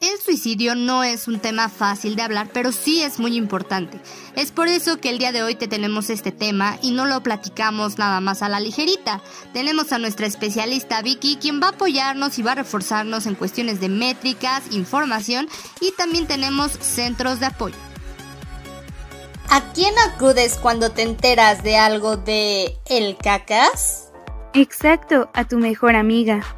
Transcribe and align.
El 0.00 0.16
suicidio 0.20 0.76
no 0.76 1.02
es 1.02 1.26
un 1.26 1.40
tema 1.40 1.68
fácil 1.68 2.14
de 2.14 2.22
hablar, 2.22 2.50
pero 2.52 2.70
sí 2.70 3.02
es 3.02 3.18
muy 3.18 3.34
importante. 3.34 4.00
Es 4.36 4.52
por 4.52 4.68
eso 4.68 5.00
que 5.00 5.10
el 5.10 5.18
día 5.18 5.32
de 5.32 5.42
hoy 5.42 5.56
te 5.56 5.66
tenemos 5.66 6.08
este 6.08 6.30
tema 6.30 6.78
y 6.82 6.92
no 6.92 7.04
lo 7.04 7.20
platicamos 7.24 7.98
nada 7.98 8.20
más 8.20 8.42
a 8.42 8.48
la 8.48 8.60
ligerita. 8.60 9.20
Tenemos 9.52 9.90
a 9.90 9.98
nuestra 9.98 10.28
especialista 10.28 11.02
Vicky, 11.02 11.36
quien 11.40 11.60
va 11.60 11.66
a 11.66 11.70
apoyarnos 11.70 12.38
y 12.38 12.42
va 12.42 12.52
a 12.52 12.54
reforzarnos 12.54 13.26
en 13.26 13.34
cuestiones 13.34 13.80
de 13.80 13.88
métricas, 13.88 14.70
información 14.70 15.48
y 15.80 15.90
también 15.90 16.28
tenemos 16.28 16.70
centros 16.70 17.40
de 17.40 17.46
apoyo. 17.46 17.74
¿A 19.50 19.72
quién 19.72 19.94
acudes 19.98 20.58
cuando 20.58 20.92
te 20.92 21.02
enteras 21.02 21.64
de 21.64 21.76
algo 21.76 22.16
de 22.16 22.78
el 22.86 23.16
cacas? 23.16 24.12
Exacto, 24.54 25.28
a 25.34 25.48
tu 25.48 25.58
mejor 25.58 25.96
amiga. 25.96 26.57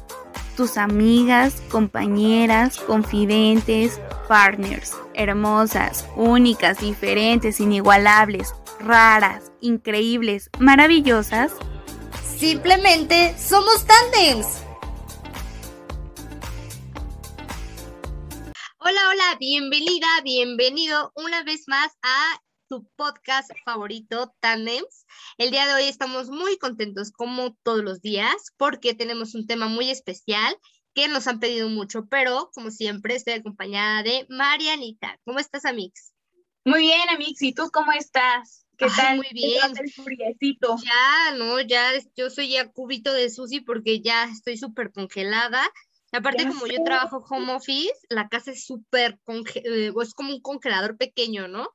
tus 0.61 0.77
amigas, 0.77 1.59
compañeras, 1.71 2.77
confidentes, 2.77 3.99
partners, 4.27 4.95
hermosas, 5.15 6.05
únicas, 6.15 6.79
diferentes, 6.79 7.59
inigualables, 7.59 8.53
raras, 8.79 9.51
increíbles, 9.59 10.51
maravillosas. 10.59 11.53
Simplemente 12.37 13.35
somos 13.39 13.87
tandems. 13.87 14.61
Hola, 18.77 19.01
hola, 19.09 19.37
bienvenida, 19.39 20.05
bienvenido 20.23 21.11
una 21.15 21.41
vez 21.41 21.63
más 21.65 21.91
a 22.03 22.39
tu 22.69 22.87
podcast 22.95 23.49
favorito, 23.65 24.31
Tandems. 24.39 25.00
El 25.41 25.49
día 25.49 25.65
de 25.65 25.73
hoy 25.73 25.85
estamos 25.85 26.29
muy 26.29 26.59
contentos, 26.59 27.11
como 27.11 27.55
todos 27.63 27.83
los 27.83 27.99
días, 27.99 28.53
porque 28.57 28.93
tenemos 28.93 29.33
un 29.33 29.47
tema 29.47 29.67
muy 29.67 29.89
especial 29.89 30.55
que 30.93 31.07
nos 31.07 31.25
han 31.25 31.39
pedido 31.39 31.67
mucho, 31.67 32.05
pero 32.05 32.51
como 32.53 32.69
siempre 32.69 33.15
estoy 33.15 33.33
acompañada 33.33 34.03
de 34.03 34.27
Marianita. 34.29 35.19
¿Cómo 35.25 35.39
estás, 35.39 35.65
Amix? 35.65 36.13
Muy 36.63 36.81
bien, 36.81 37.09
Amix. 37.09 37.41
¿Y 37.41 37.55
tú 37.55 37.71
cómo 37.73 37.91
estás? 37.91 38.67
¿Qué 38.77 38.85
tal? 38.95 39.17
Muy 39.17 39.29
bien. 39.31 39.59
Ya, 40.77 41.35
no, 41.35 41.59
ya, 41.59 41.89
yo 42.15 42.29
soy 42.29 42.49
ya 42.49 42.71
cubito 42.71 43.11
de 43.11 43.31
Susi 43.31 43.61
porque 43.61 43.99
ya 43.99 44.25
estoy 44.25 44.57
súper 44.57 44.91
congelada. 44.91 45.67
Aparte, 46.11 46.47
como 46.47 46.67
yo 46.67 46.83
trabajo 46.83 47.25
home 47.27 47.53
office, 47.53 47.95
la 48.09 48.29
casa 48.29 48.51
es 48.51 48.63
súper, 48.63 49.19
eh, 49.55 49.91
es 50.03 50.13
como 50.13 50.35
un 50.35 50.41
congelador 50.41 50.97
pequeño, 50.97 51.47
¿no? 51.47 51.67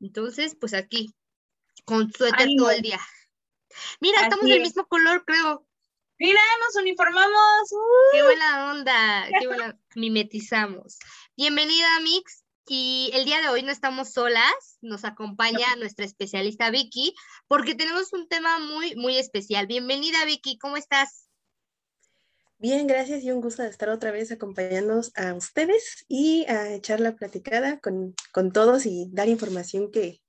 Entonces, 0.00 0.56
pues 0.58 0.72
aquí, 0.72 1.14
con 1.84 2.12
suéter 2.12 2.48
todo 2.56 2.70
el 2.70 2.82
día. 2.82 3.00
Mira, 4.00 4.22
estamos 4.22 4.46
del 4.46 4.60
mismo 4.60 4.86
color, 4.86 5.24
creo. 5.24 5.66
Mira, 6.18 6.40
nos 6.60 6.82
uniformamos. 6.82 7.70
Qué 8.12 8.22
buena 8.22 8.70
onda, 8.70 9.28
qué 9.40 9.46
buena. 9.46 9.78
Mimetizamos. 9.96 10.98
Bienvenida, 11.36 11.88
Mix. 12.00 12.44
Y 12.68 13.10
el 13.12 13.24
día 13.24 13.40
de 13.40 13.48
hoy 13.48 13.62
no 13.62 13.72
estamos 13.72 14.12
solas, 14.12 14.78
nos 14.80 15.04
acompaña 15.04 15.74
nuestra 15.76 16.04
especialista 16.04 16.70
Vicky, 16.70 17.12
porque 17.48 17.74
tenemos 17.74 18.12
un 18.12 18.28
tema 18.28 18.60
muy, 18.60 18.94
muy 18.94 19.18
especial. 19.18 19.66
Bienvenida, 19.66 20.24
Vicky, 20.24 20.58
¿cómo 20.58 20.76
estás? 20.76 21.28
Bien, 22.58 22.86
gracias 22.86 23.24
y 23.24 23.32
un 23.32 23.40
gusto 23.40 23.62
de 23.62 23.68
estar 23.68 23.88
otra 23.88 24.12
vez 24.12 24.30
acompañándonos 24.30 25.10
a 25.16 25.34
ustedes 25.34 26.04
y 26.06 26.46
a 26.46 26.72
echar 26.72 27.00
la 27.00 27.16
platicada 27.16 27.80
con, 27.80 28.14
con 28.32 28.52
todos 28.52 28.86
y 28.86 29.08
dar 29.10 29.28
información 29.28 29.90
que, 29.90 30.21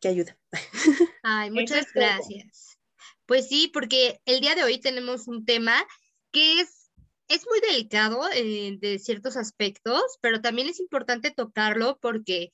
que 0.00 0.08
ayuda. 0.08 0.38
Ay, 1.22 1.50
muchas 1.50 1.92
gracias. 1.92 2.78
Pues 3.26 3.48
sí, 3.48 3.68
porque 3.72 4.20
el 4.24 4.40
día 4.40 4.54
de 4.54 4.64
hoy 4.64 4.78
tenemos 4.78 5.26
un 5.26 5.44
tema 5.44 5.84
que 6.30 6.60
es, 6.60 6.90
es 7.28 7.46
muy 7.46 7.60
delicado 7.60 8.20
eh, 8.32 8.76
de 8.80 8.98
ciertos 8.98 9.36
aspectos, 9.36 10.02
pero 10.20 10.40
también 10.40 10.68
es 10.68 10.78
importante 10.78 11.30
tocarlo 11.30 11.98
porque 12.00 12.52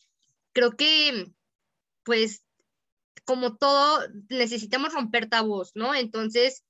creo 0.52 0.72
que, 0.72 1.26
pues, 2.04 2.42
como 3.24 3.56
todo, 3.56 4.00
necesitamos 4.28 4.94
romper 4.94 5.28
tabús, 5.28 5.72
¿no? 5.74 5.94
Entonces, 5.94 6.64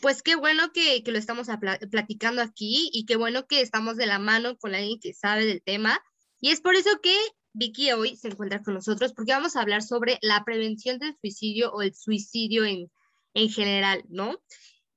pues 0.00 0.22
qué 0.22 0.36
bueno 0.36 0.72
que, 0.72 1.02
que 1.02 1.12
lo 1.12 1.18
estamos 1.18 1.48
platicando 1.90 2.42
aquí 2.42 2.90
y 2.92 3.04
qué 3.04 3.16
bueno 3.16 3.46
que 3.46 3.60
estamos 3.60 3.96
de 3.96 4.06
la 4.06 4.18
mano 4.18 4.56
con 4.58 4.74
alguien 4.74 5.00
que 5.00 5.14
sabe 5.14 5.44
del 5.44 5.62
tema. 5.62 6.00
Y 6.40 6.50
es 6.50 6.60
por 6.60 6.76
eso 6.76 6.90
que 7.02 7.16
Vicky 7.58 7.90
hoy 7.90 8.16
se 8.16 8.28
encuentra 8.28 8.62
con 8.62 8.74
nosotros 8.74 9.12
porque 9.12 9.32
vamos 9.32 9.56
a 9.56 9.62
hablar 9.62 9.82
sobre 9.82 10.18
la 10.22 10.44
prevención 10.44 10.98
del 10.98 11.16
suicidio 11.20 11.72
o 11.72 11.82
el 11.82 11.92
suicidio 11.92 12.64
en, 12.64 12.88
en 13.34 13.50
general, 13.50 14.04
¿no? 14.08 14.40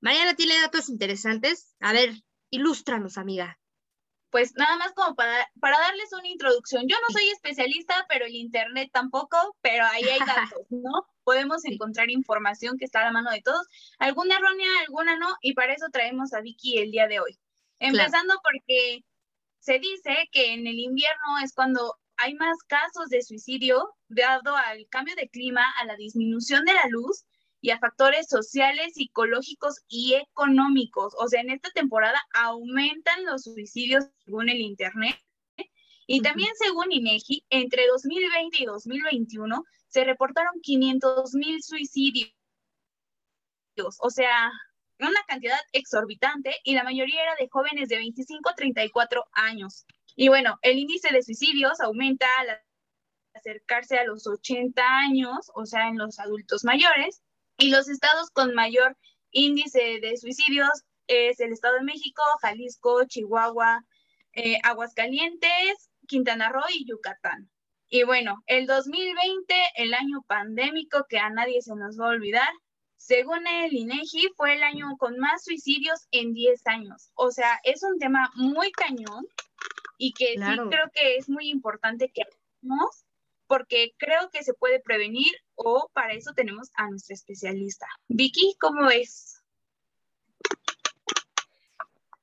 Mariana 0.00 0.34
tiene 0.34 0.60
datos 0.60 0.88
interesantes. 0.88 1.74
A 1.80 1.92
ver, 1.92 2.12
ilústranos, 2.50 3.18
amiga. 3.18 3.58
Pues 4.30 4.54
nada 4.54 4.76
más 4.76 4.92
como 4.92 5.14
para, 5.16 5.50
para 5.60 5.78
darles 5.78 6.12
una 6.12 6.28
introducción. 6.28 6.86
Yo 6.88 6.96
no 7.06 7.12
soy 7.12 7.28
especialista, 7.30 8.06
pero 8.08 8.26
el 8.26 8.34
Internet 8.36 8.90
tampoco, 8.92 9.36
pero 9.60 9.84
ahí 9.84 10.04
hay 10.04 10.18
datos, 10.54 10.64
¿no? 10.70 11.06
Podemos 11.24 11.64
encontrar 11.64 12.10
información 12.10 12.78
que 12.78 12.84
está 12.84 13.00
a 13.00 13.06
la 13.06 13.12
mano 13.12 13.30
de 13.32 13.42
todos, 13.42 13.66
alguna 13.98 14.36
errónea, 14.36 14.70
alguna 14.86 15.16
no, 15.18 15.36
y 15.40 15.54
para 15.54 15.74
eso 15.74 15.86
traemos 15.92 16.32
a 16.32 16.40
Vicky 16.40 16.78
el 16.78 16.92
día 16.92 17.08
de 17.08 17.18
hoy. 17.18 17.38
Empezando 17.80 18.34
porque 18.42 19.04
se 19.58 19.80
dice 19.80 20.28
que 20.30 20.54
en 20.54 20.66
el 20.68 20.78
invierno 20.78 21.38
es 21.42 21.52
cuando 21.52 21.96
hay 22.22 22.34
más 22.34 22.56
casos 22.68 23.08
de 23.08 23.20
suicidio 23.22 23.94
dado 24.08 24.56
al 24.56 24.86
cambio 24.88 25.16
de 25.16 25.28
clima, 25.28 25.64
a 25.80 25.84
la 25.84 25.96
disminución 25.96 26.64
de 26.64 26.72
la 26.72 26.86
luz 26.88 27.24
y 27.60 27.70
a 27.70 27.78
factores 27.80 28.28
sociales, 28.28 28.94
psicológicos 28.94 29.80
y 29.88 30.14
económicos. 30.14 31.14
O 31.18 31.26
sea, 31.26 31.40
en 31.40 31.50
esta 31.50 31.70
temporada 31.70 32.20
aumentan 32.32 33.24
los 33.24 33.42
suicidios 33.42 34.04
según 34.24 34.48
el 34.48 34.60
Internet. 34.60 35.16
Y 36.06 36.20
también 36.20 36.50
según 36.58 36.92
INEGI, 36.92 37.44
entre 37.50 37.86
2020 37.86 38.62
y 38.62 38.66
2021 38.66 39.64
se 39.88 40.04
reportaron 40.04 40.60
500 40.62 41.34
mil 41.34 41.62
suicidios. 41.62 42.32
O 43.98 44.10
sea, 44.10 44.50
una 44.98 45.22
cantidad 45.26 45.58
exorbitante 45.72 46.54
y 46.64 46.74
la 46.74 46.84
mayoría 46.84 47.22
era 47.22 47.34
de 47.36 47.48
jóvenes 47.48 47.88
de 47.88 47.96
25 47.96 48.48
a 48.48 48.54
34 48.54 49.24
años. 49.32 49.86
Y 50.14 50.28
bueno, 50.28 50.58
el 50.62 50.78
índice 50.78 51.12
de 51.12 51.22
suicidios 51.22 51.80
aumenta 51.80 52.26
al 52.40 52.60
acercarse 53.34 53.98
a 53.98 54.04
los 54.04 54.26
80 54.26 54.82
años, 54.82 55.50
o 55.54 55.66
sea, 55.66 55.88
en 55.88 55.98
los 55.98 56.18
adultos 56.18 56.64
mayores, 56.64 57.22
y 57.58 57.70
los 57.70 57.88
estados 57.88 58.30
con 58.30 58.54
mayor 58.54 58.96
índice 59.30 60.00
de 60.00 60.16
suicidios 60.16 60.84
es 61.06 61.40
el 61.40 61.52
Estado 61.52 61.74
de 61.76 61.84
México, 61.84 62.22
Jalisco, 62.40 63.04
Chihuahua, 63.04 63.84
eh, 64.34 64.58
Aguascalientes, 64.62 65.90
Quintana 66.06 66.48
Roo 66.50 66.62
y 66.72 66.86
Yucatán. 66.86 67.50
Y 67.88 68.04
bueno, 68.04 68.42
el 68.46 68.66
2020, 68.66 69.54
el 69.76 69.94
año 69.94 70.22
pandémico 70.26 71.04
que 71.08 71.18
a 71.18 71.28
nadie 71.30 71.60
se 71.60 71.74
nos 71.74 72.00
va 72.00 72.06
a 72.06 72.10
olvidar, 72.10 72.48
según 72.96 73.46
el 73.46 73.74
INEGI, 73.74 74.30
fue 74.36 74.54
el 74.54 74.62
año 74.62 74.96
con 74.96 75.18
más 75.18 75.44
suicidios 75.44 76.06
en 76.10 76.32
10 76.32 76.66
años. 76.66 77.10
O 77.14 77.30
sea, 77.30 77.58
es 77.64 77.82
un 77.82 77.98
tema 77.98 78.30
muy 78.36 78.70
cañón 78.72 79.26
y 79.98 80.12
que 80.12 80.34
sí 80.34 80.40
creo 80.70 80.90
que 80.92 81.16
es 81.16 81.28
muy 81.28 81.48
importante 81.48 82.10
que 82.12 82.22
hagamos 82.22 83.04
porque 83.46 83.92
creo 83.98 84.30
que 84.32 84.42
se 84.42 84.54
puede 84.54 84.80
prevenir 84.80 85.32
o 85.54 85.90
para 85.92 86.14
eso 86.14 86.32
tenemos 86.34 86.70
a 86.74 86.88
nuestra 86.88 87.14
especialista. 87.14 87.86
Vicky, 88.08 88.56
¿cómo 88.58 88.90
es? 88.90 89.42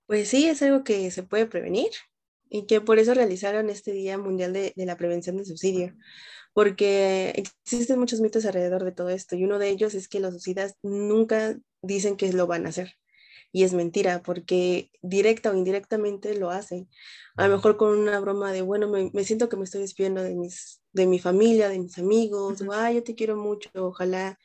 Pues 0.07 0.27
sí, 0.29 0.47
es 0.47 0.63
algo 0.63 0.83
que 0.83 1.11
se 1.11 1.21
puede 1.21 1.45
prevenir 1.45 1.91
y 2.49 2.65
que 2.65 2.81
por 2.81 2.97
eso 2.97 3.13
realizaron 3.13 3.69
este 3.69 3.91
Día 3.91 4.17
Mundial 4.17 4.53
de, 4.53 4.73
la 4.75 4.97
Prevención 4.97 5.37
de 5.37 5.45
Suicidio, 5.45 5.95
porque 6.53 7.29
existen 7.35 7.99
muchos 7.99 8.21
mitos 8.21 8.45
alrededor 8.45 8.83
de 8.83 8.91
todo 8.91 9.09
esto 9.09 9.35
y 9.35 9.43
uno 9.43 9.59
de 9.59 9.69
ellos 9.69 9.93
es 9.93 10.07
que 10.07 10.19
los 10.19 10.31
suicidas 10.31 10.77
nunca 10.81 11.55
dicen 11.83 12.17
que 12.17 12.33
lo 12.33 12.47
van 12.47 12.65
a 12.65 12.69
hacer 12.69 12.95
y 13.51 13.63
es 13.63 13.73
mentira 13.73 14.21
porque 14.23 14.91
directa 15.01 15.51
o 15.51 15.55
indirectamente 15.55 16.35
lo 16.37 16.49
hacen. 16.49 16.89
A 17.35 17.47
lo 17.47 17.55
mejor 17.55 17.77
con 17.77 17.97
una 17.97 18.19
broma 18.19 18.51
de, 18.51 18.61
bueno, 18.61 18.87
me, 18.89 19.09
me 19.13 19.23
siento 19.23 19.49
que 19.49 19.57
me 19.57 19.63
estoy 19.63 19.81
despidiendo 19.81 20.21
de 20.21 20.35
mis 20.35 20.79
de 20.91 21.05
mi 21.05 21.19
familia, 21.19 21.69
de 21.69 21.79
mis 21.79 21.97
amigos, 21.97 22.63
ay, 22.71 22.95
yo 22.95 23.03
te 23.03 23.15
quiero 23.15 23.35
mucho, 23.35 23.69
ojalá 23.75 24.39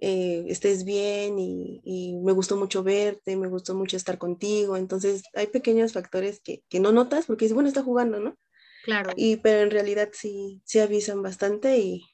eh, 0.00 0.44
estés 0.48 0.84
bien 0.84 1.38
y, 1.38 2.18
me 2.24 2.32
gustó 2.32 2.56
mucho 2.56 2.82
verte, 2.82 3.36
me 3.36 3.48
gustó 3.48 3.74
mucho 3.74 3.96
estar 3.96 4.18
contigo. 4.18 4.76
Entonces, 4.76 5.22
hay 5.34 5.48
pequeños 5.48 5.92
factores 5.92 6.40
que, 6.40 6.62
no 6.80 6.92
notas 6.92 7.26
porque 7.26 7.44
dices, 7.44 7.54
bueno, 7.54 7.68
está 7.68 7.82
jugando, 7.82 8.20
¿no? 8.20 8.36
Claro. 8.84 9.12
Y, 9.16 9.36
pero 9.36 9.60
en 9.60 9.70
realidad 9.70 10.10
sí, 10.12 10.60
sí 10.64 10.80
avisan 10.80 11.22
bastante 11.22 11.78
y 11.78 12.04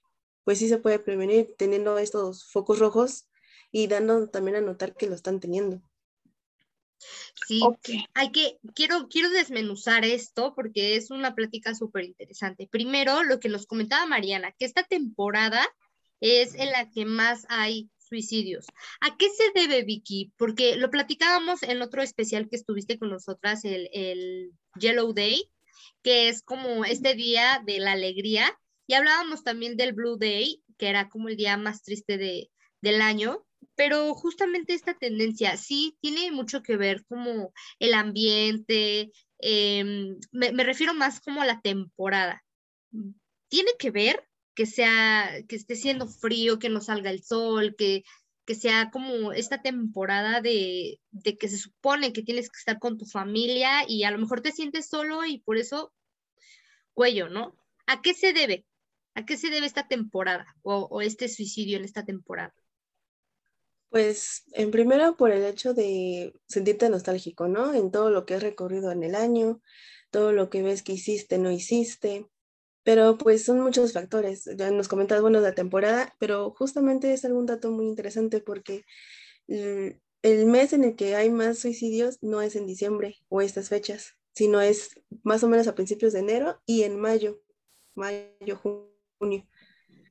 pues 0.44 0.58
sí 0.58 0.68
se 0.68 0.78
puede 0.78 0.98
prevenir 0.98 1.54
teniendo 1.56 1.98
estos 1.98 2.50
focos 2.50 2.78
rojos 2.78 3.28
y 3.70 3.86
dando 3.86 4.28
también 4.28 4.56
a 4.56 4.60
notar 4.60 4.94
que 4.94 5.06
lo 5.06 5.14
están 5.14 5.40
teniendo. 5.40 5.82
Sí, 7.46 7.62
hay 8.14 8.30
que, 8.32 8.58
quiero, 8.74 9.08
quiero 9.08 9.30
desmenuzar 9.30 10.04
esto 10.04 10.52
porque 10.54 10.96
es 10.96 11.10
una 11.10 11.34
plática 11.34 11.74
súper 11.74 12.04
interesante. 12.04 12.68
Primero, 12.70 13.22
lo 13.22 13.38
que 13.40 13.48
nos 13.48 13.66
comentaba 13.66 14.06
Mariana, 14.06 14.52
que 14.58 14.64
esta 14.64 14.82
temporada 14.82 15.66
es 16.20 16.54
en 16.54 16.70
la 16.72 16.90
que 16.90 17.04
más 17.04 17.46
hay 17.48 17.90
suicidios. 17.98 18.66
¿A 19.00 19.16
qué 19.16 19.28
se 19.30 19.52
debe, 19.54 19.84
Vicky? 19.84 20.32
Porque 20.36 20.76
lo 20.76 20.90
platicábamos 20.90 21.62
en 21.62 21.82
otro 21.82 22.02
especial 22.02 22.48
que 22.48 22.56
estuviste 22.56 22.98
con 22.98 23.10
nosotras, 23.10 23.64
el, 23.64 23.88
el 23.92 24.52
Yellow 24.78 25.12
Day, 25.12 25.50
que 26.02 26.28
es 26.28 26.42
como 26.42 26.84
este 26.84 27.14
día 27.14 27.62
de 27.64 27.78
la 27.78 27.92
alegría, 27.92 28.58
y 28.86 28.94
hablábamos 28.94 29.44
también 29.44 29.76
del 29.76 29.92
Blue 29.92 30.16
Day, 30.16 30.62
que 30.78 30.88
era 30.88 31.08
como 31.08 31.28
el 31.28 31.36
día 31.36 31.56
más 31.56 31.82
triste 31.82 32.16
de, 32.16 32.50
del 32.80 33.02
año, 33.02 33.44
pero 33.74 34.14
justamente 34.14 34.74
esta 34.74 34.94
tendencia 34.94 35.56
sí 35.56 35.96
tiene 36.00 36.32
mucho 36.32 36.62
que 36.62 36.76
ver 36.76 37.04
como 37.06 37.52
el 37.78 37.94
ambiente, 37.94 39.12
em, 39.38 40.18
me, 40.32 40.52
me, 40.52 40.64
refiero 40.64 40.94
más 40.94 41.20
como 41.20 41.42
a 41.42 41.46
la 41.46 41.60
temporada. 41.60 42.44
Tiene 43.48 43.70
que 43.78 43.90
ver 43.90 44.28
que 44.54 44.66
sea, 44.66 45.30
que 45.48 45.56
esté 45.56 45.76
siendo 45.76 46.08
frío, 46.08 46.58
que 46.58 46.68
no 46.68 46.80
salga 46.80 47.10
el 47.10 47.22
sol, 47.22 47.76
que, 47.78 48.02
que 48.44 48.56
sea 48.56 48.90
como 48.90 49.32
esta 49.32 49.62
temporada 49.62 50.40
de, 50.40 51.00
de 51.10 51.38
que 51.38 51.48
se 51.48 51.58
supone 51.58 52.12
que 52.12 52.22
tienes 52.22 52.50
que 52.50 52.58
estar 52.58 52.78
con 52.80 52.98
tu 52.98 53.06
familia 53.06 53.84
y 53.86 54.02
a 54.04 54.10
lo 54.10 54.18
mejor 54.18 54.40
te 54.40 54.52
sientes 54.52 54.88
solo 54.88 55.24
y 55.24 55.38
por 55.40 55.56
eso 55.58 55.92
cuello, 56.94 57.28
¿no? 57.28 57.56
¿A 57.86 58.02
qué 58.02 58.14
se 58.14 58.32
debe? 58.32 58.66
¿A 59.14 59.24
qué 59.24 59.36
se 59.36 59.50
debe 59.50 59.66
esta 59.66 59.86
temporada 59.86 60.46
o, 60.62 60.88
o 60.90 61.00
este 61.00 61.28
suicidio 61.28 61.76
en 61.78 61.84
esta 61.84 62.04
temporada? 62.04 62.54
Pues 63.90 64.44
en 64.52 64.70
primero 64.70 65.16
por 65.16 65.30
el 65.30 65.44
hecho 65.44 65.72
de 65.72 66.34
sentirte 66.46 66.90
nostálgico, 66.90 67.48
¿no? 67.48 67.72
En 67.72 67.90
todo 67.90 68.10
lo 68.10 68.26
que 68.26 68.34
has 68.34 68.42
recorrido 68.42 68.92
en 68.92 69.02
el 69.02 69.14
año, 69.14 69.62
todo 70.10 70.32
lo 70.32 70.50
que 70.50 70.62
ves 70.62 70.82
que 70.82 70.92
hiciste, 70.92 71.38
no 71.38 71.50
hiciste, 71.50 72.26
pero 72.82 73.16
pues 73.16 73.44
son 73.44 73.60
muchos 73.60 73.94
factores. 73.94 74.44
Ya 74.56 74.70
nos 74.70 74.88
comentas, 74.88 75.22
bueno, 75.22 75.40
la 75.40 75.54
temporada, 75.54 76.14
pero 76.18 76.50
justamente 76.50 77.12
es 77.14 77.24
algún 77.24 77.46
dato 77.46 77.70
muy 77.70 77.86
interesante 77.86 78.40
porque 78.40 78.84
el 79.46 80.46
mes 80.46 80.74
en 80.74 80.84
el 80.84 80.94
que 80.94 81.14
hay 81.16 81.30
más 81.30 81.58
suicidios 81.58 82.18
no 82.20 82.42
es 82.42 82.56
en 82.56 82.66
diciembre 82.66 83.16
o 83.28 83.40
estas 83.40 83.70
fechas, 83.70 84.16
sino 84.34 84.60
es 84.60 85.00
más 85.22 85.42
o 85.44 85.48
menos 85.48 85.66
a 85.66 85.74
principios 85.74 86.12
de 86.12 86.20
enero 86.20 86.60
y 86.66 86.82
en 86.82 87.00
mayo, 87.00 87.40
mayo, 87.94 88.60
junio, 89.18 89.46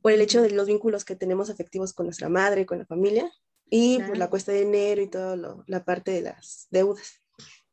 por 0.02 0.12
el 0.12 0.22
hecho 0.22 0.42
de 0.42 0.50
los 0.50 0.68
vínculos 0.68 1.06
que 1.06 1.16
tenemos 1.16 1.52
afectivos 1.52 1.94
con 1.94 2.08
nuestra 2.08 2.30
madre, 2.30 2.66
con 2.66 2.80
la 2.80 2.86
familia 2.88 3.32
y 3.70 4.00
por 4.02 4.18
la 4.18 4.30
cuesta 4.30 4.52
de 4.52 4.64
enero 4.64 5.02
y 5.02 5.08
toda 5.08 5.36
la 5.68 5.86
parte 5.86 6.12
de 6.12 6.22
las 6.22 6.68
deudas. 6.70 7.22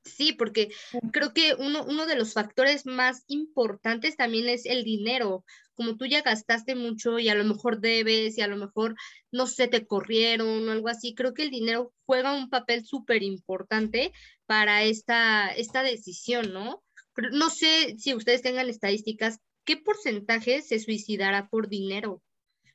Sí, 0.04 0.34
porque 0.34 0.70
creo 1.12 1.32
que 1.32 1.54
uno, 1.54 1.84
uno 1.84 2.06
de 2.06 2.16
los 2.16 2.34
factores 2.34 2.84
más 2.84 3.24
importantes 3.26 4.16
también 4.16 4.48
es 4.48 4.66
el 4.66 4.84
dinero. 4.84 5.44
Como 5.74 5.96
tú 5.96 6.04
ya 6.04 6.20
gastaste 6.20 6.74
mucho 6.74 7.18
y 7.18 7.30
a 7.30 7.34
lo 7.34 7.44
mejor 7.44 7.80
debes 7.80 8.36
y 8.36 8.42
a 8.42 8.46
lo 8.46 8.56
mejor 8.56 8.96
no 9.32 9.46
sé, 9.46 9.66
te 9.66 9.86
corrieron 9.86 10.68
o 10.68 10.72
algo 10.72 10.88
así, 10.88 11.14
creo 11.14 11.34
que 11.34 11.42
el 11.42 11.50
dinero 11.50 11.92
juega 12.06 12.36
un 12.36 12.50
papel 12.50 12.84
súper 12.84 13.22
importante 13.22 14.12
para 14.46 14.84
esta, 14.84 15.48
esta 15.48 15.82
decisión, 15.82 16.52
¿no? 16.52 16.84
Pero 17.14 17.30
no 17.30 17.50
sé 17.50 17.96
si 17.98 18.14
ustedes 18.14 18.42
tengan 18.42 18.68
estadísticas, 18.68 19.40
¿qué 19.64 19.76
porcentaje 19.76 20.62
se 20.62 20.78
suicidará 20.78 21.48
por 21.48 21.68
dinero? 21.68 22.22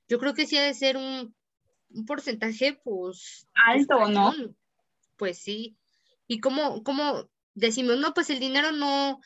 Yo 0.09 0.19
creo 0.19 0.33
que 0.33 0.47
sí 0.47 0.57
ha 0.57 0.63
de 0.63 0.73
ser 0.73 0.97
un, 0.97 1.33
un 1.89 2.05
porcentaje, 2.05 2.79
pues... 2.83 3.47
Alto, 3.53 4.07
¿no? 4.09 4.33
Pues 5.17 5.39
sí 5.39 5.77
y 6.29 6.39
cómo, 6.39 6.83
cómo 6.83 7.29
decimos, 7.55 7.97
no, 7.97 8.13
pues 8.13 8.29
el 8.29 8.39
dinero 8.39 8.71
no, 8.71 9.19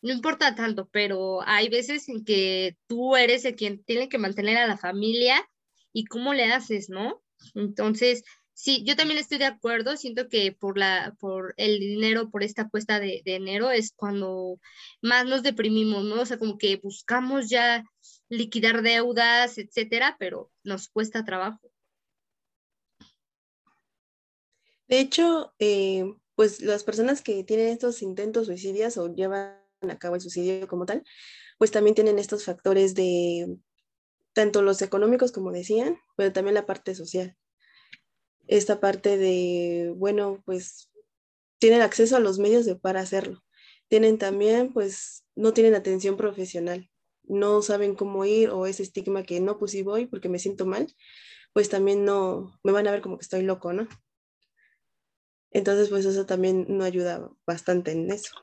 no 0.00 0.12
importa 0.12 0.54
tanto, 0.54 0.88
pero 0.90 1.42
hay 1.42 1.68
veces 1.68 2.08
en 2.08 2.24
que 2.24 2.78
tú 2.86 3.16
eres 3.16 3.44
el 3.44 3.56
quien 3.56 3.82
tiene 3.82 4.08
que 4.08 4.18
mantener 4.18 4.56
a 4.56 4.68
la 4.68 4.78
familia 4.78 5.44
y 5.92 6.04
cómo 6.04 6.32
le 6.32 6.44
haces, 6.44 6.88
¿no? 6.88 7.22
Entonces, 7.56 8.22
sí, 8.52 8.84
yo 8.86 8.94
también 8.94 9.18
estoy 9.18 9.38
de 9.38 9.46
acuerdo, 9.46 9.96
siento 9.96 10.28
que 10.28 10.52
por, 10.52 10.78
la, 10.78 11.16
por 11.18 11.54
el 11.56 11.80
dinero, 11.80 12.30
por 12.30 12.44
esta 12.44 12.68
cuesta 12.68 13.00
de, 13.00 13.22
de 13.24 13.34
enero 13.34 13.72
es 13.72 13.92
cuando 13.96 14.60
más 15.02 15.26
nos 15.26 15.42
deprimimos, 15.42 16.04
¿no? 16.04 16.20
O 16.20 16.26
sea, 16.26 16.38
como 16.38 16.56
que 16.56 16.76
buscamos 16.76 17.48
ya 17.48 17.84
liquidar 18.28 18.82
deudas, 18.82 19.58
etcétera, 19.58 20.16
pero 20.20 20.52
nos 20.62 20.88
cuesta 20.88 21.24
trabajo. 21.24 21.73
De 24.88 25.00
hecho, 25.00 25.54
eh, 25.58 26.04
pues 26.34 26.60
las 26.60 26.84
personas 26.84 27.22
que 27.22 27.44
tienen 27.44 27.68
estos 27.68 28.02
intentos 28.02 28.46
suicidios 28.46 28.96
o 28.98 29.14
llevan 29.14 29.58
a 29.82 29.98
cabo 29.98 30.16
el 30.16 30.20
suicidio 30.20 30.68
como 30.68 30.86
tal, 30.86 31.04
pues 31.58 31.70
también 31.70 31.94
tienen 31.94 32.18
estos 32.18 32.44
factores 32.44 32.94
de 32.94 33.58
tanto 34.34 34.62
los 34.62 34.82
económicos 34.82 35.32
como 35.32 35.52
decían, 35.52 35.98
pero 36.16 36.32
también 36.32 36.54
la 36.54 36.66
parte 36.66 36.94
social. 36.94 37.36
Esta 38.46 38.80
parte 38.80 39.16
de, 39.16 39.92
bueno, 39.96 40.42
pues 40.44 40.90
tienen 41.58 41.82
acceso 41.82 42.16
a 42.16 42.20
los 42.20 42.38
medios 42.38 42.66
para 42.82 43.00
hacerlo. 43.00 43.42
Tienen 43.88 44.18
también, 44.18 44.72
pues, 44.72 45.24
no 45.36 45.52
tienen 45.54 45.74
atención 45.74 46.16
profesional, 46.16 46.90
no 47.24 47.62
saben 47.62 47.94
cómo 47.94 48.24
ir 48.26 48.50
o 48.50 48.66
ese 48.66 48.82
estigma 48.82 49.22
que 49.24 49.40
no, 49.40 49.58
pues 49.58 49.72
si 49.72 49.82
voy 49.82 50.06
porque 50.06 50.28
me 50.28 50.38
siento 50.38 50.66
mal, 50.66 50.94
pues 51.52 51.68
también 51.70 52.04
no, 52.04 52.58
me 52.64 52.72
van 52.72 52.86
a 52.88 52.92
ver 52.92 53.02
como 53.02 53.18
que 53.18 53.22
estoy 53.24 53.42
loco, 53.42 53.72
¿no? 53.72 53.88
Entonces, 55.54 55.88
pues 55.88 56.04
eso 56.04 56.26
también 56.26 56.66
no 56.68 56.84
ayuda 56.84 57.30
bastante 57.46 57.92
en 57.92 58.10
eso. 58.10 58.34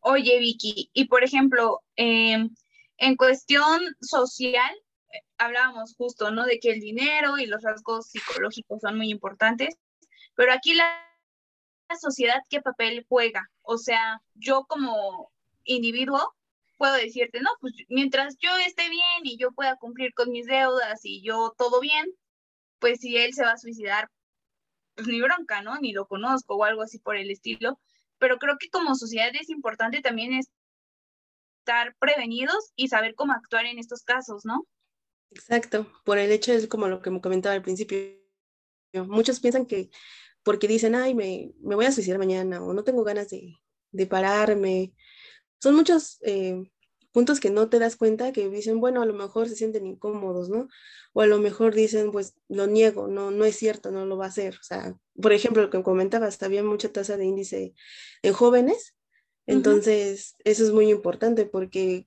Oye, 0.00 0.38
Vicky, 0.38 0.90
y 0.92 1.06
por 1.06 1.24
ejemplo, 1.24 1.80
em, 1.96 2.50
en 2.98 3.16
cuestión 3.16 3.80
social, 4.02 4.70
eh, 5.12 5.22
hablábamos 5.38 5.94
justo, 5.96 6.30
¿no? 6.30 6.44
De 6.44 6.60
que 6.60 6.70
el 6.70 6.80
dinero 6.80 7.38
y 7.38 7.46
los 7.46 7.62
rasgos 7.62 8.10
psicológicos 8.10 8.80
son 8.82 8.98
muy 8.98 9.10
importantes, 9.10 9.74
pero 10.34 10.52
aquí 10.52 10.74
la, 10.74 10.84
la 11.88 11.96
sociedad, 11.96 12.42
¿qué 12.50 12.60
papel 12.60 13.06
juega? 13.08 13.50
O 13.62 13.78
sea, 13.78 14.20
yo 14.34 14.66
como 14.68 15.32
individuo 15.64 16.34
puedo 16.76 16.92
decirte, 16.94 17.40
no, 17.40 17.50
pues 17.60 17.72
mientras 17.88 18.36
yo 18.38 18.54
esté 18.58 18.90
bien 18.90 19.20
y 19.24 19.38
yo 19.38 19.52
pueda 19.52 19.76
cumplir 19.76 20.12
con 20.12 20.30
mis 20.30 20.46
deudas 20.46 21.00
y 21.04 21.22
yo 21.22 21.54
todo 21.56 21.80
bien, 21.80 22.06
pues 22.78 23.00
si 23.00 23.16
él 23.16 23.32
se 23.32 23.44
va 23.44 23.52
a 23.52 23.58
suicidar, 23.58 24.10
pues, 25.04 25.08
ni 25.08 25.20
bronca, 25.20 25.62
¿no? 25.62 25.78
Ni 25.78 25.92
lo 25.92 26.06
conozco 26.06 26.56
o 26.56 26.64
algo 26.64 26.82
así 26.82 26.98
por 26.98 27.16
el 27.16 27.30
estilo. 27.30 27.80
Pero 28.18 28.38
creo 28.38 28.56
que 28.58 28.68
como 28.70 28.94
sociedad 28.94 29.30
es 29.34 29.48
importante 29.50 30.00
también 30.00 30.32
estar 30.32 31.96
prevenidos 31.98 32.72
y 32.76 32.88
saber 32.88 33.14
cómo 33.14 33.32
actuar 33.32 33.66
en 33.66 33.78
estos 33.78 34.02
casos, 34.02 34.44
¿no? 34.44 34.66
Exacto, 35.30 35.86
por 36.04 36.18
el 36.18 36.32
hecho 36.32 36.52
es 36.52 36.66
como 36.66 36.88
lo 36.88 37.00
que 37.00 37.10
me 37.10 37.20
comentaba 37.20 37.54
al 37.54 37.62
principio. 37.62 37.98
Muchos 38.92 39.40
piensan 39.40 39.66
que 39.66 39.90
porque 40.42 40.66
dicen, 40.66 40.94
ay, 40.94 41.14
me, 41.14 41.52
me 41.60 41.74
voy 41.74 41.84
a 41.84 41.92
suicidar 41.92 42.18
mañana 42.18 42.62
o 42.62 42.72
no 42.72 42.82
tengo 42.82 43.04
ganas 43.04 43.28
de, 43.28 43.56
de 43.92 44.06
pararme. 44.06 44.94
Son 45.62 45.74
muchos 45.74 46.18
eh, 46.22 46.70
puntos 47.12 47.40
que 47.40 47.50
no 47.50 47.68
te 47.68 47.78
das 47.78 47.96
cuenta 47.96 48.32
que 48.32 48.48
dicen, 48.48 48.80
bueno, 48.80 49.02
a 49.02 49.06
lo 49.06 49.14
mejor 49.14 49.48
se 49.48 49.56
sienten 49.56 49.86
incómodos, 49.86 50.48
¿no? 50.48 50.68
O 51.12 51.22
a 51.22 51.26
lo 51.26 51.38
mejor 51.38 51.74
dicen, 51.74 52.12
pues 52.12 52.34
lo 52.48 52.66
niego, 52.66 53.08
no, 53.08 53.30
no 53.30 53.44
es 53.44 53.56
cierto, 53.56 53.90
no 53.90 54.06
lo 54.06 54.16
va 54.16 54.26
a 54.26 54.28
hacer. 54.28 54.54
O 54.54 54.62
sea, 54.62 54.94
por 55.20 55.32
ejemplo, 55.32 55.62
lo 55.62 55.70
que 55.70 55.82
comentabas, 55.82 56.42
había 56.42 56.62
mucha 56.62 56.92
tasa 56.92 57.16
de 57.16 57.24
índice 57.24 57.74
en 58.22 58.32
jóvenes, 58.32 58.94
entonces 59.46 60.36
eso 60.44 60.64
es 60.64 60.72
muy 60.72 60.90
importante 60.90 61.44
porque 61.44 62.06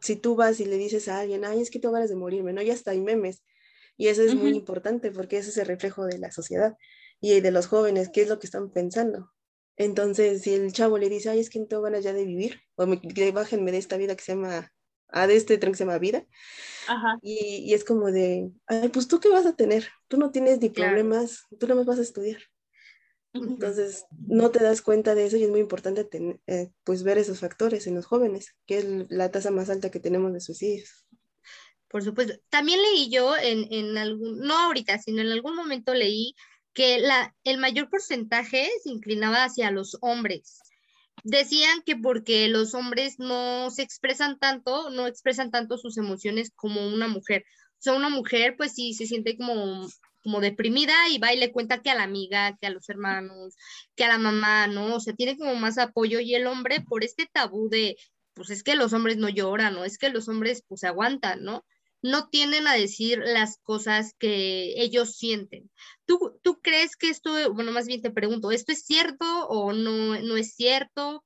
si 0.00 0.16
tú 0.16 0.34
vas 0.34 0.58
y 0.58 0.64
le 0.64 0.76
dices 0.76 1.08
a 1.08 1.20
alguien, 1.20 1.44
ay, 1.44 1.60
es 1.60 1.70
que 1.70 1.78
tengo 1.78 1.94
ganas 1.94 2.10
de 2.10 2.16
morirme, 2.16 2.52
¿no? 2.52 2.62
Ya 2.62 2.72
está, 2.74 2.90
hay 2.90 3.00
memes. 3.00 3.42
Y 3.96 4.08
eso 4.08 4.22
es 4.22 4.34
muy 4.34 4.50
importante 4.50 5.12
porque 5.12 5.38
ese 5.38 5.50
es 5.50 5.58
el 5.58 5.66
reflejo 5.66 6.06
de 6.06 6.18
la 6.18 6.32
sociedad 6.32 6.76
y 7.20 7.40
de 7.40 7.50
los 7.52 7.66
jóvenes, 7.68 8.10
qué 8.12 8.22
es 8.22 8.28
lo 8.28 8.40
que 8.40 8.46
están 8.46 8.70
pensando. 8.70 9.30
Entonces, 9.84 10.42
si 10.42 10.54
el 10.54 10.72
chavo 10.72 10.98
le 10.98 11.08
dice, 11.08 11.30
ay, 11.30 11.40
es 11.40 11.50
que 11.50 11.58
no 11.58 11.66
tengo 11.66 11.82
ganas 11.82 12.04
ya 12.04 12.12
de 12.12 12.24
vivir, 12.24 12.60
o 12.76 12.86
me, 12.86 13.00
bájenme 13.32 13.72
de 13.72 13.78
esta 13.78 13.96
vida 13.96 14.14
que 14.14 14.22
se 14.22 14.32
llama, 14.32 14.72
a 15.08 15.26
de 15.26 15.36
este 15.36 15.58
tren 15.58 15.72
que 15.72 15.78
se 15.78 15.84
llama 15.84 15.98
vida, 15.98 16.24
Y, 17.20 17.74
es 17.74 17.84
como 17.84 18.10
de, 18.12 18.50
ay, 18.66 18.88
pues 18.90 19.08
tú 19.08 19.18
qué 19.18 19.28
vas 19.28 19.46
a 19.46 19.56
tener, 19.56 19.88
tú 20.08 20.18
no 20.18 20.30
tienes 20.30 20.60
ni 20.60 20.70
problemas, 20.70 21.46
tú 21.58 21.66
no 21.66 21.74
me 21.74 21.84
vas 21.84 21.98
a 21.98 22.02
estudiar. 22.02 22.40
Entonces, 23.34 24.04
no 24.28 24.50
te 24.50 24.62
das 24.62 24.82
cuenta 24.82 25.14
de 25.14 25.26
eso 25.26 25.36
y 25.36 25.44
es 25.44 25.48
muy 25.48 25.60
importante 25.60 26.06
eh, 26.46 26.70
pues 26.84 27.02
ver 27.02 27.16
esos 27.16 27.40
factores 27.40 27.86
en 27.86 27.94
los 27.94 28.04
jóvenes, 28.04 28.54
que 28.66 28.78
es 28.78 28.86
la 29.08 29.30
tasa 29.30 29.50
más 29.50 29.70
alta 29.70 29.90
que 29.90 30.00
tenemos 30.00 30.32
de 30.32 30.40
suicidios. 30.40 31.06
Por 31.88 32.04
supuesto. 32.04 32.34
También 32.50 32.80
leí 32.82 33.10
yo 33.10 33.36
en, 33.36 33.72
en 33.72 33.96
algún, 33.98 34.38
no 34.38 34.56
ahorita, 34.58 34.98
sino 34.98 35.22
en 35.22 35.28
algún 35.28 35.56
momento 35.56 35.94
leí 35.94 36.34
que 36.74 37.00
la, 37.00 37.34
el 37.44 37.58
mayor 37.58 37.90
porcentaje 37.90 38.68
se 38.82 38.90
inclinaba 38.90 39.44
hacia 39.44 39.70
los 39.70 39.98
hombres. 40.00 40.60
decían 41.24 41.82
que 41.86 41.96
porque 41.96 42.48
los 42.48 42.74
hombres 42.74 43.18
no 43.18 43.70
se 43.70 43.82
expresan 43.82 44.38
tanto, 44.38 44.90
no 44.90 45.06
expresan 45.06 45.50
tanto 45.50 45.78
sus 45.78 45.98
emociones 45.98 46.52
como 46.56 46.86
una 46.88 47.08
mujer. 47.08 47.44
O 47.74 47.82
sea, 47.82 47.94
una 47.94 48.08
mujer 48.08 48.56
pues 48.56 48.74
sí 48.74 48.94
se 48.94 49.06
siente 49.06 49.36
como 49.36 49.88
como 50.22 50.40
deprimida 50.40 50.94
y 51.10 51.18
va 51.18 51.32
y 51.32 51.38
le 51.38 51.52
cuenta 51.52 51.82
que 51.82 51.90
a 51.90 51.94
la 51.94 52.04
amiga, 52.04 52.56
que 52.60 52.66
a 52.66 52.70
los 52.70 52.88
hermanos, 52.88 53.56
que 53.96 54.04
a 54.04 54.08
la 54.08 54.18
mamá, 54.18 54.66
¿no? 54.68 54.96
O 54.96 55.00
sea, 55.00 55.14
tiene 55.14 55.36
como 55.36 55.54
más 55.56 55.78
apoyo 55.78 56.20
y 56.20 56.34
el 56.34 56.46
hombre 56.46 56.80
por 56.80 57.04
este 57.04 57.28
tabú 57.32 57.68
de, 57.68 57.96
pues 58.34 58.50
es 58.50 58.62
que 58.62 58.76
los 58.76 58.92
hombres 58.92 59.16
no 59.16 59.28
lloran, 59.28 59.74
¿no? 59.74 59.84
Es 59.84 59.98
que 59.98 60.10
los 60.10 60.28
hombres 60.28 60.62
pues 60.68 60.84
aguantan, 60.84 61.42
¿no? 61.44 61.64
No 62.02 62.28
tienden 62.28 62.66
a 62.66 62.74
decir 62.74 63.20
las 63.24 63.58
cosas 63.58 64.14
que 64.18 64.74
ellos 64.82 65.16
sienten. 65.16 65.70
¿Tú, 66.04 66.38
tú 66.42 66.60
crees 66.60 66.96
que 66.96 67.08
esto, 67.08 67.52
bueno, 67.54 67.72
más 67.72 67.86
bien 67.86 68.02
te 68.02 68.10
pregunto, 68.10 68.50
¿esto 68.50 68.72
es 68.72 68.84
cierto 68.84 69.24
o 69.48 69.72
no, 69.72 70.20
no 70.20 70.36
es 70.36 70.54
cierto? 70.54 71.24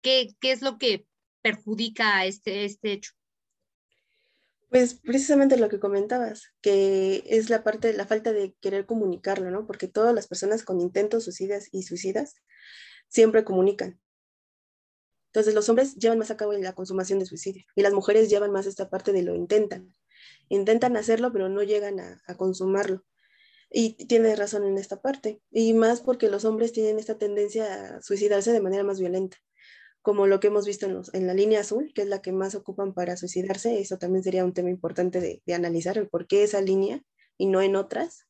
¿Qué, 0.00 0.30
qué 0.40 0.52
es 0.52 0.62
lo 0.62 0.78
que 0.78 1.06
perjudica 1.42 2.24
este, 2.24 2.64
este 2.64 2.92
hecho? 2.92 3.12
Pues 4.70 4.94
precisamente 4.94 5.56
lo 5.56 5.68
que 5.68 5.78
comentabas, 5.78 6.52
que 6.60 7.22
es 7.26 7.48
la 7.48 7.62
parte 7.62 7.88
de 7.88 7.94
la 7.94 8.06
falta 8.06 8.32
de 8.32 8.56
querer 8.60 8.86
comunicarlo, 8.86 9.50
¿no? 9.50 9.68
Porque 9.68 9.86
todas 9.86 10.12
las 10.14 10.26
personas 10.26 10.64
con 10.64 10.80
intentos 10.80 11.22
suicidas 11.24 11.68
y 11.70 11.84
suicidas 11.84 12.34
siempre 13.06 13.44
comunican. 13.44 14.00
Entonces 15.26 15.54
los 15.54 15.68
hombres 15.68 15.94
llevan 15.96 16.18
más 16.18 16.30
a 16.30 16.36
cabo 16.36 16.52
la 16.54 16.74
consumación 16.74 17.18
de 17.18 17.26
suicidio 17.26 17.64
y 17.76 17.82
las 17.82 17.92
mujeres 17.92 18.30
llevan 18.30 18.50
más 18.50 18.66
esta 18.66 18.88
parte 18.88 19.12
de 19.12 19.22
lo 19.22 19.34
intentan. 19.34 19.94
Intentan 20.48 20.96
hacerlo, 20.96 21.32
pero 21.32 21.48
no 21.48 21.62
llegan 21.62 22.00
a, 22.00 22.36
consumarlo. 22.36 23.04
Y 23.70 24.06
tiene 24.06 24.36
razón 24.36 24.64
en 24.64 24.78
esta 24.78 25.00
parte. 25.00 25.40
Y 25.50 25.74
más 25.74 26.00
porque 26.00 26.28
los 26.28 26.44
hombres 26.44 26.72
tienen 26.72 26.98
esta 26.98 27.18
tendencia 27.18 27.96
a 27.96 28.02
suicidarse 28.02 28.52
de 28.52 28.60
manera 28.60 28.84
más 28.84 29.00
violenta 29.00 29.38
como 30.04 30.26
lo 30.26 30.38
que 30.38 30.48
hemos 30.48 30.66
visto 30.66 30.86
en, 31.14 31.26
la 31.26 31.32
línea 31.32 31.60
azul, 31.60 31.90
que 31.94 32.02
es 32.02 32.08
la 32.08 32.20
que 32.20 32.30
más 32.30 32.54
ocupan 32.54 32.92
para 32.92 33.16
suicidarse. 33.16 33.80
Eso 33.80 33.96
también 33.96 34.22
sería 34.22 34.44
un 34.44 34.52
tema 34.52 34.68
importante 34.68 35.18
de, 35.18 35.54
analizar, 35.54 35.96
el 35.96 36.10
por 36.10 36.26
qué 36.26 36.42
esa 36.42 36.60
línea 36.60 37.02
y 37.38 37.46
no 37.46 37.62
en 37.62 37.74
otras. 37.74 38.26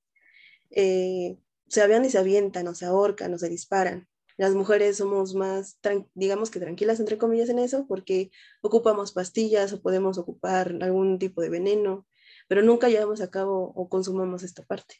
Eh, 0.71 1.37
se 1.67 1.83
avian 1.83 2.05
y 2.05 2.11
se 2.11 2.19
avientan, 2.19 2.69
o 2.69 2.77
se 2.77 2.85
ahorcan, 2.87 3.35
o 3.35 3.39
se 3.39 3.49
disparan. 3.49 4.09
Las 4.37 4.55
mujeres 4.55 4.97
somos 4.97 5.35
más, 5.35 5.79
digamos 6.15 6.51
que 6.51 6.61
tranquilas, 6.61 6.99
entre 6.99 7.19
comillas, 7.19 7.49
en 7.49 7.61
eso, 7.61 7.87
porque 7.87 8.31
ocupamos 8.63 9.13
pastillas 9.13 9.73
o 9.73 9.81
podemos 9.81 10.19
ocupar 10.19 10.77
algún 10.81 11.19
tipo 11.19 11.41
de 11.41 11.51
veneno, 11.51 12.07
pero 12.49 12.63
nunca 12.63 12.89
llevamos 12.89 13.21
a 13.21 13.31
cabo 13.31 13.73
o 13.75 13.89
consumamos 13.89 14.43
esta 14.43 14.65
parte. 14.65 14.97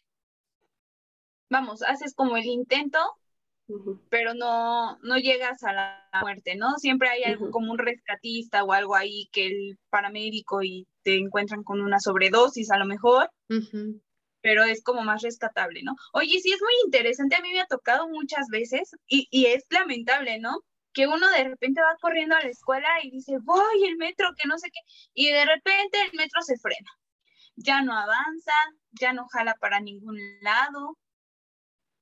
Vamos, 1.51 1.83
haces 1.83 2.15
como 2.15 2.37
el 2.37 2.47
intento, 2.47 2.99
pero 4.09 4.35
no, 4.35 4.99
no 4.99 5.17
llegas 5.17 5.63
a 5.65 5.73
la 5.73 6.09
muerte, 6.21 6.55
¿no? 6.55 6.77
Siempre 6.79 7.09
hay 7.09 7.25
algo 7.25 7.51
como 7.51 7.73
un 7.73 7.79
rescatista 7.79 8.63
o 8.63 8.73
algo 8.73 8.95
ahí 8.95 9.29
que 9.33 9.47
el 9.47 9.79
paramédico 9.91 10.63
y 10.63 10.87
te 11.03 11.17
encuentran 11.17 11.65
con 11.65 11.81
una 11.81 11.99
sobredosis 11.99 12.71
a 12.71 12.79
lo 12.79 12.87
mejor, 12.87 13.31
pero 14.45 14.63
es 14.63 14.83
como 14.83 15.03
más 15.05 15.23
rescatable, 15.23 15.83
¿no? 15.83 15.97
Oye, 16.13 16.39
sí 16.39 16.53
es 16.53 16.61
muy 16.61 16.75
interesante, 16.85 17.35
a 17.35 17.41
mí 17.41 17.51
me 17.51 17.63
ha 17.63 17.67
tocado 17.67 18.09
muchas 18.11 18.47
veces 18.49 18.91
y, 19.07 19.27
y 19.31 19.47
es 19.47 19.65
lamentable, 19.71 20.39
¿no? 20.39 20.61
Que 20.93 21.07
uno 21.07 21.31
de 21.31 21.45
repente 21.45 21.81
va 21.81 21.97
corriendo 21.99 22.37
a 22.37 22.43
la 22.43 22.51
escuela 22.51 22.87
y 23.03 23.11
dice, 23.11 23.39
voy, 23.43 23.85
el 23.87 23.97
metro, 23.97 24.29
que 24.37 24.47
no 24.47 24.59
sé 24.59 24.69
qué, 24.71 24.81
y 25.15 25.31
de 25.31 25.47
repente 25.47 25.99
el 26.03 26.13
metro 26.19 26.43
se 26.43 26.59
frena, 26.59 26.91
ya 27.57 27.81
no 27.81 27.97
avanza, 27.97 28.53
ya 28.93 29.15
no 29.15 29.27
jala 29.33 29.55
para 29.61 29.81
ningún 29.81 30.19
lado, 30.43 30.99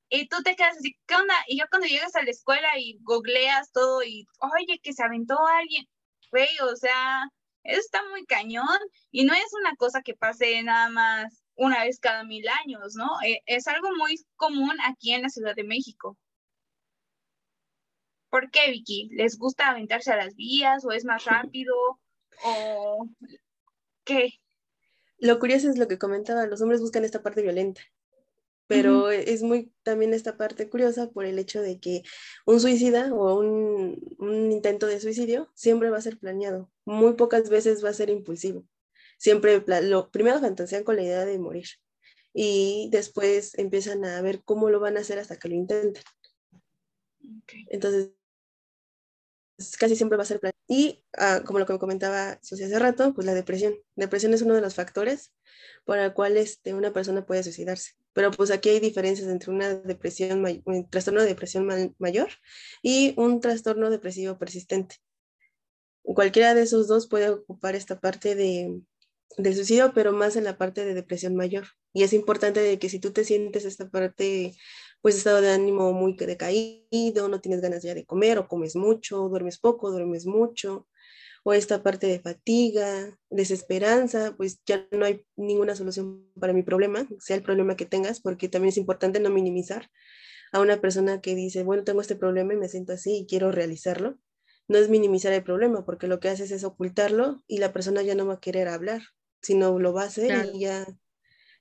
y 0.09 0.27
tú 0.27 0.43
te 0.43 0.57
quedas 0.57 0.75
así, 0.77 0.97
¿qué 1.07 1.15
onda? 1.15 1.35
Y 1.47 1.59
yo 1.59 1.65
cuando 1.69 1.87
llegas 1.87 2.13
a 2.17 2.23
la 2.23 2.31
escuela 2.31 2.77
y 2.77 2.99
googleas 3.03 3.71
todo 3.71 4.03
y, 4.03 4.27
oye, 4.39 4.79
que 4.83 4.91
se 4.91 5.01
aventó 5.01 5.37
alguien, 5.47 5.87
güey, 6.29 6.49
o 6.69 6.75
sea, 6.75 7.23
eso 7.63 7.79
está 7.79 8.03
muy 8.09 8.25
cañón 8.25 8.79
y 9.11 9.23
no 9.23 9.33
es 9.33 9.53
una 9.61 9.75
cosa 9.77 10.01
que 10.01 10.13
pase 10.13 10.61
nada 10.61 10.89
más 10.89 11.42
una 11.55 11.83
vez 11.83 11.99
cada 11.99 12.23
mil 12.23 12.45
años, 12.65 12.95
¿no? 12.95 13.07
E, 13.25 13.41
es 13.45 13.67
algo 13.67 13.89
muy 13.95 14.15
común 14.35 14.75
aquí 14.85 15.13
en 15.13 15.23
la 15.23 15.29
Ciudad 15.29 15.55
de 15.55 15.63
México. 15.63 16.17
¿Por 18.29 18.49
qué, 18.49 18.71
Vicky? 18.71 19.09
¿Les 19.11 19.37
gusta 19.37 19.69
aventarse 19.69 20.11
a 20.11 20.17
las 20.17 20.35
vías 20.35 20.83
o 20.85 20.91
es 20.91 21.05
más 21.05 21.25
rápido 21.53 21.75
o 22.43 23.07
qué? 24.03 24.29
Lo 25.19 25.39
curioso 25.39 25.69
es 25.69 25.77
lo 25.77 25.87
que 25.87 25.97
comentaba, 25.97 26.47
los 26.47 26.61
hombres 26.61 26.81
buscan 26.81 27.05
esta 27.05 27.21
parte 27.23 27.41
violenta 27.41 27.81
pero 28.67 29.09
es 29.11 29.43
muy 29.43 29.71
también 29.83 30.13
esta 30.13 30.37
parte 30.37 30.69
curiosa 30.69 31.09
por 31.11 31.25
el 31.25 31.39
hecho 31.39 31.61
de 31.61 31.79
que 31.79 32.03
un 32.45 32.59
suicida 32.59 33.13
o 33.13 33.39
un, 33.39 34.51
intento 34.51 34.87
de 34.87 34.99
suicidio 34.99 35.51
siempre 35.53 35.89
va 35.89 35.97
a 35.97 36.01
ser 36.01 36.17
planeado, 36.17 36.71
muy 36.85 37.13
pocas 37.13 37.49
veces 37.49 37.83
va 37.83 37.89
a 37.89 37.93
ser 37.93 38.09
impulsivo. 38.09 38.65
Siempre 39.17 39.63
lo 39.83 40.11
primero 40.11 40.39
fantasean 40.39 40.83
con 40.83 40.95
la 40.95 41.03
idea 41.03 41.25
de 41.25 41.39
morir 41.39 41.67
y 42.33 42.89
después 42.91 43.57
empiezan 43.57 44.03
a 44.05 44.21
ver 44.21 44.43
cómo 44.43 44.69
lo 44.69 44.79
van 44.79 44.97
a 44.97 45.01
hacer 45.01 45.19
hasta 45.19 45.37
que 45.37 45.49
lo 45.49 45.55
intenten. 45.55 46.03
Entonces, 47.69 48.09
casi 49.79 49.95
siempre 49.95 50.17
va 50.17 50.23
a 50.23 50.25
ser 50.25 50.39
planeado. 50.39 50.57
Y 50.67 51.03
ah, 51.17 51.41
como 51.45 51.59
lo 51.59 51.65
que 51.65 51.73
me 51.73 51.79
comentaba 51.79 52.39
Susi 52.41 52.63
hace 52.63 52.79
rato, 52.79 53.13
pues 53.13 53.25
la 53.25 53.33
depresión. 53.33 53.75
Depresión 53.95 54.33
es 54.33 54.41
uno 54.41 54.55
de 54.55 54.61
los 54.61 54.75
factores 54.75 55.33
por 55.85 55.99
el 55.99 56.13
cual 56.13 56.37
este, 56.37 56.73
una 56.73 56.91
persona 56.91 57.25
puede 57.25 57.43
suicidarse. 57.43 57.91
Pero 58.13 58.31
pues 58.31 58.51
aquí 58.51 58.69
hay 58.69 58.79
diferencias 58.79 59.27
entre 59.27 59.51
una 59.51 59.75
depresión, 59.75 60.43
un 60.65 60.89
trastorno 60.89 61.21
de 61.21 61.27
depresión 61.27 61.67
mayor 61.97 62.29
y 62.81 63.13
un 63.17 63.39
trastorno 63.39 63.89
depresivo 63.89 64.37
persistente. 64.37 64.97
Cualquiera 66.03 66.53
de 66.53 66.63
esos 66.63 66.87
dos 66.87 67.07
puede 67.07 67.29
ocupar 67.29 67.75
esta 67.75 67.99
parte 67.99 68.35
de, 68.35 68.81
de 69.37 69.53
suicidio, 69.53 69.91
pero 69.93 70.13
más 70.13 70.35
en 70.35 70.43
la 70.43 70.57
parte 70.57 70.85
de 70.85 70.93
depresión 70.93 71.35
mayor. 71.35 71.65
Y 71.93 72.03
es 72.03 72.13
importante 72.13 72.59
de 72.59 72.79
que 72.79 72.89
si 72.89 72.99
tú 72.99 73.11
te 73.11 73.23
sientes 73.23 73.65
esta 73.65 73.89
parte, 73.89 74.55
pues 75.01 75.15
estado 75.15 75.41
de 75.41 75.51
ánimo 75.51 75.93
muy 75.93 76.15
decaído, 76.15 77.27
no 77.27 77.41
tienes 77.41 77.61
ganas 77.61 77.83
ya 77.83 77.93
de 77.93 78.05
comer 78.05 78.37
o 78.37 78.47
comes 78.47 78.75
mucho, 78.75 79.29
duermes 79.29 79.59
poco, 79.59 79.91
duermes 79.91 80.25
mucho, 80.25 80.87
o 81.43 81.53
esta 81.53 81.83
parte 81.83 82.07
de 82.07 82.19
fatiga, 82.19 83.19
desesperanza, 83.29 84.33
pues 84.37 84.61
ya 84.65 84.87
no 84.91 85.05
hay 85.05 85.25
ninguna 85.35 85.75
solución 85.75 86.25
para 86.39 86.53
mi 86.53 86.63
problema, 86.63 87.07
sea 87.19 87.35
el 87.35 87.43
problema 87.43 87.75
que 87.75 87.85
tengas, 87.85 88.21
porque 88.21 88.47
también 88.47 88.69
es 88.69 88.77
importante 88.77 89.19
no 89.19 89.29
minimizar 89.29 89.89
a 90.53 90.61
una 90.61 90.79
persona 90.79 91.19
que 91.19 91.35
dice, 91.35 91.63
bueno, 91.63 91.83
tengo 91.83 92.01
este 92.01 92.15
problema 92.15 92.53
y 92.53 92.57
me 92.57 92.69
siento 92.69 92.93
así 92.93 93.19
y 93.19 93.25
quiero 93.25 93.51
realizarlo. 93.51 94.17
No 94.69 94.77
es 94.77 94.89
minimizar 94.89 95.33
el 95.33 95.43
problema, 95.43 95.85
porque 95.85 96.07
lo 96.07 96.21
que 96.21 96.29
haces 96.29 96.51
es 96.51 96.63
ocultarlo 96.63 97.43
y 97.47 97.57
la 97.57 97.73
persona 97.73 98.01
ya 98.03 98.15
no 98.15 98.25
va 98.25 98.35
a 98.35 98.39
querer 98.39 98.69
hablar, 98.69 99.01
sino 99.43 99.77
lo 99.77 99.93
va 99.93 100.03
a 100.03 100.07
hacer 100.07 100.49
y 100.55 100.61
ya 100.61 100.87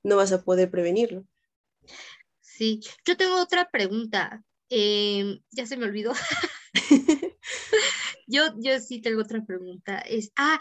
no 0.02 0.16
vas 0.16 0.32
a 0.32 0.42
poder 0.42 0.70
prevenirlo. 0.70 1.26
Sí, 2.40 2.80
yo 3.04 3.16
tengo 3.16 3.40
otra 3.40 3.68
pregunta. 3.70 4.42
Em, 4.70 5.40
ya 5.50 5.66
se 5.66 5.76
me 5.76 5.84
olvidó. 5.84 6.12
yo, 8.26 8.54
yo 8.58 8.80
sí 8.80 9.02
tengo 9.02 9.20
otra 9.20 9.44
pregunta. 9.44 9.98
Es, 9.98 10.32
ah, 10.36 10.58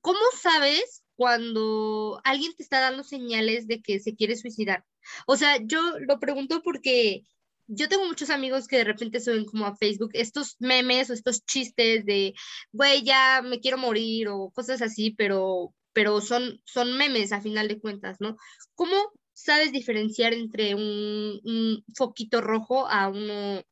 ¿cómo 0.00 0.20
sabes 0.40 1.02
cuando 1.16 2.20
alguien 2.24 2.54
te 2.54 2.62
está 2.62 2.80
dando 2.80 3.04
señales 3.04 3.66
de 3.66 3.82
que 3.82 4.00
se 4.00 4.14
quiere 4.14 4.36
suicidar? 4.36 4.84
O 5.26 5.36
sea, 5.36 5.58
yo 5.62 5.98
lo 6.00 6.18
pregunto 6.18 6.62
porque 6.62 7.24
yo 7.66 7.88
tengo 7.88 8.06
muchos 8.06 8.30
amigos 8.30 8.68
que 8.68 8.76
de 8.78 8.84
repente 8.84 9.20
suben 9.20 9.44
como 9.44 9.66
a 9.66 9.76
Facebook 9.76 10.10
estos 10.14 10.56
memes 10.58 11.10
o 11.10 11.14
estos 11.14 11.44
chistes 11.44 12.04
de, 12.04 12.34
güey, 12.72 13.02
ya 13.02 13.42
me 13.42 13.60
quiero 13.60 13.78
morir 13.78 14.28
o 14.28 14.50
cosas 14.50 14.82
así, 14.82 15.10
pero, 15.10 15.74
pero 15.94 16.20
son, 16.20 16.60
son 16.64 16.98
memes 16.98 17.32
a 17.32 17.40
final 17.40 17.68
de 17.68 17.80
cuentas, 17.80 18.20
¿no? 18.20 18.36
¿Cómo 18.74 18.96
sabes 19.32 19.72
diferenciar 19.72 20.32
entre 20.32 20.74
un, 20.74 21.84
foquito 21.94 22.40
rojo 22.40 22.86
a 22.88 23.08
uno 23.08 23.62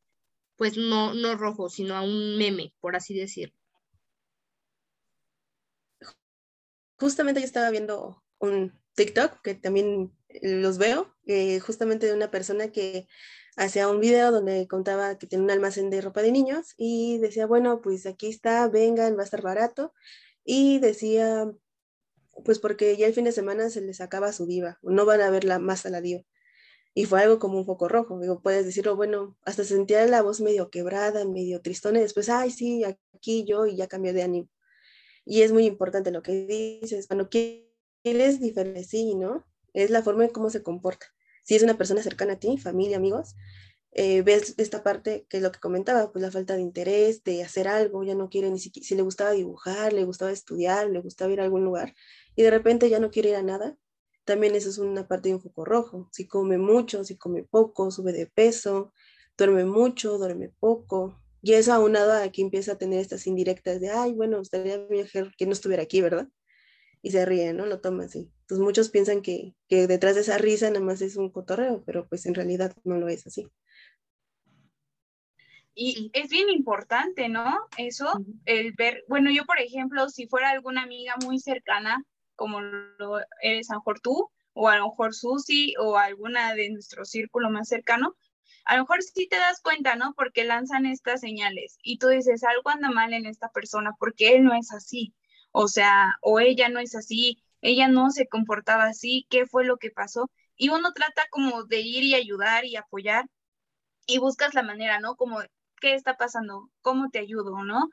pues 0.57 0.76
no, 0.76 1.14
no 1.14 1.37
rojo, 1.37 1.69
sino 1.69 1.97
a 1.97 2.02
un 2.02 2.38
meme, 2.38 2.73
por 2.81 2.95
así 2.95 3.14
decirlo. 3.14 3.57
Justamente 6.99 7.41
yo 7.41 7.47
estaba 7.47 7.71
viendo 7.71 8.23
un 8.38 8.73
TikTok 8.95 9.41
que 9.43 9.55
también 9.57 10.12
los 10.41 10.79
veo, 10.79 11.12
eh, 11.26 11.59
justamente 11.59 12.07
de 12.07 12.14
una 12.14 12.31
persona 12.31 12.71
que 12.71 13.09
hacía 13.57 13.88
un 13.88 13.99
video 13.99 14.31
donde 14.31 14.69
contaba 14.69 15.19
que 15.19 15.26
tiene 15.26 15.45
un 15.45 15.50
almacén 15.50 15.91
de 15.91 16.00
ropa 16.00 16.23
de 16.23 16.33
niños 16.33 16.75
y 16.76 17.19
decía, 17.19 17.47
bueno, 17.47 17.81
pues 17.81 18.07
aquí 18.07 18.29
está, 18.29 18.69
vengan, 18.69 19.17
va 19.17 19.23
a 19.23 19.25
estar 19.25 19.43
barato. 19.43 19.93
Y 20.45 20.79
decía, 20.79 21.50
pues 22.45 22.59
porque 22.59 22.97
ya 22.97 23.07
el 23.07 23.15
fin 23.15 23.25
de 23.25 23.33
semana 23.33 23.71
se 23.71 23.81
les 23.81 24.01
acaba 24.01 24.33
su 24.33 24.47
diva, 24.47 24.79
no 24.83 25.07
van 25.07 25.21
a 25.21 25.31
verla 25.31 25.59
más 25.59 25.87
a 25.87 25.91
la 25.91 26.01
diva 26.01 26.25
y 26.95 27.07
fue 27.07 27.23
algo 27.23 27.39
como 27.39 27.59
un 27.59 27.65
foco 27.65 27.89
rojo. 27.89 28.19
Digo, 28.21 28.41
puedes 28.43 28.67
decirlo, 28.67 28.97
bueno, 28.97 29.37
hasta 29.45 29.65
sentía 29.65 30.07
la 30.07 30.23
voz 30.23 30.41
medio 30.41 30.71
quebrada, 30.71 31.25
medio 31.25 31.61
tristona, 31.62 31.99
y 31.99 32.03
después, 32.03 32.29
ay, 32.29 32.51
sí, 32.51 32.85
aquí 32.85 33.45
yo, 33.45 33.67
y 33.67 33.77
ya 33.77 33.89
cambió 33.89 34.12
de 34.12 34.23
ánimo. 34.23 34.49
Y 35.25 35.43
es 35.43 35.53
muy 35.53 35.67
importante 35.67 36.11
lo 36.11 36.23
que 36.23 36.47
dices, 36.47 37.07
cuando 37.07 37.29
quieres 37.29 38.41
diferenciar, 38.41 39.17
¿no? 39.17 39.47
Es 39.73 39.91
la 39.91 40.03
forma 40.03 40.25
en 40.25 40.31
cómo 40.31 40.51
se 40.51 40.62
comporta. 40.62 41.07
Si 41.45 41.55
es 41.55 41.62
una 41.62 41.79
persona 41.79 42.03
cercana 42.03 42.35
a 42.35 42.39
ti, 42.39 42.59
familia, 42.59 42.99
amigos, 42.99 43.37
eh, 43.93 44.23
ves 44.23 44.55
esta 44.59 44.83
parte 44.83 45.27
que 45.29 45.39
es 45.39 45.43
lo 45.43 45.53
que 45.53 45.61
comentaba, 45.61 46.12
pues 46.12 46.23
la 46.23 46.31
falta 46.31 46.57
de 46.57 46.62
interés, 46.62 47.25
de 47.25 47.43
hacer 47.43 47.69
algo, 47.69 48.05
ya 48.05 48.15
no 48.15 48.31
quiere 48.31 48.51
ni 48.51 48.59
siquiera, 48.59 48.87
si 48.87 48.95
le 48.95 49.03
gustaba 49.03 49.33
dibujar, 49.33 49.93
le 49.93 50.05
gustaba 50.05 50.31
estudiar, 50.31 50.89
le 50.91 51.01
gustaba 51.01 51.33
ir 51.33 51.41
a 51.41 51.45
algún 51.45 51.65
lugar 51.65 51.95
y 52.37 52.43
de 52.43 52.51
repente 52.51 52.89
ya 52.89 52.99
no 52.99 53.11
quiere 53.11 53.31
ir 53.31 53.37
a 53.37 53.43
nada, 53.43 53.77
también 54.25 54.55
eso 54.55 54.69
es 54.69 54.79
una 54.79 55.09
parte 55.09 55.29
de 55.29 55.35
un 55.35 55.41
foco 55.41 55.65
rojo. 55.65 56.09
Si 56.12 56.27
come 56.27 56.59
mucho, 56.59 57.05
si 57.05 57.17
come 57.17 57.43
poco, 57.43 57.91
sube 57.91 58.12
de 58.12 58.27
peso, 58.27 58.93
duerme 59.37 59.65
mucho, 59.65 60.19
duerme 60.19 60.51
poco. 60.61 61.21
Y 61.43 61.55
eso 61.55 61.73
aunado 61.73 62.12
a 62.12 62.31
que 62.31 62.43
empieza 62.43 62.73
a 62.73 62.79
tener 62.79 63.01
estas 63.01 63.27
indirectas 63.27 63.81
de, 63.81 63.91
ay, 63.91 64.12
bueno, 64.12 64.41
estaría 64.41 64.79
bien 64.79 65.09
que 65.37 65.47
no 65.47 65.53
estuviera 65.53 65.83
aquí, 65.83 66.01
¿verdad? 66.01 66.29
Y 67.03 67.11
se 67.11 67.25
ríe, 67.27 67.53
¿no? 67.53 67.67
Lo 67.67 67.81
toma 67.81 68.05
así. 68.05 68.31
Entonces 68.43 68.65
muchos 68.65 68.91
piensan 68.91 69.23
que, 69.23 69.57
que 69.69 69.89
detrás 69.89 70.15
de 70.15 70.21
esa 70.21 70.39
risa 70.39 70.69
nada 70.71 70.85
más 70.85 71.03
es 71.03 71.17
un 71.17 71.31
cotorreo, 71.31 71.83
pero 71.85 72.09
pues 72.09 72.27
en 72.27 72.35
realidad 72.35 72.77
no 72.85 72.97
lo 72.97 73.09
es 73.09 73.27
así. 73.27 73.49
Y 75.75 76.11
es 76.12 76.29
bien 76.29 76.51
importante, 76.51 77.29
¿no? 77.29 77.59
Eso, 77.79 78.12
el 78.45 78.73
ver, 78.75 79.05
bueno, 79.09 79.31
yo 79.31 79.45
por 79.47 79.59
ejemplo, 79.59 80.09
si 80.11 80.29
fuera 80.29 80.51
alguna 80.51 80.83
amiga 80.83 81.15
muy 81.25 81.41
cercana, 81.41 82.05
como 82.43 82.61
lo 82.61 83.21
eres 83.41 83.71
a 83.71 83.75
lo 83.75 83.81
mejor 83.83 84.01
tú, 84.01 84.29
o 84.53 84.69
a 84.69 84.77
lo 84.77 84.89
mejor 84.89 85.15
Susi, 85.15 85.77
o 85.79 85.97
alguna 85.97 86.55
de 86.55 86.71
nuestro 86.71 87.05
círculo 87.05 87.51
más 87.51 87.69
cercano, 87.69 88.17
a 88.65 88.75
lo 88.75 88.83
mejor 88.83 89.01
sí 89.05 89.29
te 89.29 89.37
das 89.37 89.61
cuenta, 89.61 89.95
¿no? 89.95 90.13
Porque 90.17 90.43
lanzan 90.43 90.85
estas 90.85 91.21
señales 91.21 91.79
y 91.85 91.99
tú 91.99 92.09
dices, 92.09 92.43
algo 92.43 92.69
anda 92.69 92.91
mal 92.91 93.13
en 93.13 93.27
esta 93.27 93.49
persona 93.51 93.93
porque 93.97 94.35
él 94.35 94.43
no 94.43 94.55
es 94.55 94.73
así, 94.73 95.15
o 95.53 95.69
sea, 95.69 96.17
o 96.21 96.41
ella 96.41 96.69
no 96.69 96.81
es 96.81 96.97
así, 96.97 97.41
ella 97.61 97.87
no 97.87 98.11
se 98.11 98.27
comportaba 98.27 98.87
así, 98.87 99.25
¿qué 99.31 99.47
fue 99.47 99.65
lo 99.65 99.77
que 99.77 99.93
pasó? 99.93 100.29
Y 100.57 100.71
uno 100.71 100.93
trata 100.93 101.23
como 101.31 101.63
de 101.63 101.81
ir 101.81 102.03
y 102.03 102.15
ayudar 102.17 102.65
y 102.65 102.75
apoyar 102.75 103.27
y 104.07 104.19
buscas 104.19 104.53
la 104.55 104.65
manera, 104.65 104.99
¿no? 104.99 105.15
Como 105.15 105.39
¿qué 105.81 105.95
está 105.95 106.17
pasando? 106.17 106.71
¿Cómo 106.81 107.09
te 107.11 107.21
ayudo? 107.21 107.63
¿No? 107.63 107.89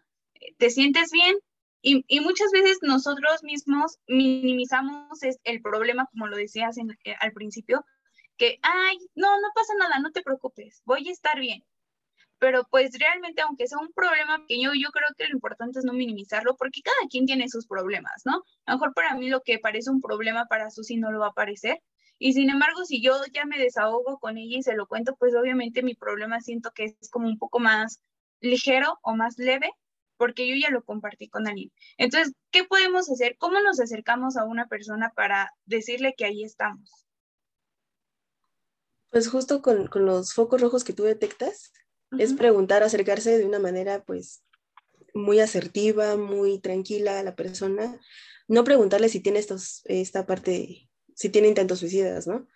¿Te 0.58 0.72
sientes 0.72 1.12
bien? 1.12 1.36
Y, 1.81 2.19
muchas 2.19 2.51
veces 2.51 2.79
nosotros 2.81 3.43
mismos 3.43 4.00
minimizamos 4.07 5.19
el 5.43 5.62
problema, 5.62 6.07
como 6.12 6.27
lo 6.27 6.36
decías 6.36 6.77
eh, 6.77 7.15
al 7.19 7.31
principio, 7.31 7.86
que, 8.38 8.59
ay, 8.62 8.98
no, 9.15 9.39
no 9.39 9.48
pasa 9.55 9.74
nada, 9.79 10.00
no 10.00 10.12
te 10.12 10.21
preocupes, 10.21 10.81
voy 10.86 11.07
a 11.07 11.12
estar 11.12 11.39
bien. 11.39 11.63
Pero 12.39 12.65
pues 12.69 12.91
realmente, 12.98 13.41
aunque 13.41 13.67
sea 13.67 13.79
un 13.79 13.91
problema 13.93 14.39
pequeño, 14.39 14.71
yo 14.74 14.89
creo 14.91 15.07
que 15.17 15.25
lo 15.25 15.33
importante 15.33 15.79
es 15.79 15.86
no 15.86 15.93
minimizarlo 15.93 16.55
porque 16.57 16.81
cada 16.81 17.07
quien 17.09 17.25
tiene 17.25 17.50
sus 17.50 17.67
problemas, 17.67 18.21
¿no? 18.25 18.43
A 18.65 18.71
lo 18.71 18.77
mejor 18.77 18.93
para 18.93 19.15
mí 19.15 19.29
lo 19.29 19.41
que 19.41 19.59
parece 19.59 19.89
un 19.89 20.01
problema 20.01 20.45
para 20.45 20.71
Susi 20.71 20.98
no 20.98 21.12
lo 21.12 21.19
va 21.19 21.27
a 21.27 21.33
parecer, 21.33 21.81
y 22.19 22.33
sin 22.33 22.50
embargo, 22.50 22.83
si 22.83 23.01
yo 23.01 23.13
ya 23.33 23.45
me 23.45 23.57
desahogo 23.57 24.19
con 24.19 24.38
ella 24.38 24.57
y 24.57 24.63
se 24.63 24.75
lo 24.75 24.88
cuento, 24.88 25.15
pues 25.17 25.33
obviamente 25.36 25.83
mi 25.83 25.95
problema 25.95 26.41
siento 26.41 26.71
que 26.75 26.86
es 26.86 27.09
como 27.09 27.27
un 27.27 27.38
poco 27.38 27.59
más 27.59 28.01
ligero 28.41 29.00
o 29.03 29.15
más 29.15 29.38
leve 29.38 29.71
porque 30.19 30.47
yo 30.47 30.55
ya 30.55 30.69
lo 30.69 30.83
compartí 30.83 31.29
con 31.29 31.47
alguien. 31.47 31.71
Entonces, 31.97 32.33
¿qué 32.51 32.65
podemos 32.65 33.09
hacer? 33.09 33.38
¿Cómo 33.38 33.59
nos 33.61 33.79
acercamos 33.79 34.35
a 34.35 34.43
una 34.43 34.67
persona 34.67 35.13
para 35.15 35.53
decirle 35.65 36.13
que 36.15 36.25
ahí 36.25 36.43
estamos? 36.43 37.07
Pues 39.09 39.29
justo 39.29 39.61
con, 39.61 39.88
con 39.88 40.05
los 40.05 40.33
focos 40.33 40.59
rojos 40.59 40.83
que 40.83 40.93
tú 40.93 41.03
detectas, 41.03 41.71
es 42.17 42.33
preguntar, 42.33 42.83
acercarse 42.83 43.38
de 43.38 43.45
una 43.45 43.59
manera 43.59 44.03
pues 44.03 44.43
muy 45.13 45.39
asertiva, 45.39 46.17
muy 46.17 46.59
tranquila 46.59 47.19
a 47.19 47.23
la 47.23 47.35
persona. 47.35 47.99
No 48.47 48.65
preguntarle 48.65 49.07
si 49.07 49.21
tiene 49.21 49.39
estos, 49.39 49.83
esta 49.85 50.25
parte 50.25 50.89
si 51.15 51.29
tiene 51.29 51.47
intentos 51.47 51.79
suicidas, 51.79 52.27
¿no? 52.27 52.47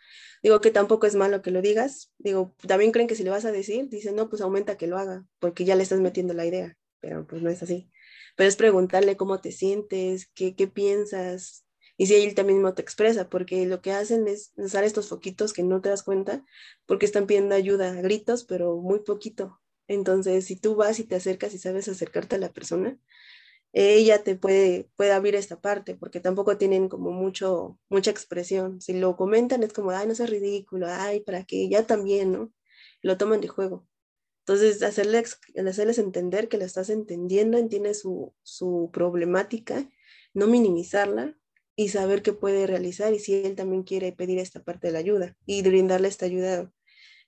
Digo 0.41 0.59
que 0.59 0.71
tampoco 0.71 1.05
es 1.05 1.15
malo 1.15 1.41
que 1.41 1.51
lo 1.51 1.61
digas. 1.61 2.11
Digo, 2.17 2.55
también 2.67 2.91
creen 2.91 3.07
que 3.07 3.15
si 3.15 3.23
le 3.23 3.29
vas 3.29 3.45
a 3.45 3.51
decir, 3.51 3.89
dicen, 3.89 4.15
no, 4.15 4.29
pues 4.29 4.41
aumenta 4.41 4.77
que 4.77 4.87
lo 4.87 4.97
haga, 4.97 5.25
porque 5.39 5.65
ya 5.65 5.75
le 5.75 5.83
estás 5.83 6.01
metiendo 6.01 6.33
la 6.33 6.45
idea, 6.45 6.77
pero 7.03 7.27
pues 7.27 7.41
no 7.43 7.49
es 7.49 7.61
así. 7.61 7.91
Pero 8.37 8.47
es 8.47 8.55
preguntarle 8.55 9.17
cómo 9.17 9.41
te 9.41 9.51
sientes, 9.51 10.27
qué, 10.33 10.55
qué 10.55 10.67
piensas, 10.67 11.65
y 11.97 12.07
si 12.07 12.15
él 12.15 12.33
también 12.35 12.57
mismo 12.57 12.73
te 12.73 12.81
expresa, 12.81 13.29
porque 13.29 13.65
lo 13.65 13.81
que 13.81 13.91
hacen 13.91 14.27
es 14.27 14.53
usar 14.57 14.83
estos 14.83 15.09
foquitos 15.09 15.53
que 15.53 15.63
no 15.63 15.81
te 15.81 15.89
das 15.89 16.03
cuenta, 16.03 16.43
porque 16.85 17.05
están 17.05 17.27
pidiendo 17.27 17.55
ayuda 17.55 17.89
a 17.91 18.01
gritos, 18.01 18.45
pero 18.45 18.77
muy 18.77 18.99
poquito. 18.99 19.59
Entonces, 19.87 20.45
si 20.45 20.55
tú 20.55 20.75
vas 20.75 20.99
y 20.99 21.03
te 21.03 21.15
acercas 21.15 21.53
y 21.53 21.59
sabes 21.59 21.87
acercarte 21.87 22.37
a 22.37 22.39
la 22.39 22.53
persona, 22.53 22.97
ella 23.73 24.23
te 24.23 24.35
puede, 24.35 24.89
puede 24.95 25.11
abrir 25.13 25.35
esta 25.35 25.61
parte, 25.61 25.95
porque 25.95 26.19
tampoco 26.19 26.57
tienen 26.57 26.89
como 26.89 27.11
mucho, 27.11 27.79
mucha 27.89 28.11
expresión. 28.11 28.81
Si 28.81 28.93
lo 28.93 29.15
comentan 29.17 29.63
es 29.63 29.73
como, 29.73 29.91
ay, 29.91 30.07
no 30.07 30.13
es 30.13 30.29
ridículo, 30.29 30.87
ay, 30.89 31.21
para 31.21 31.43
que 31.45 31.63
ella 31.63 31.85
también, 31.87 32.31
¿no? 32.31 32.53
Lo 33.01 33.17
toman 33.17 33.41
de 33.41 33.47
juego. 33.49 33.87
Entonces, 34.45 34.83
hacerles, 34.83 35.39
hacerles 35.65 35.97
entender 35.99 36.49
que 36.49 36.57
la 36.57 36.65
estás 36.65 36.89
entendiendo, 36.89 37.57
entiende 37.57 37.93
su, 37.93 38.33
su 38.43 38.89
problemática, 38.91 39.89
no 40.33 40.47
minimizarla 40.47 41.37
y 41.77 41.89
saber 41.89 42.21
qué 42.21 42.33
puede 42.33 42.67
realizar 42.67 43.13
y 43.13 43.19
si 43.19 43.35
él 43.35 43.55
también 43.55 43.83
quiere 43.83 44.11
pedir 44.11 44.39
esta 44.39 44.61
parte 44.61 44.87
de 44.87 44.93
la 44.93 44.99
ayuda 44.99 45.37
y 45.45 45.61
brindarle 45.61 46.09
esta 46.09 46.25
ayuda 46.25 46.71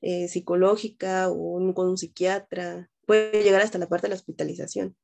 eh, 0.01 0.27
psicológica 0.27 1.29
o 1.29 1.73
con 1.73 1.87
un 1.87 1.97
psiquiatra, 1.97 2.91
puede 3.07 3.43
llegar 3.43 3.61
hasta 3.61 3.77
la 3.77 3.87
parte 3.87 4.07
de 4.07 4.09
la 4.09 4.15
hospitalización. 4.15 4.97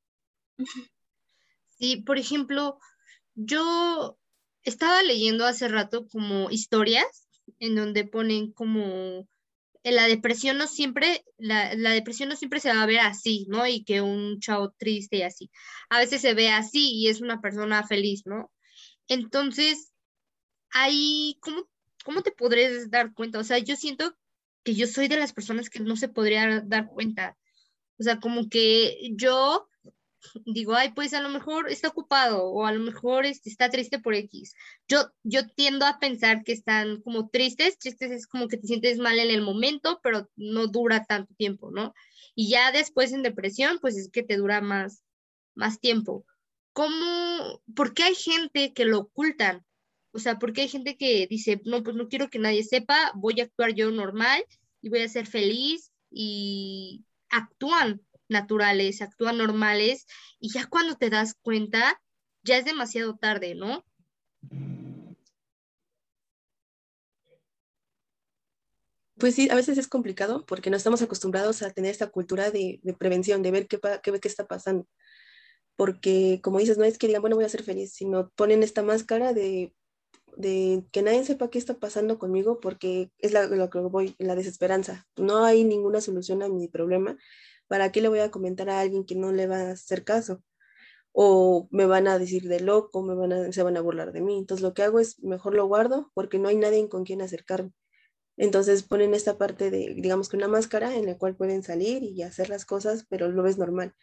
Sí, 1.69 1.97
por 1.97 2.17
ejemplo, 2.17 2.77
yo 3.35 4.19
estaba 4.63 5.01
leyendo 5.01 5.45
hace 5.45 5.69
rato 5.69 6.07
como 6.07 6.51
historias 6.51 7.29
en 7.59 7.75
donde 7.75 8.05
ponen 8.05 8.51
como 8.51 9.27
la 9.83 10.07
depresión 10.07 10.57
no 10.57 10.67
siempre, 10.67 11.23
la, 11.37 11.73
la, 11.75 11.91
depresión 11.91 12.29
no 12.29 12.35
siempre 12.35 12.59
se 12.59 12.69
va 12.69 12.83
a 12.83 12.85
ver 12.85 12.99
así, 12.99 13.47
¿no? 13.49 13.65
Y 13.65 13.83
que 13.83 14.01
un 14.01 14.39
chavo 14.39 14.73
triste 14.77 15.17
y 15.17 15.21
así. 15.23 15.49
A 15.89 15.99
veces 15.99 16.21
se 16.21 16.33
ve 16.33 16.49
así 16.49 16.93
y 16.93 17.07
es 17.07 17.21
una 17.21 17.41
persona 17.41 17.85
feliz, 17.87 18.23
¿no? 18.25 18.51
Entonces, 19.07 19.91
ahí, 20.71 21.37
¿cómo, 21.41 21.67
cómo 22.05 22.21
te 22.21 22.31
podrías 22.31 22.89
dar 22.91 23.13
cuenta? 23.13 23.39
O 23.39 23.43
sea, 23.43 23.57
yo 23.57 23.75
siento 23.75 24.15
que 24.63 24.75
yo 24.75 24.87
soy 24.87 25.07
de 25.07 25.17
las 25.17 25.33
personas 25.33 25.69
que 25.69 25.79
no 25.79 25.95
se 25.95 26.09
podría 26.09 26.61
dar 26.61 26.87
cuenta. 26.87 27.37
O 27.99 28.03
sea, 28.03 28.19
como 28.19 28.49
que 28.49 29.11
yo 29.15 29.67
digo, 30.45 30.75
ay, 30.75 30.91
pues 30.93 31.13
a 31.13 31.21
lo 31.21 31.29
mejor 31.29 31.69
está 31.69 31.89
ocupado 31.89 32.45
o 32.45 32.65
a 32.65 32.71
lo 32.71 32.79
mejor 32.79 33.25
este, 33.25 33.49
está 33.49 33.69
triste 33.69 33.99
por 33.99 34.15
X. 34.15 34.53
Yo, 34.87 35.11
yo 35.23 35.47
tiendo 35.47 35.85
a 35.85 35.99
pensar 35.99 36.43
que 36.43 36.53
están 36.53 37.01
como 37.01 37.29
tristes, 37.29 37.77
tristes 37.77 38.11
es 38.11 38.27
como 38.27 38.47
que 38.47 38.57
te 38.57 38.67
sientes 38.67 38.97
mal 38.97 39.19
en 39.19 39.29
el 39.29 39.41
momento, 39.41 39.99
pero 40.03 40.29
no 40.35 40.67
dura 40.67 41.05
tanto 41.05 41.33
tiempo, 41.35 41.71
¿no? 41.71 41.93
Y 42.35 42.49
ya 42.49 42.71
después 42.71 43.11
en 43.11 43.23
depresión, 43.23 43.79
pues 43.79 43.97
es 43.97 44.09
que 44.09 44.23
te 44.23 44.37
dura 44.37 44.61
más, 44.61 45.03
más 45.55 45.79
tiempo. 45.79 46.25
¿Cómo, 46.73 47.61
por 47.75 47.93
qué 47.93 48.03
hay 48.03 48.15
gente 48.15 48.73
que 48.73 48.85
lo 48.85 48.99
ocultan? 48.99 49.65
O 50.13 50.19
sea, 50.19 50.39
¿por 50.39 50.53
qué 50.53 50.61
hay 50.61 50.67
gente 50.69 50.97
que 50.97 51.27
dice, 51.27 51.61
no, 51.65 51.83
pues 51.83 51.95
no 51.95 52.07
quiero 52.07 52.29
que 52.29 52.39
nadie 52.39 52.63
sepa, 52.63 53.11
voy 53.15 53.39
a 53.39 53.45
actuar 53.45 53.73
yo 53.73 53.91
normal 53.91 54.43
y 54.81 54.89
voy 54.89 55.01
a 55.01 55.09
ser 55.09 55.25
feliz 55.25 55.91
y 56.09 57.05
actúan 57.29 58.01
naturales, 58.31 59.01
actúan 59.01 59.37
normales 59.37 60.07
y 60.39 60.51
ya 60.51 60.65
cuando 60.67 60.95
te 60.95 61.09
das 61.09 61.35
cuenta, 61.41 62.01
ya 62.43 62.57
es 62.57 62.65
demasiado 62.65 63.15
tarde, 63.17 63.55
¿no? 63.55 63.85
Pues 69.17 69.35
sí, 69.35 69.49
a 69.51 69.55
veces 69.55 69.77
es 69.77 69.87
complicado 69.87 70.45
porque 70.47 70.71
no 70.71 70.77
estamos 70.77 71.03
acostumbrados 71.03 71.61
a 71.61 71.69
tener 71.69 71.91
esta 71.91 72.07
cultura 72.07 72.49
de, 72.49 72.81
prevención, 72.97 73.43
de 73.43 73.51
ver 73.51 73.67
qué, 73.67 73.79
qué, 74.01 74.19
qué 74.19 74.27
está 74.27 74.47
pasando. 74.47 74.87
Porque, 75.75 76.39
como 76.41 76.57
dices, 76.57 76.79
no 76.79 76.85
es 76.85 76.97
que 76.97 77.05
digan, 77.05 77.21
bueno, 77.21 77.35
voy 77.35 77.45
a 77.45 77.49
ser 77.49 77.61
feliz, 77.61 77.93
sino 77.93 78.31
ponen 78.31 78.63
esta 78.63 78.81
máscara 78.81 79.33
de, 79.33 79.75
de 80.37 80.85
que 80.91 81.01
nadie 81.01 81.23
sepa 81.23 81.49
qué 81.49 81.59
está 81.59 81.75
pasando 81.79 82.17
conmigo 82.17 82.59
porque 82.59 83.11
es 83.19 83.31
la, 83.31 83.45
lo 83.47 83.69
que 83.69 83.79
voy, 83.79 84.15
la 84.17 84.35
desesperanza. 84.35 85.07
No 85.17 85.43
hay 85.45 85.63
ninguna 85.63 86.01
solución 86.01 86.41
a 86.43 86.49
mi 86.49 86.67
problema 86.67 87.17
¿para 87.71 87.93
qué 87.93 88.01
le 88.01 88.09
voy 88.09 88.19
a 88.19 88.31
comentar 88.31 88.69
a 88.69 88.81
alguien 88.81 89.05
que 89.05 89.15
no 89.15 89.31
le 89.31 89.47
va 89.47 89.61
a 89.61 89.71
hacer 89.71 90.03
caso? 90.03 90.43
O 91.13 91.69
me 91.71 91.85
van 91.85 92.07
a 92.09 92.19
decir 92.19 92.49
de 92.49 92.59
loco, 92.59 93.01
me 93.01 93.15
van 93.15 93.31
a, 93.31 93.51
se 93.53 93.63
van 93.63 93.77
a 93.77 93.81
burlar 93.81 94.11
de 94.11 94.19
mí. 94.21 94.37
Entonces 94.37 94.61
lo 94.61 94.73
que 94.73 94.83
hago 94.83 94.99
es 94.99 95.23
mejor 95.23 95.55
lo 95.55 95.65
guardo 95.67 96.11
porque 96.13 96.37
no 96.37 96.49
hay 96.49 96.57
nadie 96.57 96.89
con 96.89 97.05
quien 97.05 97.21
acercarme. 97.21 97.71
Entonces 98.37 98.83
ponen 98.83 99.13
esta 99.13 99.37
parte 99.37 99.71
de, 99.71 99.93
digamos 99.95 100.27
que 100.27 100.35
una 100.35 100.49
máscara 100.49 100.97
en 100.97 101.05
la 101.05 101.17
cual 101.17 101.37
pueden 101.37 101.63
salir 101.63 102.03
y 102.03 102.23
hacer 102.23 102.49
las 102.49 102.65
cosas, 102.65 103.05
pero 103.09 103.31
lo 103.31 103.41
ves 103.41 103.57
normal. 103.57 103.95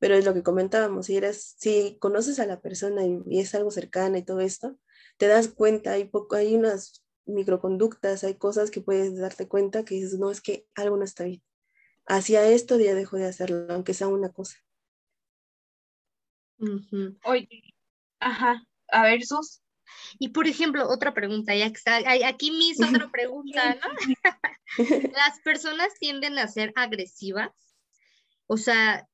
Pero 0.00 0.16
es 0.16 0.24
lo 0.24 0.34
que 0.34 0.42
comentábamos, 0.42 1.06
si, 1.06 1.16
eres, 1.16 1.54
si 1.58 1.98
conoces 2.00 2.40
a 2.40 2.46
la 2.46 2.60
persona 2.60 3.04
y, 3.06 3.38
es 3.38 3.54
algo 3.54 3.70
cercana 3.70 4.18
y 4.18 4.24
todo 4.24 4.40
esto, 4.40 4.78
te 5.16 5.28
das 5.28 5.46
cuenta, 5.48 5.92
hay, 5.92 6.06
poco, 6.06 6.36
hay 6.36 6.56
unas 6.56 7.04
microconductas, 7.26 8.24
hay 8.24 8.34
cosas 8.34 8.72
que 8.72 8.80
puedes 8.80 9.16
darte 9.16 9.46
cuenta 9.48 9.84
que 9.84 9.94
dices, 9.96 10.18
no, 10.18 10.30
es 10.32 10.40
que 10.40 10.66
algo 10.74 10.96
no 10.96 11.04
está 11.04 11.24
bien 11.24 11.42
hacia 12.06 12.46
esto 12.46 12.78
ya 12.78 12.94
dejo 12.94 13.16
de 13.16 13.26
hacerlo, 13.26 13.66
aunque 13.70 13.94
sea 13.94 14.08
una 14.08 14.30
cosa. 14.30 14.58
Oye, 17.24 17.74
ajá, 18.20 18.64
a 18.88 19.02
ver, 19.02 19.24
Sus. 19.24 19.62
Y 20.18 20.28
por 20.28 20.46
ejemplo, 20.46 20.88
otra 20.88 21.12
pregunta, 21.12 21.54
ya 21.54 21.68
que 21.68 21.76
está, 21.76 21.98
aquí 22.26 22.50
mis 22.50 22.78
otra 23.06 23.10
pregunta, 23.10 23.74
¿no? 23.74 23.90
¿Las 25.12 25.40
personas 25.40 25.94
tienden 25.98 26.38
a 26.38 26.48
ser 26.48 26.72
agresivas? 26.76 27.50
O 28.46 28.56
sea, 28.56 29.08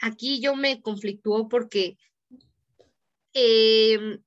aquí 0.00 0.40
yo 0.40 0.56
me 0.56 0.80
conflictúo 0.82 1.48
porque 1.48 1.96
em, 3.32 4.22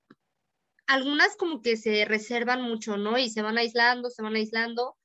algunas 0.88 1.36
como 1.36 1.62
que 1.62 1.78
se 1.78 2.06
reservan 2.06 2.62
mucho, 2.62 2.98
¿no? 2.98 3.18
Y 3.18 3.30
se 3.30 3.42
van 3.42 3.58
aislando, 3.58 4.10
se 4.10 4.22
van 4.22 4.36
aislando. 4.36 4.98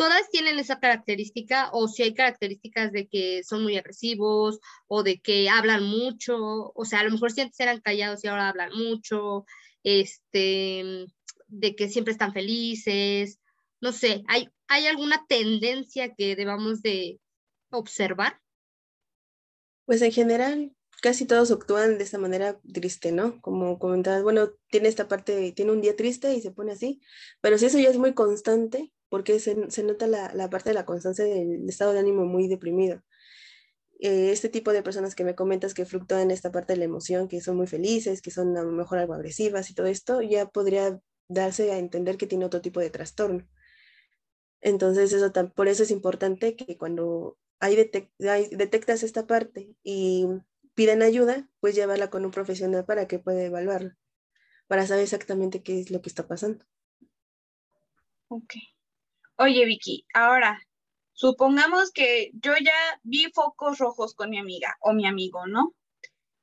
Todas 0.00 0.30
tienen 0.30 0.58
esa 0.58 0.80
característica, 0.80 1.68
o 1.74 1.86
si 1.86 2.02
hay 2.02 2.14
características 2.14 2.90
de 2.90 3.06
que 3.06 3.44
son 3.44 3.62
muy 3.62 3.76
agresivos, 3.76 4.58
o 4.86 5.02
de 5.02 5.20
que 5.20 5.50
hablan 5.50 5.84
mucho, 5.84 6.72
o 6.74 6.84
sea, 6.86 7.00
a 7.00 7.04
lo 7.04 7.10
mejor 7.10 7.32
si 7.32 7.42
antes 7.42 7.60
eran 7.60 7.82
callados 7.82 8.24
y 8.24 8.28
ahora 8.28 8.48
hablan 8.48 8.72
mucho, 8.72 9.44
este, 9.82 11.04
de 11.48 11.76
que 11.76 11.90
siempre 11.90 12.12
están 12.12 12.32
felices, 12.32 13.40
no 13.82 13.92
sé, 13.92 14.22
¿hay, 14.26 14.48
¿hay 14.68 14.86
alguna 14.86 15.26
tendencia 15.28 16.14
que 16.14 16.34
debamos 16.34 16.80
de 16.80 17.20
observar? 17.68 18.40
Pues 19.84 20.00
en 20.00 20.12
general, 20.12 20.74
casi 21.02 21.26
todos 21.26 21.50
actúan 21.50 21.98
de 21.98 22.04
esta 22.04 22.16
manera 22.16 22.58
triste, 22.72 23.12
¿no? 23.12 23.38
Como 23.42 23.78
comentabas, 23.78 24.22
bueno, 24.22 24.48
tiene 24.70 24.88
esta 24.88 25.08
parte, 25.08 25.52
tiene 25.52 25.72
un 25.72 25.82
día 25.82 25.94
triste 25.94 26.32
y 26.32 26.40
se 26.40 26.52
pone 26.52 26.72
así, 26.72 27.02
pero 27.42 27.58
si 27.58 27.66
eso 27.66 27.78
ya 27.78 27.90
es 27.90 27.98
muy 27.98 28.14
constante, 28.14 28.90
porque 29.10 29.38
se, 29.40 29.54
nota 29.82 30.06
la, 30.06 30.48
parte 30.48 30.70
de 30.70 30.74
la 30.74 30.86
constancia 30.86 31.24
del 31.24 31.68
estado 31.68 31.92
de 31.92 31.98
ánimo 31.98 32.24
muy 32.24 32.48
deprimido. 32.48 33.02
Eh, 34.00 34.30
este 34.32 34.48
tipo 34.48 34.72
de 34.72 34.82
personas 34.82 35.14
que 35.14 35.24
me 35.24 35.34
comentas 35.34 35.74
que 35.74 35.84
fluctúan 35.84 36.22
en 36.22 36.30
esta 36.30 36.50
parte 36.50 36.72
de 36.72 36.78
la 36.78 36.86
emoción, 36.86 37.28
que 37.28 37.42
son 37.42 37.56
muy 37.56 37.66
felices, 37.66 38.22
que 38.22 38.30
son 38.30 38.56
a 38.56 38.62
lo 38.62 38.72
mejor 38.72 38.98
algo 38.98 39.12
agresivas 39.12 39.68
y 39.68 39.74
todo 39.74 39.86
esto, 39.86 40.22
ya 40.22 40.46
podría 40.48 40.98
darse 41.28 41.72
a 41.72 41.78
entender 41.78 42.16
que 42.16 42.26
tiene 42.26 42.46
otro 42.46 42.62
tipo 42.62 42.80
de 42.80 42.90
trastorno. 42.90 43.46
Entonces, 44.62 45.12
eso, 45.12 45.32
por 45.54 45.68
eso 45.68 45.82
es 45.82 45.90
importante 45.90 46.56
que 46.56 46.78
cuando 46.78 47.36
hay, 47.58 47.76
detectas 47.76 49.02
esta 49.02 49.26
parte 49.26 49.74
y 49.82 50.26
piden 50.74 51.02
ayuda, 51.02 51.50
pues 51.60 51.74
llevarla 51.74 52.10
con 52.10 52.24
un 52.24 52.30
profesional 52.30 52.84
para 52.84 53.06
que 53.06 53.18
pueda 53.18 53.42
evaluarla, 53.42 53.98
para 54.66 54.86
saber 54.86 55.02
exactamente 55.02 55.62
qué 55.62 55.80
es 55.80 55.90
lo 55.90 56.00
que 56.00 56.08
está 56.08 56.26
pasando. 56.26 56.64
Ok. 58.28 58.54
Oye, 59.42 59.64
Vicky, 59.64 60.04
ahora, 60.12 60.60
supongamos 61.14 61.92
que 61.92 62.30
yo 62.34 62.52
ya 62.62 63.00
vi 63.04 63.32
focos 63.32 63.78
rojos 63.78 64.14
con 64.14 64.28
mi 64.28 64.38
amiga 64.38 64.76
o 64.80 64.92
mi 64.92 65.06
amigo, 65.06 65.46
¿no? 65.46 65.72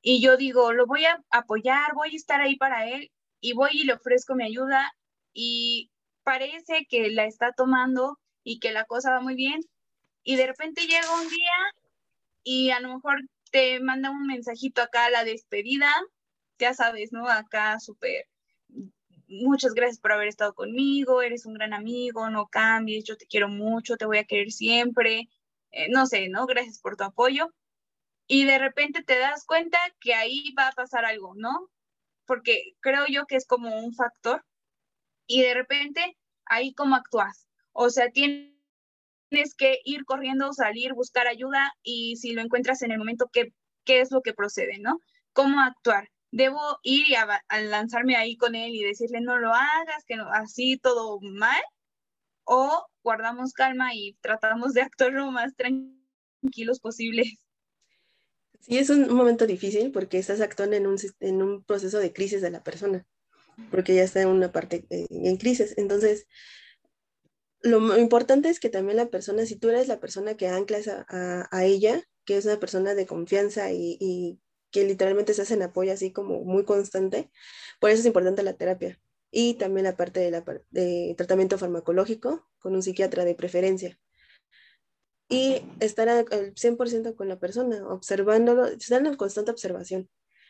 Y 0.01 0.19
yo 0.19 0.36
digo, 0.36 0.73
lo 0.73 0.88
voy 0.88 1.05
a 1.05 1.23
apoyar, 1.29 1.93
voy 1.93 2.13
a 2.13 2.15
estar 2.15 2.41
ahí 2.41 2.55
para 2.55 2.89
él 2.89 3.12
y 3.39 3.53
voy 3.53 3.69
y 3.73 3.83
le 3.83 3.93
ofrezco 3.93 4.33
mi 4.33 4.45
ayuda 4.45 4.91
y 5.31 5.91
parece 6.23 6.88
que 6.89 7.12
la 7.12 7.25
está 7.25 7.51
tomando 7.51 8.17
y 8.43 8.60
que 8.60 8.71
la 8.71 8.86
cosa 8.86 9.12
va 9.12 9.21
muy 9.21 9.36
bien, 9.36 9.60
y 10.23 10.36
de 10.36 10.47
repente 10.47 10.88
llega 10.88 11.21
un 11.21 11.29
día 11.29 11.53
y 12.41 12.71
a 12.71 12.79
lo 12.79 12.95
mejor 12.95 13.21
te 13.51 13.79
manda 13.79 14.10
un 14.10 14.25
mensajito 14.25 14.81
acá 14.81 15.05
a 15.05 15.12
la 15.12 15.23
despedida, 15.23 15.93
ya 16.57 16.73
sabes, 16.73 17.12
¿no? 17.12 17.27
Acá 17.27 17.79
súper, 17.79 18.25
muchas 19.27 19.73
gracias 19.73 19.99
por 19.99 20.11
haber 20.11 20.27
estado 20.27 20.53
conmigo, 20.53 21.21
eres 21.21 21.45
un 21.45 21.53
gran 21.53 21.73
amigo, 21.73 22.29
no 22.29 22.47
cambies, 22.47 23.03
yo 23.03 23.17
te 23.17 23.27
quiero 23.27 23.49
mucho, 23.49 23.97
te 23.97 24.05
voy 24.05 24.17
a 24.17 24.25
querer 24.25 24.51
siempre, 24.51 25.29
eh, 25.71 25.89
no 25.89 26.05
sé, 26.07 26.29
¿no? 26.29 26.45
Gracias 26.45 26.79
por 26.79 26.95
tu 26.95 27.03
apoyo. 27.03 27.53
Y 28.27 28.45
de 28.45 28.59
repente 28.59 29.03
te 29.03 29.19
das 29.19 29.45
cuenta 29.45 29.77
que 30.01 30.13
ahí 30.13 30.53
va 30.57 30.67
a 30.69 30.73
pasar 30.73 31.05
algo, 31.05 31.33
¿no? 31.35 31.69
Porque 32.25 32.75
creo 32.81 33.05
yo 33.07 33.25
que 33.25 33.37
es 33.37 33.47
como 33.47 33.79
un 33.79 33.93
factor. 33.93 34.45
Y 35.27 35.41
de 35.43 35.53
repente 35.53 36.17
ahí 36.45 36.73
cómo 36.73 36.95
actúas. 36.95 37.47
O 37.73 37.89
sea, 37.89 38.09
tienes 38.11 38.53
que 39.57 39.79
ir 39.85 40.05
corriendo, 40.05 40.53
salir, 40.53 40.93
buscar 40.93 41.27
ayuda 41.27 41.71
y 41.83 42.17
si 42.17 42.33
lo 42.33 42.41
encuentras 42.41 42.81
en 42.81 42.91
el 42.91 42.97
momento, 42.97 43.29
¿qué, 43.31 43.53
qué 43.85 44.01
es 44.01 44.11
lo 44.11 44.21
que 44.21 44.33
procede, 44.33 44.79
no? 44.79 44.99
¿Cómo 45.33 45.59
actuar? 45.61 46.09
¿Debo 46.31 46.59
ir 46.83 47.07
y 47.09 47.15
a, 47.15 47.41
lanzarme 47.63 48.15
ahí 48.15 48.35
con 48.37 48.55
él 48.55 48.75
y 48.75 48.83
decirle 48.83 49.21
no 49.21 49.37
lo 49.37 49.53
hagas, 49.53 50.03
que 50.05 50.15
así 50.33 50.77
todo 50.77 51.19
mal? 51.21 51.61
¿O 52.43 52.85
guardamos 53.03 53.53
calma 53.53 53.93
y 53.93 54.17
tratamos 54.21 54.73
de 54.73 54.81
actuar 54.81 55.13
lo 55.13 55.31
más 55.31 55.53
tranquilos 55.55 56.79
posibles? 56.79 57.39
Sí, 58.59 58.77
es 58.77 58.89
un 58.89 59.13
momento 59.13 59.47
difícil 59.47 59.91
porque 59.91 60.17
estás 60.17 60.41
actuando 60.41 60.75
en 60.75 60.87
un, 60.87 60.97
en 61.19 61.41
un 61.41 61.63
proceso 61.63 61.99
de 61.99 62.11
crisis 62.11 62.41
de 62.41 62.51
la 62.51 62.63
persona, 62.63 63.05
porque 63.71 63.95
ya 63.95 64.03
está 64.03 64.21
en 64.21 64.29
una 64.29 64.51
parte 64.51 64.85
eh, 64.89 65.07
en 65.09 65.37
crisis. 65.37 65.73
Entonces, 65.77 66.27
lo 67.61 67.97
importante 67.97 68.49
es 68.49 68.59
que 68.59 68.69
también 68.69 68.97
la 68.97 69.09
persona, 69.09 69.45
si 69.45 69.55
tú 69.55 69.69
eres 69.69 69.87
la 69.87 69.99
persona 69.99 70.35
que 70.35 70.47
anclas 70.47 70.87
a, 70.87 71.05
a, 71.51 71.65
ella, 71.65 72.03
que 72.25 72.37
es 72.37 72.45
una 72.45 72.59
persona 72.59 72.93
de 72.93 73.05
confianza 73.05 73.71
y, 73.71 74.39
literalmente 74.83 75.33
se 75.33 75.41
hacen 75.41 75.61
apoyo 75.61 75.93
así 75.93 76.11
como 76.11 76.43
muy 76.43 76.65
constante, 76.65 77.29
por 77.79 77.89
eso 77.89 78.01
es 78.01 78.05
importante 78.05 78.43
la 78.43 78.53
terapia. 78.53 78.99
Y 79.31 79.55
también 79.55 79.83
la 79.85 79.97
parte 79.97 80.31
de, 80.71 81.15
tratamiento 81.17 81.57
farmacológico 81.57 82.47
con 82.59 82.75
un 82.75 82.83
psiquiatra 82.83 83.25
de 83.25 83.35
preferencia. 83.35 83.99
Y 85.29 85.61
estar 85.81 86.07
al 86.07 86.25
100% 86.25 87.15
con 87.15 87.27
la 87.27 87.37
persona, 87.39 87.85
observándolo, 87.87 88.65
estar 88.67 89.05
en 89.05 89.15
constante 89.15 89.51
observación. 89.51 90.09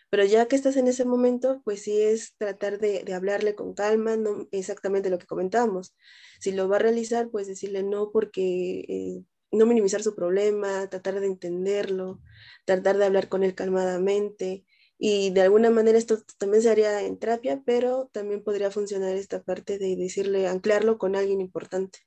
Pero 0.10 0.24
ya 0.24 0.48
que 0.48 0.56
estás 0.56 0.78
en 0.78 0.88
ese 0.88 1.04
momento, 1.06 1.62
pues 1.66 1.82
sí 1.82 2.02
es 2.02 2.36
tratar 2.38 2.80
de, 2.80 3.04
de, 3.04 3.14
hablarle 3.14 3.56
con 3.56 3.74
calma, 3.74 4.16
no 4.16 4.48
exactamente 4.52 5.10
lo 5.10 5.20
que 5.20 5.26
comentábamos. 5.26 5.96
Si 6.40 6.52
lo 6.52 6.70
va 6.70 6.78
a 6.78 6.80
realizar, 6.80 7.30
pues 7.30 7.48
decirle 7.48 7.84
no 7.84 8.12
porque 8.12 8.86
eh, 8.88 9.24
no 9.52 9.66
minimizar 9.66 10.04
su 10.04 10.16
problema, 10.16 10.90
tratar 10.90 11.20
de 11.20 11.28
entenderlo, 11.28 12.22
tratar 12.66 12.98
de 12.98 13.06
hablar 13.06 13.30
con 13.30 13.44
él 13.44 13.56
calmadamente. 13.56 14.66
Y 15.00 15.30
de 15.32 15.42
alguna 15.42 15.70
manera 15.70 15.98
esto 15.98 16.20
también 16.38 16.64
se 16.64 16.72
haría 16.72 17.02
en 17.04 17.18
terapia, 17.18 17.62
pero 17.66 18.10
también 18.12 18.44
podría 18.44 18.72
funcionar 18.72 19.16
esta 19.16 19.44
parte 19.44 19.78
de 19.78 19.96
decirle, 19.96 20.48
anclarlo 20.48 20.98
con 20.98 21.16
alguien 21.16 21.42
importante. 21.42 22.00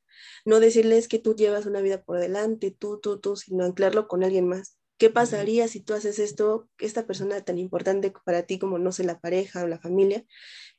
No 0.45 0.61
decirles 0.61 1.09
que 1.09 1.19
tú 1.19 1.35
llevas 1.37 1.67
una 1.67 1.81
vida 1.81 2.03
por 2.03 2.19
delante, 2.19 2.71
tú, 2.73 2.99
tú, 3.01 3.21
tú, 3.21 3.37
sino 3.37 3.65
anclarlo 3.65 4.09
con 4.09 4.25
alguien 4.25 4.49
más 4.49 4.81
¿Qué 5.01 5.09
pasaría 5.09 5.67
si 5.67 5.81
tú 5.81 5.95
haces 5.95 6.19
esto, 6.19 6.69
esta 6.77 7.07
persona 7.07 7.41
tan 7.41 7.57
importante 7.57 8.13
para 8.23 8.43
ti 8.43 8.59
como, 8.59 8.79
no 8.79 8.93
sé, 8.93 9.03
la 9.03 9.19
pareja 9.19 9.65
o 9.65 9.67
la 9.67 9.79
familia? 9.79 10.27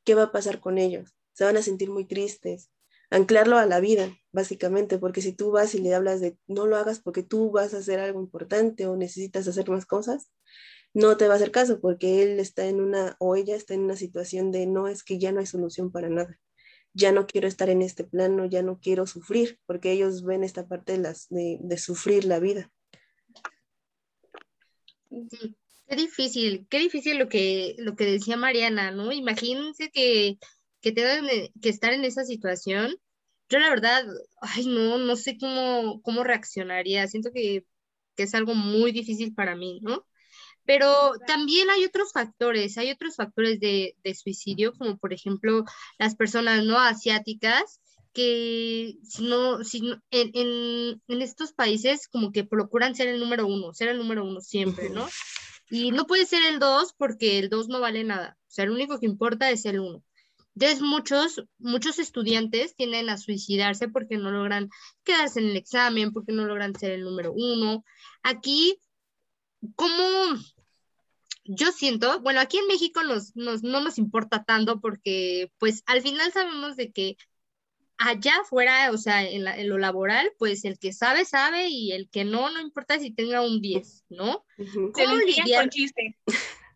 ¿Qué 0.04 0.13
va 0.13 0.26
a 0.26 0.32
pasar 0.32 0.60
con 0.60 0.78
ellos? 0.78 1.15
Se 1.34 1.43
van 1.43 1.58
a 1.58 1.63
sentir 1.63 1.89
muy 1.89 2.06
tristes. 2.06 2.69
Anclarlo 3.12 3.58
a 3.58 3.65
la 3.65 3.82
vida, 3.82 4.17
básicamente, 4.32 4.97
porque 4.97 5.21
si 5.21 5.34
tú 5.34 5.52
vas 5.52 5.76
y 5.76 5.80
le 5.80 5.93
hablas 5.93 6.21
de 6.21 6.38
no 6.47 6.65
lo 6.65 6.78
hagas 6.78 7.02
porque 7.02 7.24
tú 7.24 7.52
vas 7.52 7.74
a 7.74 7.80
hacer 7.80 8.00
algo 8.00 8.21
importante 8.21 8.88
o 8.88 8.95
necesitas 8.95 9.47
hacer 9.47 9.69
más 9.69 9.86
cosas, 9.86 10.32
no 10.93 11.17
te 11.17 11.28
va 11.28 11.34
a 11.34 11.36
hacer 11.36 11.52
caso 11.52 11.82
porque 11.82 12.24
él 12.24 12.39
está 12.39 12.65
en 12.67 12.82
una 12.82 13.17
o 13.19 13.36
ella 13.36 13.56
está 13.56 13.74
en 13.74 13.82
una 13.82 13.97
situación 13.97 14.52
de 14.52 14.65
no 14.65 14.88
es 14.88 15.04
que 15.04 15.19
ya 15.19 15.32
no 15.32 15.41
hay 15.41 15.45
solución 15.45 15.91
para 15.91 16.10
nada. 16.10 16.39
Ya 16.93 17.12
no 17.12 17.28
quiero 17.28 17.47
estar 17.47 17.69
en 17.69 17.82
este 17.82 18.06
plano, 18.06 18.45
ya 18.45 18.62
no 18.62 18.80
quiero 18.80 19.06
sufrir, 19.06 19.60
porque 19.65 19.91
ellos 19.91 20.24
ven 20.24 20.43
esta 20.43 20.67
parte 20.67 20.93
de, 20.93 20.97
las, 21.00 21.28
de, 21.30 21.58
de 21.62 21.78
sufrir 21.78 22.26
la 22.26 22.39
vida. 22.39 22.71
Sí, 25.10 25.58
qué 25.88 25.95
difícil, 25.95 26.67
qué 26.69 26.80
difícil 26.80 27.17
lo 27.17 27.28
que, 27.28 27.76
lo 27.78 27.95
que 27.95 28.06
decía 28.06 28.38
Mariana, 28.38 28.91
¿no? 28.91 29.12
Imagínense 29.12 29.89
que, 29.91 30.38
que 30.82 30.91
tengan 30.91 31.28
que 31.62 31.70
estar 31.70 31.94
en 31.94 32.06
esa 32.06 32.26
situación. 32.26 32.96
Yo 33.50 33.60
la 33.60 33.70
verdad, 33.70 34.06
ay, 34.41 34.65
no, 34.67 34.98
no 34.98 35.15
sé 35.15 35.38
cómo, 35.38 36.02
cómo 36.02 36.24
reaccionaría. 36.24 37.08
Siento 37.08 37.32
que, 37.34 37.65
que 38.15 38.24
es 38.24 38.36
algo 38.36 38.56
muy 38.56 38.91
difícil 38.91 39.34
para 39.34 39.56
mí, 39.56 39.80
¿no? 39.82 40.06
Pero 40.65 41.13
también 41.28 41.70
hay 41.70 41.86
otros 41.86 42.12
factores, 42.13 42.78
hay 42.78 42.91
otros 42.91 43.15
factores 43.15 43.60
de, 43.60 43.96
de, 44.04 44.15
suicidio, 44.15 44.74
como 44.74 44.98
por 44.98 45.12
ejemplo 45.13 45.65
las 45.98 46.15
personas 46.15 46.63
no 46.65 46.80
asiáticas 46.80 47.82
que 48.13 48.96
si 49.04 49.24
no, 49.24 49.63
si 49.63 49.80
en, 50.12 50.32
en, 50.34 51.02
en, 51.08 51.22
estos 51.22 51.54
países 51.54 52.08
como 52.08 52.32
que 52.32 52.44
procuran 52.44 52.96
ser 52.96 53.08
el 53.08 53.20
número 53.20 53.48
uno, 53.48 53.74
ser 53.74 53.89
el 53.89 53.98
número 53.98 54.24
uno 54.24 54.41
siempre, 54.41 54.89
¿no? 54.89 55.08
Y 55.70 55.91
no 55.91 56.06
puede 56.06 56.26
ser 56.26 56.44
el 56.44 56.60
dos 56.60 56.94
porque 56.98 57.39
el 57.39 57.50
dos 57.50 57.67
no 57.70 57.80
vale 57.80 58.04
nada, 58.04 58.38
o 58.48 58.52
sea, 58.52 58.65
lo 58.65 58.74
único 58.74 59.00
que 59.00 59.06
importa 59.06 59.50
es 59.50 59.65
el 59.65 59.80
uno. 59.80 60.04
Entonces 60.56 60.82
muchos, 60.82 61.44
muchos 61.60 62.00
estudiantes 62.00 62.76
tienden 62.76 63.10
a 63.10 63.18
suicidarse 63.18 63.88
porque 63.88 64.18
no 64.18 64.32
logran 64.32 64.70
quedarse 65.04 65.40
en 65.40 65.50
el 65.50 65.58
examen, 65.58 66.12
porque 66.12 66.34
no 66.34 66.46
logran 66.46 66.76
ser 66.76 66.92
el 66.92 67.04
número 67.04 67.32
uno. 67.34 67.84
Aquí, 68.22 68.78
como 69.76 70.04
yo 71.46 71.72
siento, 71.72 72.20
bueno, 72.20 72.40
aquí 72.42 72.58
en 72.58 72.68
México 72.68 73.02
nos, 73.04 73.36
nos, 73.36 73.64
no 73.64 73.82
nos 73.82 73.98
importa 73.98 74.44
tanto 74.44 74.80
porque 74.82 75.52
pues 75.58 75.84
al 75.86 76.02
final 76.02 76.32
sabemos 76.32 76.76
de 76.76 76.92
que 76.92 77.18
allá 77.98 78.34
afuera, 78.42 78.92
o 78.92 78.98
sea, 78.98 79.24
en, 79.24 79.70
lo 79.70 79.78
laboral, 79.78 80.32
pues 80.38 80.66
el 80.66 80.80
que 80.80 80.92
sabe, 80.92 81.24
sabe 81.24 81.70
y 81.70 81.92
el 81.92 82.10
que 82.10 82.26
no, 82.26 82.50
no 82.50 82.60
importa 82.60 83.00
si 83.00 83.12
tenga 83.12 83.42
un 83.42 83.62
10, 83.62 84.06
¿no? 84.10 84.44
¿Cómo 84.94 85.16
lidiar? 85.18 85.62
Con 85.62 85.70
chiste. 85.70 86.18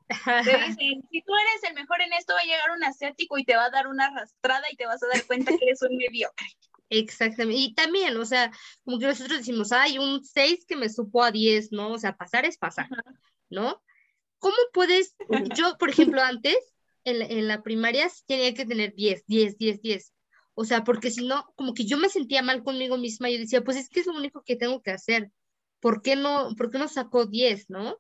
Te 0.08 0.58
dicen, 0.68 1.04
si 1.10 1.22
tú 1.22 1.34
eres 1.36 1.63
el 1.70 1.74
mejor 1.74 2.02
en 2.02 2.13
esto, 2.13 2.34
va 2.34 2.39
a 2.39 2.46
llegar 2.46 2.72
un 2.72 2.84
asiático 2.84 3.38
y 3.38 3.46
te 3.46 3.56
va 3.56 3.65
a 3.65 3.70
dar 3.70 3.88
una 3.88 4.06
arrastrada 4.06 4.63
y 4.72 4.76
te 4.76 4.86
vas 4.86 5.02
a 5.04 5.08
dar 5.08 5.26
cuenta 5.26 5.52
que 5.58 5.65
eres 5.65 5.82
un 5.82 5.98
mediocre. 5.98 6.48
Exactamente. 6.89 7.60
Y 7.60 7.74
también, 7.74 8.15
o 8.18 8.26
sea, 8.26 8.52
como 8.84 9.00
que 9.00 9.08
nosotros 9.08 9.39
decimos, 9.39 9.72
hay 9.72 9.98
un 9.98 10.24
6 10.24 10.65
que 10.68 10.76
me 10.76 10.89
supo 10.89 11.24
a 11.24 11.32
10, 11.32 11.72
¿no? 11.72 11.91
O 11.91 11.98
sea, 11.98 12.15
pasar 12.15 12.46
es 12.46 12.58
pasar, 12.58 12.88
¿no? 13.50 13.82
¿Cómo 14.38 14.56
puedes, 14.74 15.15
yo, 15.56 15.78
por 15.78 15.89
ejemplo, 15.89 16.22
antes, 16.22 16.58
en 17.04 17.20
la, 17.20 17.26
en 17.26 17.48
la 17.48 17.63
primaria 17.63 18.10
tenía 18.28 18.54
que 18.54 18.65
tener 18.65 18.94
10, 18.94 19.26
10, 19.26 19.58
10, 19.58 19.82
10. 19.82 20.13
O 20.54 20.65
sea, 20.65 20.84
porque 20.84 21.12
si 21.12 21.26
no, 21.26 21.46
como 21.56 21.74
que 21.74 21.86
yo 21.86 21.98
me 21.98 22.10
sentía 22.10 22.41
mal 22.41 22.63
conmigo 22.63 22.98
misma 22.98 23.30
y 23.30 23.38
decía, 23.38 23.63
pues 23.63 23.78
es 23.78 23.89
que 23.89 24.02
es 24.02 24.06
lo 24.06 24.13
único 24.13 24.44
que 24.44 24.56
tengo 24.56 24.82
que 24.82 24.91
hacer. 24.91 25.32
¿Por 25.80 26.02
qué 26.02 26.15
no, 26.15 26.56
por 26.58 26.72
qué 26.72 26.78
no 26.78 26.88
sacó 26.88 27.26
10, 27.26 27.70
no? 27.70 27.98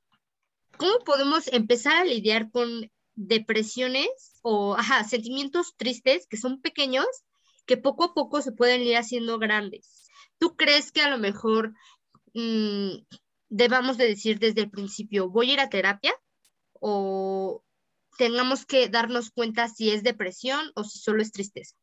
¿Cómo 0.77 0.99
podemos 1.05 1.47
empezar 1.47 1.97
a 1.97 2.05
lidiar 2.05 2.51
con 2.51 2.89
depresiones 3.15 4.39
o, 4.41 4.75
ajá, 4.75 5.03
sentimientos 5.03 5.75
tristes 5.77 6.27
que 6.27 6.37
son 6.37 6.61
pequeños 6.61 7.07
que 7.65 7.77
poco 7.77 8.03
a 8.03 8.13
poco 8.13 8.41
se 8.41 8.51
pueden 8.51 8.81
ir 8.81 8.97
haciendo 8.97 9.39
grandes. 9.39 10.07
¿Tú 10.37 10.55
crees 10.55 10.91
que 10.91 11.01
a 11.01 11.09
lo 11.09 11.17
mejor 11.17 11.73
mm, 12.33 12.97
debamos 13.49 13.97
de 13.97 14.05
decir 14.05 14.39
desde 14.39 14.61
el 14.61 14.69
principio, 14.69 15.29
voy 15.29 15.49
a 15.49 15.53
ir 15.53 15.59
a 15.59 15.69
terapia? 15.69 16.13
¿O 16.73 17.63
tengamos 18.17 18.65
que 18.65 18.89
darnos 18.89 19.31
cuenta 19.31 19.67
si 19.69 19.91
es 19.91 20.03
depresión 20.03 20.71
o 20.75 20.83
si 20.83 20.99
solo 20.99 21.21
es 21.21 21.31
tristeza? 21.31 21.75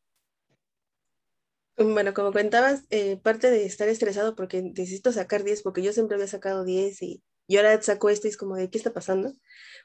Bueno, 1.77 2.13
como 2.13 2.29
comentabas, 2.29 2.85
eh, 2.91 3.17
parte 3.17 3.51
de 3.51 3.65
estar 3.65 3.89
estresado 3.89 4.37
porque 4.37 4.63
necesito 4.63 5.11
sacar 5.11 5.43
10, 5.43 5.63
porque 5.63 5.83
yo 5.83 5.93
siempre 5.93 6.17
había 6.17 6.29
sacado 6.29 6.65
10 6.65 7.03
y 7.03 7.23
y 7.53 7.59
ahora 7.59 7.83
saco 7.83 8.09
esto 8.09 8.29
y 8.29 8.31
es 8.31 8.39
como 8.39 8.57
de, 8.57 8.71
¿qué 8.71 8.79
está 8.79 8.95
pasando? 8.95 9.35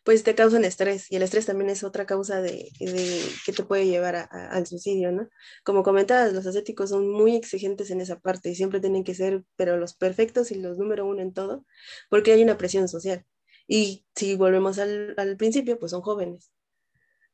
Pues 0.05 0.23
te 0.23 0.35
causan 0.35 0.63
estrés 0.63 1.11
y 1.11 1.17
el 1.17 1.21
estrés 1.23 1.47
también 1.47 1.69
es 1.69 1.83
otra 1.83 2.05
causa 2.05 2.41
de, 2.41 2.71
de 2.79 3.21
que 3.45 3.51
te 3.51 3.65
puede 3.65 3.87
llevar 3.87 4.15
a, 4.15 4.23
al 4.23 4.65
suicidio, 4.65 5.11
¿no? 5.11 5.27
Como 5.65 5.83
comentabas, 5.83 6.31
los 6.31 6.47
ascéticos 6.47 6.91
son 6.91 7.09
muy 7.09 7.35
exigentes 7.35 7.91
en 7.91 7.99
esa 7.99 8.21
parte 8.21 8.49
y 8.49 8.55
siempre 8.55 8.79
tienen 8.79 9.03
que 9.03 9.15
ser, 9.15 9.43
pero 9.57 9.75
los 9.75 9.95
perfectos 9.95 10.51
y 10.51 10.55
los 10.55 10.77
número 10.77 11.05
uno 11.05 11.21
en 11.21 11.33
todo, 11.33 11.65
porque 12.09 12.31
hay 12.31 12.41
una 12.41 12.57
presión 12.57 12.87
social. 12.87 13.25
Y 13.67 14.05
si 14.15 14.37
volvemos 14.37 14.79
al, 14.79 15.13
al 15.17 15.35
principio, 15.35 15.77
pues 15.77 15.91
son 15.91 16.01
jóvenes. 16.01 16.53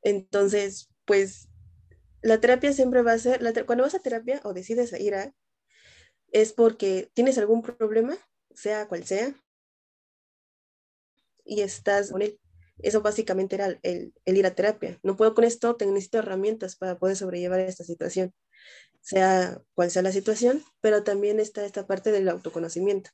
Entonces, 0.02 0.90
pues 1.06 1.48
la 2.24 2.40
terapia 2.42 2.74
siempre 2.74 3.04
va 3.04 3.12
a 3.14 3.20
ser, 3.20 3.44
la 3.44 3.54
cuando 3.66 3.84
vas 3.84 3.94
a 3.94 4.00
terapia 4.00 4.42
o 4.46 4.54
decides 4.54 5.00
ir 5.00 5.14
a, 5.14 5.32
es 6.32 6.54
porque 6.54 7.12
tienes 7.14 7.38
algún 7.38 7.62
problema, 7.62 8.18
sea 8.56 8.88
cual 8.88 9.04
sea, 9.04 9.36
y 11.46 11.62
estás 11.62 12.12
con 12.12 12.22
él. 12.22 12.40
Eso 12.80 13.02
básicamente 13.02 13.56
era 13.56 13.80
el, 13.84 14.14
ir 14.26 14.46
a 14.46 14.56
terapia. 14.56 15.00
No 15.04 15.16
puedo 15.16 15.34
con 15.34 15.44
esto, 15.44 15.78
necesito 15.80 16.20
herramientas 16.20 16.76
para 16.76 16.98
poder 16.98 17.16
sobrellevar 17.16 17.60
esta 17.60 17.84
situación, 17.84 18.34
sea 19.02 19.62
cual 19.76 19.92
sea 19.92 20.02
la 20.02 20.12
situación, 20.12 20.64
pero 20.82 21.04
también 21.04 21.40
está 21.40 21.66
esta 21.66 21.88
parte 21.88 22.12
del 22.12 22.30
autoconocimiento. 22.30 23.12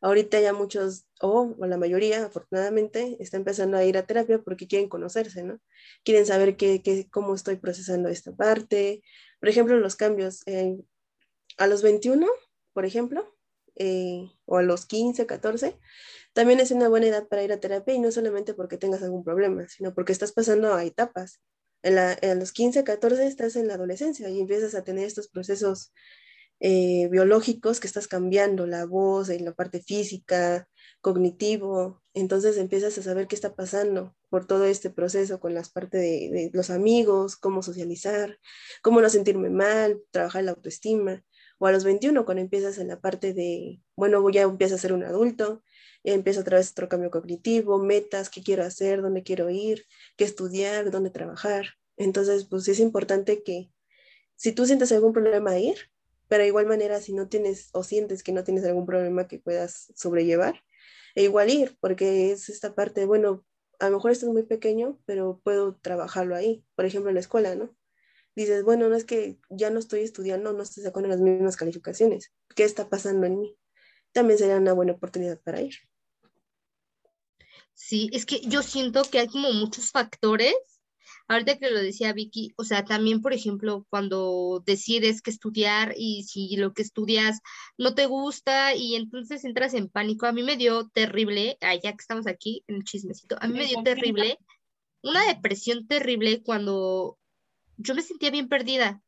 Ahorita 0.00 0.40
ya 0.40 0.52
muchos, 0.52 1.06
o 1.20 1.56
la 1.58 1.76
mayoría, 1.76 2.26
afortunadamente, 2.26 3.16
está 3.18 3.36
empezando 3.36 3.76
a 3.76 3.84
ir 3.84 3.98
a 3.98 4.06
terapia 4.06 4.38
porque 4.40 4.68
quieren 4.68 4.88
conocerse, 4.88 5.42
¿no? 5.42 5.60
Quieren 6.04 6.24
saber 6.24 6.56
qué, 6.56 6.82
qué 6.82 7.08
cómo 7.10 7.34
estoy 7.34 7.56
procesando 7.56 8.08
esta 8.08 8.32
parte. 8.32 9.02
Por 9.40 9.48
ejemplo, 9.48 9.76
los 9.78 9.96
cambios. 9.96 10.44
a 11.56 11.66
los 11.66 11.82
21, 11.82 12.28
por 12.72 12.84
ejemplo, 12.84 13.37
eh, 13.78 14.30
o 14.44 14.58
a 14.58 14.62
los 14.62 14.86
15, 14.86 15.26
14, 15.26 15.78
también 16.32 16.60
es 16.60 16.70
una 16.70 16.88
buena 16.88 17.06
edad 17.06 17.28
para 17.28 17.42
ir 17.42 17.52
a 17.52 17.60
terapia 17.60 17.94
y 17.94 17.98
no 17.98 18.10
solamente 18.10 18.54
porque 18.54 18.78
tengas 18.78 19.02
algún 19.02 19.24
problema, 19.24 19.68
sino 19.68 19.94
porque 19.94 20.12
estás 20.12 20.32
pasando 20.32 20.74
a 20.74 20.84
etapas. 20.84 21.40
En, 21.82 22.38
los 22.38 22.52
15, 22.52 22.84
14 22.84 23.26
estás 23.26 23.56
en 23.56 23.68
la 23.68 23.74
adolescencia 23.74 24.28
y 24.28 24.40
empiezas 24.40 24.74
a 24.74 24.82
tener 24.82 25.06
estos 25.06 25.28
procesos 25.28 25.92
eh, 26.60 27.08
biológicos 27.08 27.78
que 27.78 27.86
estás 27.86 28.08
cambiando, 28.08 28.66
la 28.66 28.84
voz, 28.84 29.28
en 29.30 29.44
la 29.44 29.52
parte 29.52 29.80
física, 29.80 30.68
cognitivo, 31.00 32.02
entonces 32.14 32.56
empiezas 32.56 32.98
a 32.98 33.02
saber 33.02 33.28
qué 33.28 33.36
está 33.36 33.54
pasando 33.54 34.16
por 34.28 34.44
todo 34.46 34.64
este 34.64 34.90
proceso 34.90 35.38
con 35.38 35.54
las 35.54 35.70
partes 35.70 36.00
de, 36.00 36.30
de, 36.30 36.50
los 36.52 36.70
amigos, 36.70 37.36
cómo 37.36 37.62
socializar, 37.62 38.38
cómo 38.82 39.00
no 39.00 39.08
sentirme 39.08 39.50
mal, 39.50 40.02
trabajar 40.10 40.42
la 40.42 40.50
autoestima 40.50 41.24
o 41.58 41.66
a 41.66 41.72
los 41.72 41.84
21 41.84 42.24
cuando 42.24 42.42
empiezas 42.42 42.78
en 42.78 42.88
la 42.88 43.00
parte 43.00 43.34
de, 43.34 43.80
bueno, 43.96 44.28
ya 44.30 44.42
empiezas 44.42 44.78
a 44.78 44.82
ser 44.82 44.92
un 44.92 45.04
adulto, 45.04 45.62
empieza 46.04 46.40
otra 46.40 46.58
vez 46.58 46.70
otro 46.70 46.88
cambio 46.88 47.10
cognitivo, 47.10 47.78
metas, 47.78 48.30
qué 48.30 48.42
quiero 48.42 48.64
hacer, 48.64 49.02
dónde 49.02 49.22
quiero 49.22 49.50
ir, 49.50 49.84
qué 50.16 50.24
estudiar, 50.24 50.90
dónde 50.90 51.10
trabajar. 51.10 51.66
Entonces, 51.96 52.44
pues 52.44 52.68
es 52.68 52.80
importante 52.80 53.42
que 53.42 53.70
si 54.36 54.52
tú 54.52 54.66
sientes 54.66 54.92
algún 54.92 55.12
problema, 55.12 55.58
ir, 55.58 55.76
pero 56.28 56.42
de 56.42 56.48
igual 56.48 56.66
manera, 56.66 57.00
si 57.00 57.12
no 57.12 57.28
tienes 57.28 57.70
o 57.72 57.82
sientes 57.82 58.22
que 58.22 58.32
no 58.32 58.44
tienes 58.44 58.64
algún 58.64 58.86
problema 58.86 59.26
que 59.26 59.38
puedas 59.38 59.92
sobrellevar, 59.96 60.62
e 61.14 61.24
igual 61.24 61.50
ir, 61.50 61.76
porque 61.80 62.30
es 62.30 62.48
esta 62.48 62.74
parte, 62.74 63.04
bueno, 63.04 63.44
a 63.80 63.88
lo 63.88 63.96
mejor 63.96 64.12
esto 64.12 64.26
es 64.26 64.32
muy 64.32 64.44
pequeño, 64.44 65.00
pero 65.06 65.40
puedo 65.42 65.76
trabajarlo 65.76 66.36
ahí, 66.36 66.64
por 66.76 66.84
ejemplo, 66.84 67.10
en 67.10 67.14
la 67.14 67.20
escuela, 67.20 67.54
¿no? 67.54 67.74
Dices, 68.42 68.64
bueno, 68.64 68.88
no 68.88 68.96
es 68.96 69.04
que 69.04 69.38
ya 69.50 69.70
no 69.70 69.78
estoy 69.78 70.00
estudiando, 70.00 70.52
no 70.52 70.62
estoy 70.62 70.84
sacando 70.84 71.08
las 71.08 71.20
mismas 71.20 71.56
calificaciones. 71.56 72.32
¿Qué 72.54 72.64
está 72.64 72.88
pasando 72.88 73.26
en 73.26 73.40
mí? 73.40 73.56
También 74.12 74.38
sería 74.38 74.56
una 74.56 74.72
buena 74.72 74.92
oportunidad 74.92 75.40
para 75.40 75.60
ir. 75.60 75.74
Sí, 77.74 78.10
es 78.12 78.26
que 78.26 78.40
yo 78.40 78.62
siento 78.62 79.02
que 79.02 79.20
hay 79.20 79.28
como 79.28 79.52
muchos 79.52 79.90
factores. 79.90 80.54
Ahorita 81.26 81.58
que 81.58 81.70
lo 81.70 81.80
decía 81.80 82.12
Vicky, 82.12 82.52
o 82.56 82.64
sea, 82.64 82.84
también, 82.84 83.20
por 83.20 83.32
ejemplo, 83.32 83.86
cuando 83.90 84.62
decides 84.64 85.20
que 85.20 85.30
estudiar 85.30 85.94
y 85.96 86.24
si 86.24 86.56
lo 86.56 86.72
que 86.72 86.82
estudias 86.82 87.40
no 87.76 87.94
te 87.94 88.06
gusta 88.06 88.74
y 88.74 88.94
entonces 88.94 89.44
entras 89.44 89.74
en 89.74 89.88
pánico, 89.88 90.26
a 90.26 90.32
mí 90.32 90.42
me 90.42 90.56
dio 90.56 90.88
terrible, 90.88 91.58
ya 91.60 91.92
que 91.92 92.00
estamos 92.00 92.26
aquí 92.26 92.64
en 92.66 92.76
el 92.76 92.84
chismecito, 92.84 93.36
a 93.40 93.46
mí 93.46 93.58
me 93.58 93.66
dio 93.66 93.82
terrible, 93.82 94.38
una 95.02 95.26
depresión 95.26 95.86
terrible 95.86 96.42
cuando 96.42 97.18
yo 97.78 97.94
me 97.94 98.02
sentía 98.02 98.30
bien 98.30 98.48
perdida. 98.48 99.02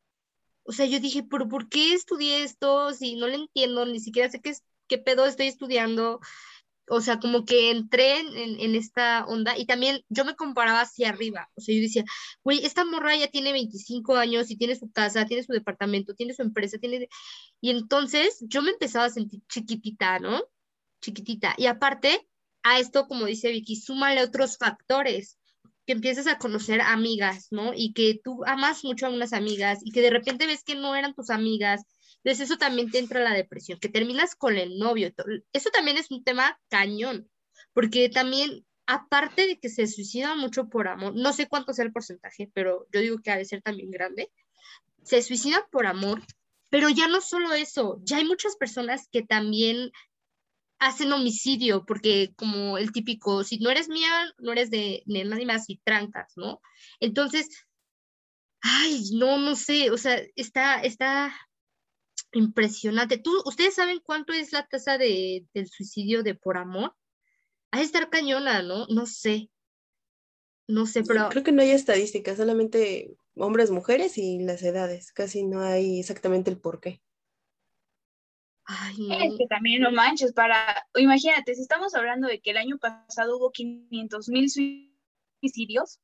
O 0.64 0.72
sea, 0.72 0.86
yo 0.86 1.00
dije, 1.00 1.22
¿pero 1.24 1.48
por 1.48 1.68
qué 1.68 1.94
estudié 1.94 2.44
esto 2.44 2.92
si 2.94 3.16
no 3.16 3.26
lo 3.28 3.34
entiendo? 3.34 3.86
Ni 3.86 4.00
siquiera 4.00 4.30
sé 4.30 4.40
qué, 4.40 4.54
qué 4.88 4.98
pedo 4.98 5.26
estoy 5.26 5.48
estudiando. 5.48 6.20
O 6.88 7.00
sea, 7.00 7.20
como 7.20 7.44
que 7.44 7.70
entré 7.70 8.18
en, 8.20 8.74
esta 8.74 9.24
onda 9.26 9.56
y 9.56 9.66
también 9.66 10.04
yo 10.08 10.24
me 10.24 10.34
comparaba 10.36 10.82
hacia 10.82 11.10
arriba. 11.10 11.50
O 11.54 11.60
sea, 11.60 11.74
yo 11.74 11.82
decía, 11.82 12.04
güey, 12.42 12.64
esta 12.64 12.84
morra 12.84 13.16
ya 13.16 13.28
tiene 13.28 13.52
25 13.52 14.16
años 14.16 14.50
y 14.50 14.56
tiene 14.56 14.76
su 14.76 14.90
casa, 14.90 15.26
tiene 15.26 15.44
su 15.44 15.52
departamento, 15.52 16.14
tiene 16.14 16.34
su 16.34 16.42
empresa, 16.42 16.78
tiene... 16.78 17.08
Y 17.60 17.70
entonces 17.70 18.38
yo 18.42 18.62
me 18.62 18.70
empezaba 18.70 19.06
a 19.06 19.10
sentir 19.10 19.42
chiquitita, 19.48 20.18
¿no? 20.18 20.42
Chiquitita. 21.00 21.54
Y 21.58 21.66
aparte, 21.66 22.28
a 22.62 22.78
esto, 22.80 23.06
como 23.08 23.26
dice 23.26 23.50
Vicky, 23.50 23.76
súmale 23.76 24.22
otros 24.22 24.58
factores 24.58 25.39
que 25.86 25.92
empiezas 25.92 26.26
a 26.26 26.38
conocer 26.38 26.80
amigas, 26.80 27.48
¿no? 27.50 27.72
Y 27.74 27.92
que 27.92 28.20
tú 28.22 28.44
amas 28.46 28.84
mucho 28.84 29.06
a 29.06 29.10
unas 29.10 29.32
amigas 29.32 29.80
y 29.84 29.92
que 29.92 30.02
de 30.02 30.10
repente 30.10 30.46
ves 30.46 30.62
que 30.62 30.74
no 30.74 30.94
eran 30.94 31.14
tus 31.14 31.30
amigas. 31.30 31.82
Entonces 32.22 32.48
eso 32.48 32.58
también 32.58 32.90
te 32.90 32.98
entra 32.98 33.20
la 33.20 33.32
depresión, 33.32 33.78
que 33.78 33.88
terminas 33.88 34.34
con 34.34 34.56
el 34.56 34.78
novio. 34.78 35.12
Eso 35.52 35.70
también 35.70 35.96
es 35.96 36.10
un 36.10 36.22
tema 36.22 36.60
cañón, 36.68 37.30
porque 37.72 38.08
también, 38.08 38.66
aparte 38.86 39.46
de 39.46 39.58
que 39.58 39.68
se 39.68 39.86
suicidan 39.86 40.38
mucho 40.38 40.68
por 40.68 40.88
amor, 40.88 41.14
no 41.14 41.32
sé 41.32 41.48
cuánto 41.48 41.72
sea 41.72 41.84
el 41.84 41.92
porcentaje, 41.92 42.50
pero 42.52 42.86
yo 42.92 43.00
digo 43.00 43.18
que 43.22 43.30
ha 43.30 43.38
de 43.38 43.46
ser 43.46 43.62
también 43.62 43.90
grande, 43.90 44.30
se 45.02 45.22
suicidan 45.22 45.62
por 45.70 45.86
amor, 45.86 46.22
pero 46.68 46.88
ya 46.90 47.08
no 47.08 47.20
solo 47.20 47.52
eso, 47.54 48.00
ya 48.04 48.18
hay 48.18 48.24
muchas 48.24 48.56
personas 48.56 49.08
que 49.10 49.22
también 49.22 49.90
hacen 50.80 51.12
homicidio, 51.12 51.84
porque 51.86 52.32
como 52.36 52.78
el 52.78 52.90
típico, 52.90 53.44
si 53.44 53.58
no 53.58 53.70
eres 53.70 53.88
mía, 53.88 54.10
no 54.38 54.52
eres 54.52 54.70
de, 54.70 55.02
nadie 55.06 55.44
más 55.46 55.68
y 55.68 55.76
trancas, 55.84 56.32
¿no? 56.36 56.60
Entonces, 57.00 57.48
ay, 58.62 59.10
no, 59.12 59.38
no 59.38 59.54
sé, 59.56 59.90
o 59.90 59.98
sea, 59.98 60.20
está, 60.36 60.80
está 60.80 61.34
impresionante. 62.32 63.18
¿Tú, 63.18 63.30
¿Ustedes 63.44 63.74
saben 63.74 64.00
cuánto 64.02 64.32
es 64.32 64.52
la 64.52 64.66
tasa 64.66 64.96
de, 64.96 65.46
del 65.52 65.68
suicidio 65.68 66.22
de 66.22 66.34
por 66.34 66.56
amor? 66.56 66.94
Ha 67.72 67.78
de 67.78 67.84
estar 67.84 68.08
cañona, 68.08 68.62
¿no? 68.62 68.86
No 68.86 69.04
sé. 69.04 69.50
No 70.66 70.86
sé, 70.86 71.02
pero... 71.02 71.28
Creo 71.28 71.44
que 71.44 71.52
no 71.52 71.62
hay 71.62 71.72
estadísticas, 71.72 72.38
solamente 72.38 73.16
hombres, 73.34 73.70
mujeres 73.70 74.16
y 74.16 74.38
las 74.38 74.62
edades. 74.62 75.12
Casi 75.12 75.44
no 75.44 75.60
hay 75.60 76.00
exactamente 76.00 76.50
el 76.50 76.58
por 76.58 76.80
qué. 76.80 77.02
Es 78.68 79.36
que 79.36 79.46
también 79.48 79.82
no 79.82 79.90
manches, 79.90 80.32
para, 80.32 80.86
imagínate, 80.94 81.54
si 81.54 81.62
estamos 81.62 81.94
hablando 81.94 82.28
de 82.28 82.40
que 82.40 82.50
el 82.50 82.56
año 82.56 82.78
pasado 82.78 83.36
hubo 83.36 83.50
500 83.50 84.28
mil 84.28 84.48
suicidios, 84.48 85.98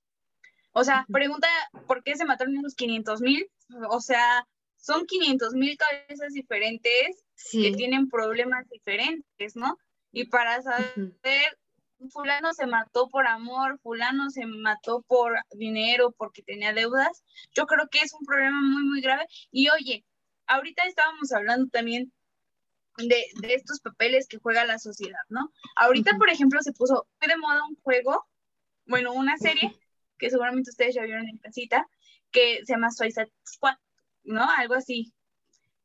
o 0.73 0.85
sea, 0.85 1.07
pregunta, 1.11 1.49
¿por 1.87 2.03
qué 2.03 2.17
se 2.17 2.25
mataron 2.25 2.57
esos 2.59 2.75
500 2.75 3.21
mil? 3.21 3.49
O 3.89 4.01
sea, 4.01 4.47
son 4.77 5.07
500 5.07 5.55
mil 5.55 5.77
cabezas 5.77 6.33
diferentes 6.33 7.25
que 7.51 7.73
tienen 7.73 8.09
problemas 8.09 8.69
diferentes, 8.69 9.57
¿no? 9.57 9.79
Y 10.13 10.27
para 10.27 10.61
saber 10.63 11.59
fulano 12.11 12.53
se 12.53 12.67
mató 12.67 13.09
por 13.09 13.27
amor, 13.27 13.79
fulano 13.83 14.29
se 14.31 14.45
mató 14.47 15.03
por 15.07 15.39
dinero, 15.53 16.15
porque 16.17 16.43
tenía 16.43 16.73
deudas, 16.73 17.25
yo 17.55 17.67
creo 17.67 17.89
que 17.89 18.01
es 18.01 18.13
un 18.13 18.27
problema 18.27 18.61
muy, 18.61 18.85
muy 18.85 19.01
grave. 19.01 19.27
Y 19.51 19.69
oye, 19.71 20.05
ahorita 20.47 20.85
estábamos 20.85 21.33
hablando 21.33 21.69
también 21.71 22.13
de, 22.99 23.25
estos 23.43 23.81
papeles 23.81 24.27
que 24.29 24.39
juega 24.39 24.65
la 24.65 24.79
sociedad, 24.79 25.21
¿no? 25.29 25.53
Ahorita, 25.77 26.17
por 26.17 26.31
ejemplo, 26.31 26.61
se 26.63 26.73
puso 26.73 27.07
muy 27.21 27.29
de 27.29 27.37
moda 27.37 27.65
un 27.69 27.77
juego, 27.83 28.27
bueno, 28.87 29.13
una 29.13 29.37
serie, 29.37 29.79
que 30.19 30.31
seguramente 30.31 30.71
ustedes 30.71 30.95
ya 30.95 31.03
vieron 31.03 31.29
en 31.29 31.39
casita, 31.39 31.89
que 32.31 32.65
se 32.65 32.73
llama 32.73 32.91
Suicide 32.91 33.33
Squad, 33.47 33.77
¿no? 34.25 34.49
Algo 34.51 34.75
así, 34.75 35.13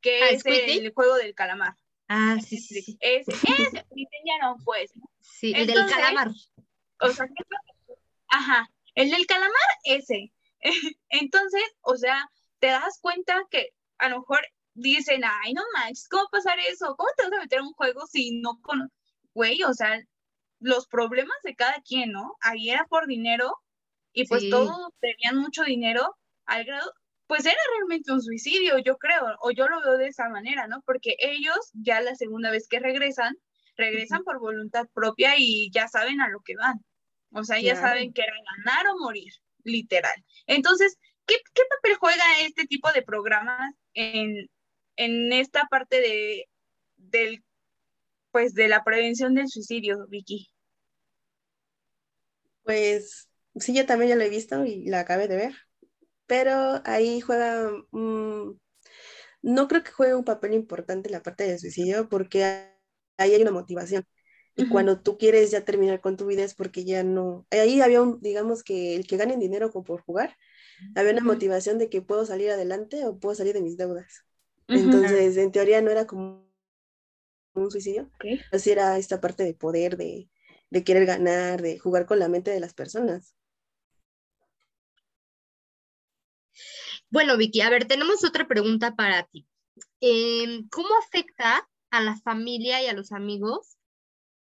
que 0.02 0.24
ah, 0.24 0.30
es 0.30 0.46
el, 0.46 0.94
juego 0.94 1.16
del 1.16 1.36
calamar. 1.36 1.76
Ah, 2.08 2.38
sí, 2.46 2.58
sí. 2.58 2.98
Ese, 3.00 3.32
ese, 3.32 3.86
no, 4.42 4.58
pues. 4.66 4.92
Sí, 5.20 5.54
el 5.56 5.68
del 5.68 5.86
calamar. 5.90 6.30
O 7.00 7.10
sea, 7.10 7.26
ajá, 8.28 8.70
el 8.96 9.10
del 9.10 9.26
calamar, 9.26 9.52
ese. 9.84 10.32
Entonces, 11.10 11.64
o 11.82 11.96
sea, 11.96 12.30
te 12.60 12.68
das 12.68 13.00
cuenta 13.02 13.42
que 13.50 13.70
a 13.98 14.10
lo 14.10 14.20
mejor 14.20 14.40
dicen, 14.74 15.24
ay, 15.26 15.54
no 15.54 15.64
manches, 15.74 16.08
¿cómo 16.10 16.28
pasar 16.32 16.60
eso? 16.60 16.96
¿Cómo 16.98 17.10
te 17.18 17.24
vas 17.24 17.34
a 17.34 17.42
meter 17.42 17.60
en 17.60 17.66
un 17.66 17.74
juego 17.74 18.06
si 18.08 18.40
no 18.40 18.60
con, 18.62 18.92
güey, 19.34 19.64
o 19.64 19.74
sea, 19.74 20.00
los 20.60 20.88
problemas 20.88 21.38
de 21.44 21.56
cada 21.56 21.82
quien, 21.82 22.12
¿no? 22.12 22.36
Ahí 22.42 22.70
era 22.70 22.86
por 22.88 23.08
dinero 23.08 23.54
y 24.14 24.28
pues 24.28 24.50
todos 24.50 24.94
tenían 25.00 25.38
mucho 25.38 25.64
dinero 25.64 26.16
al 26.46 26.66
grado, 26.66 26.94
pues 27.28 27.46
era 27.46 27.58
realmente 27.78 28.12
un 28.12 28.22
suicidio, 28.22 28.78
yo 28.80 28.98
creo, 28.98 29.38
o 29.42 29.52
yo 29.52 29.68
lo 29.68 29.80
veo 29.82 29.98
de 29.98 30.08
esa 30.08 30.28
manera, 30.30 30.68
¿no? 30.68 30.82
Porque 30.86 31.16
ellos 31.20 31.58
ya 31.74 32.02
la 32.02 32.16
segunda 32.16 32.52
vez 32.52 32.68
que 32.68 32.80
regresan, 32.80 33.38
regresan 33.78 34.24
por 34.24 34.40
voluntad 34.40 34.88
propia 34.94 35.36
y 35.38 35.72
ya 35.72 35.88
saben 35.88 36.20
a 36.20 36.30
lo 36.30 36.42
que 36.42 36.56
van. 36.56 36.84
O 37.34 37.44
sea, 37.44 37.60
ya 37.62 37.78
saben 37.78 38.12
que 38.12 38.22
era 38.22 38.34
ganar 38.58 38.86
o 38.88 39.00
morir, 39.00 39.32
literal. 39.64 40.26
Entonces, 40.46 40.98
¿qué, 41.26 41.36
¿qué, 41.54 41.62
papel 41.70 41.96
juega 41.98 42.24
este 42.42 42.66
tipo 42.66 42.92
de 42.92 43.02
programas 43.02 43.74
en, 43.94 44.50
en 44.96 45.34
esta 45.34 45.68
parte 45.70 46.02
de, 46.02 46.50
del, 46.98 47.44
pues, 48.32 48.54
de 48.54 48.68
la 48.68 48.84
prevención 48.84 49.34
del 49.34 49.50
suicidio, 49.50 50.08
Vicky? 50.08 50.50
Pues 52.64 53.28
sí, 53.56 53.74
yo 53.74 53.86
también 53.86 54.10
ya 54.10 54.16
lo 54.16 54.24
he 54.24 54.30
visto 54.30 54.66
y 54.66 54.86
la 54.86 55.00
acabé 55.00 55.28
de 55.28 55.36
ver 55.36 55.54
pero 56.32 56.82
ahí 56.86 57.20
juega, 57.20 57.70
no 57.92 59.68
creo 59.68 59.84
que 59.84 59.92
juegue 59.92 60.16
un 60.16 60.24
papel 60.24 60.54
importante 60.54 61.10
la 61.10 61.22
parte 61.22 61.44
del 61.46 61.60
suicidio 61.60 62.08
porque 62.08 62.46
ahí 63.18 63.34
hay 63.34 63.42
una 63.42 63.52
motivación. 63.52 64.06
Y 64.56 64.70
cuando 64.70 65.02
tú 65.02 65.18
quieres 65.18 65.52
ya 65.52 65.66
terminar 65.66 66.00
con 66.00 66.16
tu 66.16 66.28
vida 66.28 66.46
es 66.46 66.54
porque 66.56 66.86
ya 66.86 67.04
no, 67.04 67.46
ahí 67.52 67.82
había 67.82 68.02
un, 68.02 68.22
digamos 68.22 68.64
que 68.64 68.96
el 68.96 69.08
que 69.08 69.18
gane 69.18 69.36
dinero 69.36 69.72
como 69.72 69.84
por 69.84 70.04
jugar, 70.04 70.38
había 70.96 71.12
una 71.12 71.22
motivación 71.22 71.78
de 71.78 71.90
que 71.90 72.02
puedo 72.02 72.26
salir 72.26 72.50
adelante 72.50 73.04
o 73.06 73.20
puedo 73.20 73.36
salir 73.36 73.54
de 73.54 73.62
mis 73.62 73.76
deudas. 73.76 74.24
Entonces, 74.74 75.38
en 75.38 75.52
teoría 75.52 75.82
no 75.82 75.92
era 75.92 76.08
como 76.08 76.50
un 77.54 77.72
suicidio, 77.72 78.10
así 78.52 78.72
era 78.72 78.98
esta 78.98 79.20
parte 79.20 79.44
de 79.44 79.54
poder, 79.54 79.98
de, 79.98 80.30
de 80.70 80.84
querer 80.84 81.06
ganar, 81.06 81.62
de 81.62 81.78
jugar 81.78 82.06
con 82.06 82.20
la 82.20 82.30
mente 82.30 82.52
de 82.52 82.60
las 82.60 82.74
personas. 82.74 83.36
Bueno, 87.10 87.38
Vicky, 87.38 87.62
a 87.62 87.70
ver, 87.70 87.86
tenemos 87.86 88.24
otra 88.24 88.48
pregunta 88.48 88.96
para 88.96 89.24
ti. 89.24 89.46
Em, 90.00 90.68
¿Cómo 90.70 90.90
afecta 91.06 91.70
a 91.90 92.02
la 92.02 92.18
familia 92.18 92.82
y 92.82 92.88
a 92.88 92.94
los 92.94 93.12
amigos 93.12 93.78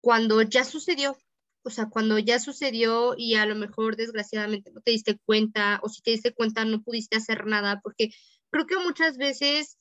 cuando 0.01 0.41
ya 0.43 0.65
sucedió? 0.65 1.19
O 1.65 1.71
sea, 1.71 1.89
cuando 1.89 2.19
ya 2.19 2.39
sucedió 2.39 3.15
y 3.17 3.35
a 3.35 3.47
lo 3.47 3.55
mejor 3.55 3.97
desgraciadamente 3.97 4.71
no 4.71 4.83
te 4.83 4.93
diste 4.93 5.19
cuenta 5.25 5.81
o 5.83 5.89
si 5.89 6.03
te 6.03 6.11
diste 6.13 6.33
cuenta 6.33 6.65
no 6.65 6.83
pudiste 6.83 7.17
hacer 7.17 7.47
nada, 7.47 7.81
porque 7.83 8.11
creo 8.51 8.67
que 8.67 8.77
muchas 8.77 9.17
veces 9.17 9.79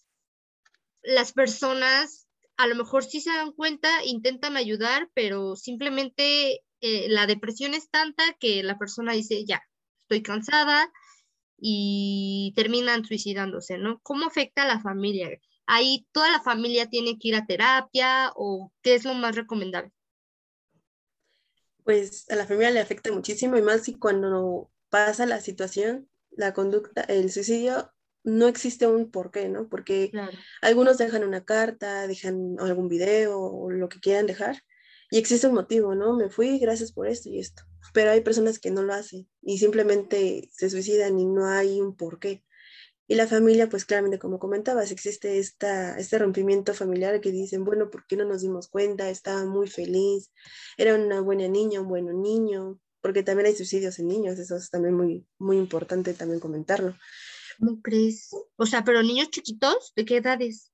las 1.03 1.33
personas 1.33 2.27
a 2.57 2.67
lo 2.67 2.75
mejor 2.75 3.03
sí 3.03 3.21
se 3.21 3.31
dan 3.31 3.51
cuenta, 3.51 4.03
intentan 4.05 4.57
ayudar, 4.57 5.09
pero 5.13 5.55
simplemente 5.55 6.63
eh, 6.81 7.07
la 7.09 7.27
depresión 7.27 7.73
es 7.73 7.89
tanta 7.89 8.23
que 8.39 8.63
la 8.63 8.77
persona 8.77 9.13
dice, 9.13 9.43
ya, 9.45 9.61
estoy 10.03 10.21
cansada, 10.21 10.91
y 11.65 12.51
terminan 12.57 13.05
suicidándose, 13.05 13.77
¿no? 13.77 14.01
¿Cómo 14.03 14.25
afecta 14.25 14.63
a 14.63 14.67
la 14.67 14.81
familia? 14.81 15.29
¿Ahí 15.65 16.05
toda 16.11 16.29
la 16.29 16.41
familia 16.41 16.89
tiene 16.89 17.17
que 17.17 17.29
ir 17.29 17.35
a 17.35 17.45
terapia 17.45 18.33
o 18.35 18.69
qué 18.81 18.95
es 18.95 19.05
lo 19.05 19.13
más 19.13 19.37
recomendable? 19.37 19.93
Pues 21.85 22.29
a 22.29 22.35
la 22.35 22.45
familia 22.45 22.71
le 22.71 22.81
afecta 22.81 23.13
muchísimo 23.13 23.55
y 23.55 23.61
más 23.61 23.83
si 23.83 23.93
cuando 23.93 24.69
pasa 24.89 25.25
la 25.25 25.39
situación, 25.39 26.09
la 26.31 26.53
conducta, 26.53 27.01
el 27.03 27.31
suicidio, 27.31 27.93
no 28.23 28.47
existe 28.47 28.87
un 28.87 29.11
porqué, 29.11 29.49
¿no? 29.49 29.67
Porque 29.67 30.11
algunos 30.61 30.97
dejan 30.97 31.23
una 31.23 31.43
carta, 31.45 32.07
dejan 32.07 32.55
algún 32.59 32.87
video 32.87 33.39
o 33.39 33.71
lo 33.71 33.89
que 33.89 33.99
quieran 33.99 34.27
dejar 34.27 34.63
y 35.13 35.19
existe 35.19 35.45
un 35.45 35.53
motivo, 35.53 35.93
¿no? 35.93 36.15
Me 36.15 36.29
fui, 36.29 36.57
gracias 36.57 36.91
por 36.91 37.07
esto 37.07 37.29
y 37.29 37.39
esto. 37.39 37.61
Pero 37.93 38.09
hay 38.09 38.21
personas 38.21 38.57
que 38.57 38.71
no 38.71 38.81
lo 38.81 38.95
hacen 38.95 39.29
y 39.43 39.59
simplemente 39.59 40.49
se 40.51 40.71
suicidan 40.71 41.19
y 41.19 41.25
no 41.25 41.47
hay 41.47 41.79
un 41.79 41.95
porqué. 41.95 42.43
Y 43.05 43.13
la 43.13 43.27
familia, 43.27 43.69
pues 43.69 43.85
claramente, 43.85 44.17
como 44.17 44.39
comentabas, 44.39 44.89
existe 44.91 45.37
esta, 45.37 45.99
este 45.99 46.17
rompimiento 46.17 46.73
familiar 46.73 47.21
que 47.21 47.31
dicen, 47.31 47.63
bueno, 47.63 47.91
¿por 47.91 48.07
qué 48.07 48.15
no 48.17 48.25
nos 48.25 48.41
dimos 48.41 48.69
cuenta? 48.69 49.09
Estaba 49.09 49.45
muy 49.45 49.67
feliz, 49.67 50.31
era 50.77 50.95
una 50.95 51.21
buena 51.21 51.47
niña, 51.47 51.81
un 51.81 51.89
buen 51.89 52.21
niño, 52.21 52.79
porque 53.01 53.21
también 53.21 53.47
hay 53.47 53.55
suicidios 53.55 53.99
en 53.99 54.07
niños, 54.07 54.39
eso 54.39 54.55
es 54.55 54.71
también 54.71 54.95
muy, 54.95 55.27
muy 55.37 55.57
importante 55.57 56.15
también 56.15 56.39
comentarlo. 56.39 56.95
¿Cómo 57.59 57.81
crees? 57.81 58.31
O 58.55 58.65
sea, 58.65 58.83
pero 58.83 59.03
niños 59.03 59.29
chiquitos, 59.29 59.93
¿de 59.95 60.05
qué 60.05 60.17
edades? 60.17 60.71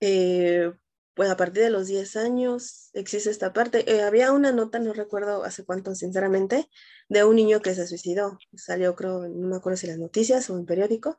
Eh, 0.00 0.72
pues 1.14 1.30
a 1.30 1.36
partir 1.36 1.62
de 1.62 1.70
los 1.70 1.86
10 1.86 2.16
años 2.16 2.90
existe 2.92 3.30
esta 3.30 3.52
parte. 3.52 3.90
Eh, 3.90 4.02
había 4.02 4.32
una 4.32 4.52
nota, 4.52 4.78
no 4.78 4.92
recuerdo 4.92 5.44
hace 5.44 5.64
cuánto, 5.64 5.94
sinceramente, 5.94 6.68
de 7.08 7.24
un 7.24 7.36
niño 7.36 7.62
que 7.62 7.74
se 7.74 7.86
suicidó. 7.86 8.38
Salió, 8.54 8.94
creo, 8.94 9.26
no 9.28 9.48
me 9.48 9.56
acuerdo 9.56 9.78
si 9.78 9.86
las 9.86 9.98
noticias 9.98 10.50
o 10.50 10.58
en 10.58 10.66
periódico, 10.66 11.18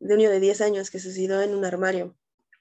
de 0.00 0.14
un 0.14 0.18
niño 0.18 0.30
de 0.30 0.40
10 0.40 0.60
años 0.62 0.90
que 0.90 0.98
se 0.98 1.04
suicidó 1.04 1.42
en 1.42 1.54
un 1.54 1.64
armario 1.64 2.16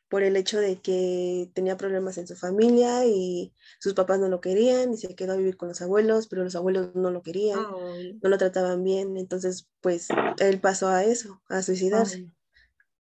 por 0.09 0.23
el 0.23 0.35
hecho 0.35 0.59
de 0.59 0.77
que 0.77 1.49
tenía 1.53 1.77
problemas 1.77 2.17
en 2.17 2.27
su 2.27 2.35
familia 2.35 3.05
y 3.05 3.53
sus 3.79 3.93
papás 3.93 4.19
no 4.19 4.27
lo 4.27 4.41
querían 4.41 4.91
y 4.93 4.97
se 4.97 5.15
quedó 5.15 5.33
a 5.33 5.37
vivir 5.37 5.55
con 5.55 5.69
los 5.69 5.81
abuelos, 5.81 6.27
pero 6.27 6.43
los 6.43 6.55
abuelos 6.55 6.95
no 6.95 7.11
lo 7.11 7.21
querían, 7.21 7.59
no 7.59 8.29
lo 8.29 8.37
trataban 8.37 8.83
bien, 8.83 9.17
entonces 9.17 9.69
pues 9.81 10.07
él 10.39 10.59
pasó 10.59 10.87
a 10.87 11.03
eso, 11.05 11.41
a 11.47 11.61
suicidarse. 11.61 12.27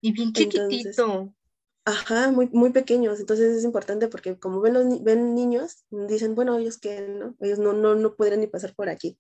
Y 0.03 0.13
bien 0.13 0.33
chiquitito. 0.33 1.35
Ajá, 1.87 2.31
muy, 2.31 2.49
muy 2.53 2.71
pequeños, 2.71 3.19
entonces 3.19 3.57
es 3.57 3.65
importante 3.65 4.09
porque 4.09 4.39
como 4.39 4.61
ven, 4.61 4.75
los, 4.75 5.03
ven 5.03 5.35
niños, 5.35 5.85
dicen, 5.91 6.35
bueno, 6.35 6.59
ellos 6.59 6.79
que 6.79 7.01
no, 7.01 7.35
ellos 7.41 7.59
no, 7.59 7.73
no, 7.73 7.95
no 7.95 8.15
podrían 8.15 8.41
ni 8.41 8.47
pasar 8.47 8.75
por 8.75 8.91
aquí. 8.91 9.19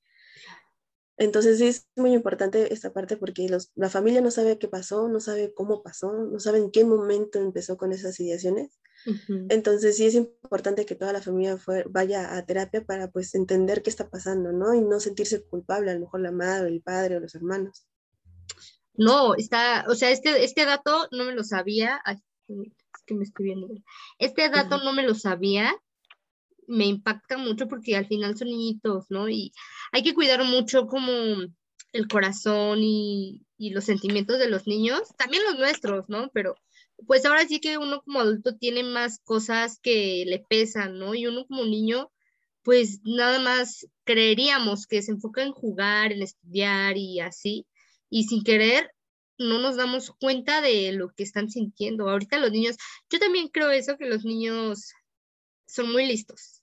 Entonces 1.20 1.58
sí 1.58 1.66
es 1.66 1.86
muy 1.96 2.14
importante 2.14 2.72
esta 2.72 2.94
parte 2.94 3.18
porque 3.18 3.46
los, 3.46 3.70
la 3.74 3.90
familia 3.90 4.22
no 4.22 4.30
sabe 4.30 4.58
qué 4.58 4.68
pasó, 4.68 5.06
no 5.06 5.20
sabe 5.20 5.52
cómo 5.52 5.82
pasó, 5.82 6.14
no 6.14 6.40
sabe 6.40 6.56
en 6.56 6.70
qué 6.70 6.82
momento 6.86 7.38
empezó 7.38 7.76
con 7.76 7.92
esas 7.92 8.18
ideaciones. 8.20 8.80
Entonces 9.50 9.98
sí 9.98 10.06
es 10.06 10.14
importante 10.14 10.86
que 10.86 10.94
toda 10.94 11.12
la 11.12 11.20
familia 11.20 11.58
vaya 11.90 12.36
a 12.36 12.46
terapia 12.46 12.84
para 12.86 13.10
pues 13.10 13.34
entender 13.34 13.82
qué 13.82 13.90
está 13.90 14.08
pasando, 14.08 14.52
¿no? 14.52 14.74
Y 14.74 14.80
no 14.80 14.98
sentirse 14.98 15.42
culpable, 15.42 15.90
a 15.90 15.94
lo 15.94 16.00
mejor 16.00 16.20
la 16.20 16.32
madre, 16.32 16.68
el 16.68 16.80
padre 16.80 17.16
o 17.16 17.20
los 17.20 17.34
hermanos. 17.34 17.86
No, 18.94 19.34
está, 19.34 19.84
o 19.88 19.94
sea, 19.94 20.10
este, 20.10 20.42
este 20.42 20.64
dato 20.64 21.06
no 21.12 21.24
me 21.24 21.34
lo 21.34 21.44
sabía, 21.44 22.00
es 22.06 22.22
que 23.04 23.14
me 23.14 23.24
estoy 23.24 23.44
viendo. 23.44 23.68
Este 24.18 24.48
dato 24.48 24.82
no 24.82 24.94
me 24.94 25.02
lo 25.02 25.14
sabía, 25.14 25.74
me 26.70 26.86
impacta 26.86 27.36
mucho 27.36 27.68
porque 27.68 27.96
al 27.96 28.06
final 28.06 28.36
son 28.38 28.48
niñitos, 28.48 29.06
¿no? 29.10 29.28
Y 29.28 29.52
hay 29.92 30.02
que 30.02 30.14
cuidar 30.14 30.44
mucho 30.44 30.86
como 30.86 31.12
el 31.92 32.08
corazón 32.08 32.78
y, 32.82 33.42
los 33.58 33.84
sentimientos 33.84 34.38
de 34.38 34.48
los 34.48 34.66
niños, 34.66 35.02
también 35.18 35.42
los 35.44 35.58
nuestros, 35.58 36.08
¿no? 36.08 36.30
Pero 36.32 36.54
pues 37.06 37.24
ahora 37.26 37.46
sí 37.46 37.60
que 37.60 37.76
uno 37.76 38.02
como 38.02 38.20
adulto 38.20 38.56
tiene 38.56 38.82
más 38.84 39.20
cosas 39.24 39.78
que 39.82 40.24
le 40.26 40.38
pesan, 40.38 40.98
¿no? 40.98 41.14
Y 41.14 41.26
uno 41.26 41.46
como 41.46 41.64
niño, 41.64 42.10
pues 42.62 43.00
nada 43.04 43.38
más 43.40 43.86
creeríamos 44.04 44.86
que 44.86 45.02
se 45.02 45.12
enfoca 45.12 45.42
en 45.42 45.52
jugar, 45.52 46.12
en 46.12 46.22
estudiar 46.22 46.96
y 46.96 47.20
así, 47.20 47.66
y 48.08 48.24
sin 48.24 48.44
querer 48.44 48.90
no 49.38 49.58
nos 49.58 49.76
damos 49.76 50.10
cuenta 50.20 50.60
de 50.60 50.92
lo 50.92 51.10
que 51.10 51.22
están 51.22 51.50
sintiendo. 51.50 52.08
Ahorita 52.08 52.38
los 52.38 52.52
niños, 52.52 52.76
yo 53.10 53.18
también 53.18 53.48
creo 53.48 53.70
eso, 53.70 53.96
que 53.98 54.06
los 54.06 54.24
niños 54.24 54.92
son 55.66 55.92
muy 55.92 56.06
listos. 56.06 56.59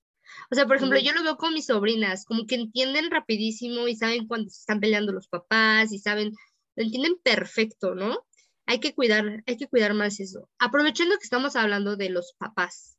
O 0.51 0.55
sea, 0.55 0.65
por 0.65 0.77
ejemplo, 0.77 0.99
yo 0.99 1.11
lo 1.13 1.23
veo 1.23 1.37
con 1.37 1.53
mis 1.53 1.65
sobrinas, 1.65 2.25
como 2.25 2.45
que 2.45 2.55
entienden 2.55 3.11
rapidísimo 3.11 3.87
y 3.87 3.95
saben 3.95 4.27
cuando 4.27 4.49
se 4.49 4.59
están 4.59 4.79
peleando 4.79 5.11
los 5.11 5.27
papás 5.27 5.91
y 5.91 5.99
saben, 5.99 6.33
lo 6.75 6.83
entienden 6.83 7.17
perfecto, 7.23 7.95
¿no? 7.95 8.25
Hay 8.65 8.79
que 8.79 8.93
cuidar, 8.93 9.43
hay 9.45 9.57
que 9.57 9.67
cuidar 9.67 9.93
más 9.93 10.19
eso. 10.19 10.49
Aprovechando 10.59 11.17
que 11.17 11.23
estamos 11.23 11.55
hablando 11.55 11.95
de 11.95 12.09
los 12.09 12.33
papás, 12.37 12.97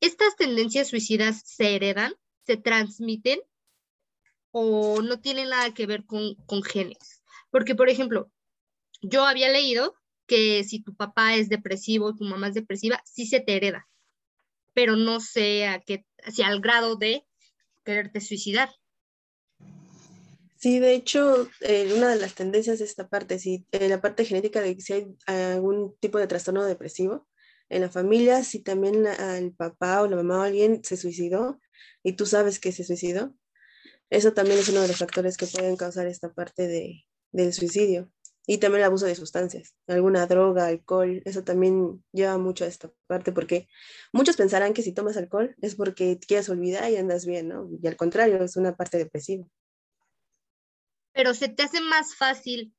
¿estas 0.00 0.36
tendencias 0.36 0.88
suicidas 0.88 1.42
se 1.44 1.76
heredan, 1.76 2.14
se 2.44 2.56
transmiten 2.56 3.40
o 4.50 5.02
no 5.02 5.20
tienen 5.20 5.50
nada 5.50 5.72
que 5.74 5.86
ver 5.86 6.04
con, 6.04 6.34
con 6.46 6.62
genes? 6.62 7.22
Porque, 7.50 7.74
por 7.74 7.88
ejemplo, 7.88 8.30
yo 9.00 9.24
había 9.24 9.50
leído 9.50 9.96
que 10.26 10.64
si 10.64 10.82
tu 10.82 10.94
papá 10.94 11.36
es 11.36 11.48
depresivo 11.48 12.14
tu 12.14 12.24
mamá 12.24 12.48
es 12.48 12.54
depresiva, 12.54 13.00
sí 13.04 13.26
se 13.26 13.40
te 13.40 13.56
hereda, 13.56 13.88
pero 14.76 14.94
no 14.94 15.20
sé 15.20 15.66
a 15.66 15.80
qué, 15.80 16.04
si 16.30 16.42
al 16.42 16.60
grado 16.60 16.96
de 16.96 17.26
quererte 17.82 18.20
suicidar. 18.20 18.68
Sí, 20.58 20.80
de 20.80 20.92
hecho, 20.92 21.48
eh, 21.62 21.94
una 21.96 22.10
de 22.10 22.20
las 22.20 22.34
tendencias 22.34 22.80
de 22.80 22.84
esta 22.84 23.08
parte, 23.08 23.38
si 23.38 23.66
eh, 23.72 23.88
la 23.88 24.02
parte 24.02 24.26
genética 24.26 24.60
de 24.60 24.78
si 24.78 24.92
hay 24.92 25.06
algún 25.26 25.96
tipo 25.98 26.18
de 26.18 26.26
trastorno 26.26 26.62
depresivo 26.62 27.26
en 27.70 27.80
la 27.80 27.88
familia, 27.88 28.44
si 28.44 28.62
también 28.62 29.06
el 29.06 29.54
papá 29.54 30.02
o 30.02 30.08
la 30.08 30.16
mamá 30.16 30.40
o 30.40 30.42
alguien 30.42 30.84
se 30.84 30.98
suicidó 30.98 31.58
y 32.02 32.12
tú 32.12 32.26
sabes 32.26 32.60
que 32.60 32.70
se 32.70 32.84
suicidó, 32.84 33.34
eso 34.10 34.34
también 34.34 34.58
es 34.58 34.68
uno 34.68 34.82
de 34.82 34.88
los 34.88 34.98
factores 34.98 35.38
que 35.38 35.46
pueden 35.46 35.76
causar 35.76 36.06
esta 36.06 36.34
parte 36.34 36.68
de, 36.68 37.06
del 37.32 37.54
suicidio. 37.54 38.12
Y 38.48 38.58
también 38.58 38.82
el 38.82 38.86
abuso 38.86 39.06
de 39.06 39.16
sustancias, 39.16 39.74
alguna 39.88 40.26
droga, 40.26 40.66
alcohol, 40.66 41.20
eso 41.24 41.42
también 41.42 42.04
lleva 42.12 42.38
mucho 42.38 42.64
a 42.64 42.68
esta 42.68 42.92
parte, 43.08 43.32
porque 43.32 43.68
muchos 44.12 44.36
pensarán 44.36 44.72
que 44.72 44.82
si 44.82 44.92
tomas 44.92 45.16
alcohol 45.16 45.56
es 45.60 45.74
porque 45.74 46.20
quieres 46.20 46.48
olvidar 46.48 46.90
y 46.90 46.96
andas 46.96 47.26
bien, 47.26 47.48
¿no? 47.48 47.68
Y 47.82 47.86
al 47.88 47.96
contrario, 47.96 48.42
es 48.44 48.56
una 48.56 48.76
parte 48.76 48.98
depresiva. 48.98 49.46
Pero 51.12 51.34
se 51.34 51.48
te 51.48 51.64
hace 51.64 51.80
más 51.80 52.14
fácil 52.14 52.72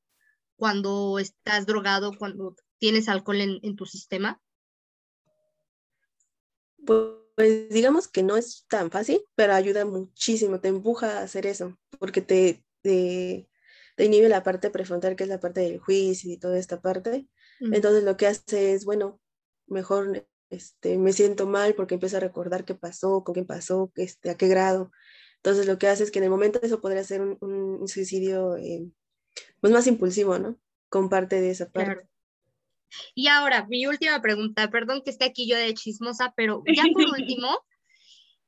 cuando 0.55 1.19
estás 1.19 1.65
drogado, 1.65 2.13
cuando 2.17 2.55
tienes 2.79 3.09
alcohol 3.09 3.41
en, 3.41 3.75
tu 3.75 3.85
sistema. 3.85 4.41
Pues, 6.85 7.69
digamos 7.69 8.07
que 8.07 8.23
no 8.23 8.37
es 8.37 8.65
tan 8.69 8.89
fácil, 8.89 9.21
pero 9.35 9.53
ayuda 9.53 9.85
muchísimo, 9.85 10.61
te 10.61 10.69
empuja 10.69 11.19
a 11.19 11.23
hacer 11.23 11.45
eso, 11.45 11.77
porque 11.99 12.21
te, 12.21 12.63
te 12.81 13.49
te 13.97 14.05
inhibe 14.05 14.29
la 14.29 14.43
parte 14.43 14.69
prefrontal, 14.69 15.15
que 15.15 15.23
es 15.23 15.29
la 15.29 15.39
parte 15.39 15.61
del 15.61 15.79
juicio 15.79 16.31
y 16.31 16.37
toda 16.37 16.59
esta 16.59 16.79
parte. 16.79 17.27
Mm. 17.59 17.73
Entonces 17.73 18.03
lo 18.03 18.15
que 18.15 18.27
hace 18.27 18.73
es, 18.73 18.85
bueno, 18.85 19.19
mejor 19.65 20.27
este, 20.51 20.99
me 20.99 21.13
siento 21.13 21.47
mal 21.47 21.73
porque 21.73 21.95
empiezo 21.95 22.17
a 22.17 22.19
recordar 22.19 22.63
qué 22.63 22.75
pasó, 22.75 23.23
con 23.23 23.33
qué 23.33 23.43
pasó, 23.43 23.91
este, 23.95 24.29
a 24.29 24.37
qué 24.37 24.47
grado. 24.47 24.91
Entonces 25.37 25.65
lo 25.65 25.79
que 25.79 25.87
hace 25.87 26.03
es 26.03 26.11
que 26.11 26.19
en 26.19 26.25
el 26.25 26.29
momento 26.29 26.59
eso 26.61 26.79
podría 26.79 27.03
ser 27.03 27.21
un, 27.21 27.87
suicidio 27.87 28.55
eh, 28.57 28.87
pues 29.61 29.73
más 29.73 29.87
impulsivo, 29.87 30.37
¿no? 30.37 30.59
Con 30.89 31.09
parte 31.09 31.41
de 31.41 31.49
esa 31.49 31.71
parte. 31.71 32.07
Y 33.15 33.29
ahora, 33.29 33.65
mi 33.67 33.87
última 33.87 34.21
pregunta, 34.21 34.69
perdón 34.69 35.01
que 35.03 35.09
esté 35.09 35.25
aquí 35.25 35.49
yo 35.49 35.57
de 35.57 35.73
chismosa, 35.73 36.33
pero 36.37 36.61
ya 36.71 36.83
por 36.93 37.03
último, 37.19 37.65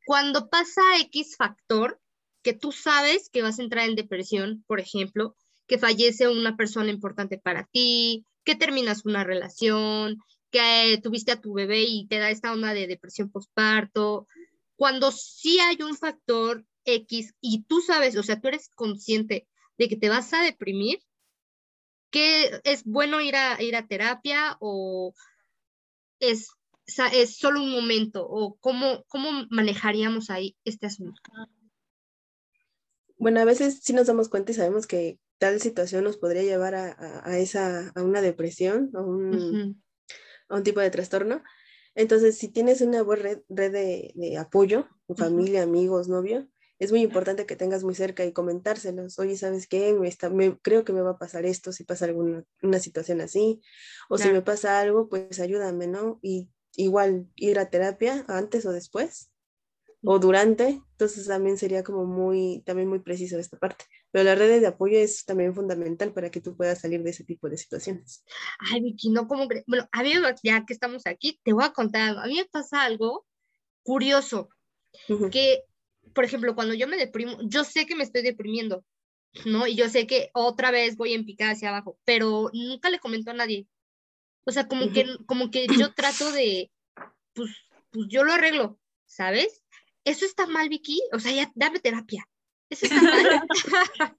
cuando 0.06 0.48
pasa 0.48 0.82
X 1.02 1.38
factor, 1.38 2.00
que 2.42 2.54
tú 2.54 2.72
sabes 2.72 3.30
que 3.30 3.42
vas 3.42 3.60
a 3.60 3.64
entrar 3.64 3.88
en 3.88 3.96
depresión, 3.96 4.64
por 4.68 4.80
ejemplo, 4.80 5.36
que 5.68 5.78
fallece 5.78 6.28
una 6.28 6.56
persona 6.56 6.90
importante 6.90 7.38
para 7.38 7.66
ti, 7.66 8.26
que 8.44 8.56
terminas 8.56 9.06
una 9.06 9.24
relación, 9.24 10.18
que 10.50 11.00
tuviste 11.04 11.32
a 11.32 11.42
tu 11.42 11.54
bebé 11.54 11.84
y 11.84 12.08
te 12.08 12.18
da 12.18 12.30
esta 12.30 12.52
onda 12.52 12.74
de 12.74 12.88
depresión 12.88 13.30
postparto, 13.30 14.28
cuando 14.76 15.12
sí 15.12 15.60
hay 15.60 15.82
un 15.82 15.96
factor 15.96 16.66
X 16.86 17.36
y 17.42 17.64
tú 17.64 17.82
sabes, 17.82 18.16
o 18.16 18.24
sea, 18.24 18.40
tú 18.40 18.48
eres 18.48 18.70
consciente 18.70 19.48
de 19.78 19.90
que 19.90 19.98
te 19.98 20.10
vas 20.10 20.34
a 20.34 20.42
deprimir, 20.42 21.00
que 22.10 22.62
es 22.64 22.84
bueno 22.86 23.22
ir 23.22 23.36
a, 23.36 23.62
ir 23.62 23.76
a 23.76 23.86
terapia 23.88 24.58
o 24.60 25.14
es, 26.20 26.50
es 27.14 27.38
solo 27.38 27.62
un 27.62 27.72
momento 27.72 28.26
o 28.28 28.56
cómo, 28.56 29.04
cómo 29.08 29.46
manejaríamos 29.50 30.30
ahí 30.30 30.56
este 30.66 30.88
asunto? 30.88 31.22
Bueno, 33.20 33.42
a 33.42 33.46
veces 33.46 33.82
sí 33.84 33.94
nos 33.94 34.08
damos 34.08 34.30
cuenta 34.30 34.52
y 34.52 34.56
sabemos 34.56 34.88
que 34.88 35.20
tal 35.38 35.62
situación 35.62 36.06
nos 36.06 36.18
podría 36.18 36.42
llevar 36.44 36.74
a, 36.76 37.38
esa, 37.38 37.92
a 37.94 38.04
una 38.04 38.22
depresión, 38.22 38.92
a 38.96 39.02
un, 39.02 39.84
a 40.48 40.56
un, 40.56 40.64
tipo 40.64 40.80
de 40.80 40.90
trastorno. 40.90 41.44
Entonces, 41.96 42.38
si 42.38 42.48
tienes 42.48 42.82
una 42.82 43.04
buena 43.04 43.24
red, 43.24 43.40
red 43.50 43.72
de, 43.72 44.38
apoyo, 44.38 44.88
familia, 45.18 45.64
amigos, 45.64 46.08
novio, 46.08 46.48
es 46.78 46.92
muy 46.92 47.02
importante 47.02 47.46
que 47.46 47.58
tengas 47.58 47.84
muy 47.84 47.94
cerca 47.94 48.24
y 48.24 48.32
comentárselos. 48.32 49.20
Oye, 49.20 49.36
¿sabes 49.36 49.68
qué? 49.68 49.94
Me 49.94 50.08
está, 50.08 50.30
me, 50.30 50.58
creo 50.62 50.86
que 50.86 50.94
me 50.94 51.02
va 51.02 51.12
a 51.12 51.18
pasar 51.18 51.46
esto 51.46 51.74
si 51.74 51.84
pasa 51.84 52.06
alguna 52.06 52.46
una 52.62 52.80
situación 52.80 53.20
así. 53.20 53.62
O 54.08 54.18
si 54.18 54.30
me 54.30 54.42
pasa 54.42 54.80
algo, 54.80 55.10
pues 55.10 55.42
ayúdame, 55.42 55.88
¿no? 55.88 56.20
Y 56.22 56.50
igual 56.76 57.28
ir 57.36 57.60
a 57.60 57.70
terapia 57.70 58.24
antes 58.30 58.66
o 58.66 58.72
después 58.72 59.30
o 60.04 60.18
durante, 60.18 60.82
entonces 60.92 61.28
también 61.28 61.58
sería 61.58 61.84
como 61.84 62.06
muy, 62.06 62.64
también 62.66 62.88
muy 62.88 63.00
preciso 63.00 63.38
esta 63.38 63.58
parte. 63.58 63.86
Pero 64.12 64.24
la 64.24 64.36
red 64.36 64.62
de 64.62 64.68
apoyo 64.68 64.98
es 64.98 65.26
también 65.26 65.54
fundamental 65.54 66.14
para 66.14 66.32
que 66.32 66.42
tú 66.42 66.56
puedas 66.56 66.80
salir 66.80 67.04
de 67.04 67.10
ese 67.10 67.26
tipo 67.26 67.50
de 67.50 67.58
situaciones. 67.58 68.24
Ay, 68.60 68.82
Vicky, 68.82 69.10
no, 69.10 69.28
como 69.28 69.48
Bueno, 69.68 69.88
a 69.92 70.04
mí, 70.04 70.14
ya 70.44 70.66
que 70.66 70.74
estamos 70.74 71.06
aquí, 71.06 71.40
te 71.44 71.54
voy 71.54 71.64
a 71.66 71.74
contar 71.74 72.10
algo. 72.10 72.22
A 72.22 72.28
mí 72.28 72.36
me 72.36 72.46
pasa 72.46 72.84
algo 72.84 73.26
curioso, 73.84 74.50
que, 75.32 75.64
por 76.14 76.24
ejemplo, 76.24 76.56
cuando 76.56 76.74
yo 76.74 76.88
me 76.88 76.98
deprimo, 76.98 77.38
yo 77.44 77.64
sé 77.64 77.86
que 77.86 77.96
me 77.96 78.04
estoy 78.04 78.22
deprimiendo, 78.22 78.86
¿no? 79.46 79.68
Y 79.68 79.76
yo 79.76 79.90
sé 79.90 80.08
que 80.08 80.30
otra 80.34 80.72
vez 80.72 80.96
voy 80.96 81.14
en 81.14 81.26
picada 81.26 81.52
hacia 81.52 81.70
abajo, 81.70 81.98
pero 82.06 82.50
nunca 82.54 82.90
le 82.90 83.00
comento 83.00 83.32
a 83.32 83.36
nadie. 83.36 83.68
O 84.46 84.52
sea, 84.52 84.68
como, 84.68 84.92
que, 84.92 85.06
como 85.26 85.52
que 85.52 85.68
yo 85.68 85.94
trato 85.94 86.32
de, 86.32 86.72
pues, 87.34 87.52
pues 87.92 88.08
yo 88.10 88.24
lo 88.24 88.34
arreglo, 88.34 88.80
¿sabes? 89.06 89.64
¿Eso 90.10 90.26
está 90.26 90.48
mal, 90.48 90.70
Vicky? 90.70 91.00
O 91.14 91.20
sea, 91.20 91.32
ya 91.32 91.52
dame 91.54 91.80
terapia. 91.80 92.28
¿Eso 92.68 92.88
está 92.88 93.02
mal? 94.00 94.18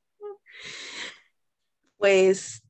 pues, 1.96 2.62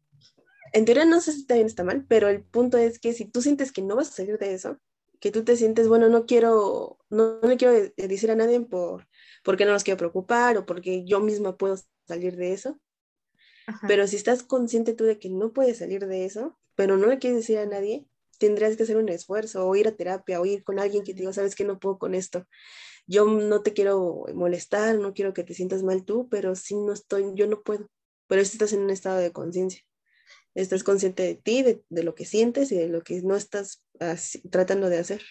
en 0.72 0.86
teoría 0.86 1.04
no 1.04 1.20
sé 1.20 1.32
si 1.32 1.44
también 1.44 1.66
está 1.66 1.84
mal, 1.84 2.06
pero 2.08 2.30
el 2.30 2.42
punto 2.42 2.78
es 2.78 2.98
que 2.98 3.12
si 3.12 3.26
tú 3.26 3.42
sientes 3.42 3.72
que 3.72 3.82
no 3.82 3.94
vas 3.94 4.08
a 4.08 4.12
salir 4.12 4.38
de 4.38 4.54
eso, 4.54 4.78
que 5.20 5.30
tú 5.30 5.44
te 5.44 5.56
sientes, 5.56 5.86
bueno, 5.86 6.08
no 6.08 6.24
quiero, 6.24 6.98
no, 7.10 7.40
le 7.42 7.58
quiero 7.58 7.74
decir 7.94 8.30
a 8.30 8.36
nadie 8.36 8.58
por, 8.62 9.06
porque 9.44 9.66
no 9.66 9.72
los 9.72 9.84
quiero 9.84 9.98
preocupar 9.98 10.56
o 10.56 10.64
porque 10.64 11.04
yo 11.04 11.20
misma 11.20 11.58
puedo 11.58 11.76
salir 12.08 12.36
de 12.36 12.54
eso. 12.54 12.80
Pero 13.86 14.06
si 14.06 14.16
estás 14.16 14.42
consciente 14.42 14.94
tú 14.94 15.04
de 15.04 15.18
que 15.18 15.28
no 15.28 15.52
puedes 15.52 15.78
salir 15.78 16.06
de 16.06 16.24
eso, 16.24 16.58
pero 16.74 16.96
no 16.96 17.06
le 17.06 17.18
quieres 17.18 17.40
decir 17.40 17.58
a 17.58 17.66
nadie, 17.66 18.06
tendrías 18.41 18.76
que 18.76 18.82
hacer 18.82 18.97
un 18.97 19.09
esfuerzo 19.09 19.68
o 19.68 19.76
ir 19.76 19.86
a 19.86 19.93
terapia 19.93 20.41
o 20.41 20.47
ir 20.47 20.64
con 20.64 20.80
alguien 20.80 21.05
que 21.05 21.12
te 21.14 21.20
diga, 21.20 21.32
sabes 21.32 21.55
que 21.55 21.64
no 21.64 21.78
puedo 21.78 21.99
con 21.99 22.14
esto 22.14 22.47
yo 23.11 23.24
no 23.26 23.62
te 23.62 23.72
quiero 23.72 24.24
molestar, 24.34 24.97
no 24.97 25.12
quiero 25.14 25.34
que 25.34 25.43
te 25.43 25.53
sientas 25.53 25.82
mal 25.82 26.05
tú, 26.05 26.28
pero 26.28 26.55
sí 26.55 26.76
no 26.76 26.93
estoy, 26.93 27.24
yo 27.34 27.49
no 27.49 27.61
puedo. 27.61 27.91
Pero 28.28 28.45
si 28.45 28.53
estás 28.53 28.72
en 28.72 28.82
un 28.82 28.91
estado 28.91 29.18
de 29.18 29.32
conciencia. 29.32 29.82
Estás 30.55 30.84
consciente 30.84 31.24
de 31.24 31.34
ti, 31.34 31.62
de, 31.62 31.82
lo 32.05 32.14
que 32.14 32.24
sientes 32.24 32.70
y 32.70 32.76
de 32.76 32.88
lo 32.88 33.03
que 33.03 33.20
no 33.22 33.34
estás 33.34 33.82
tratando 34.51 34.88
de 34.88 34.99
hacer. 34.99 35.22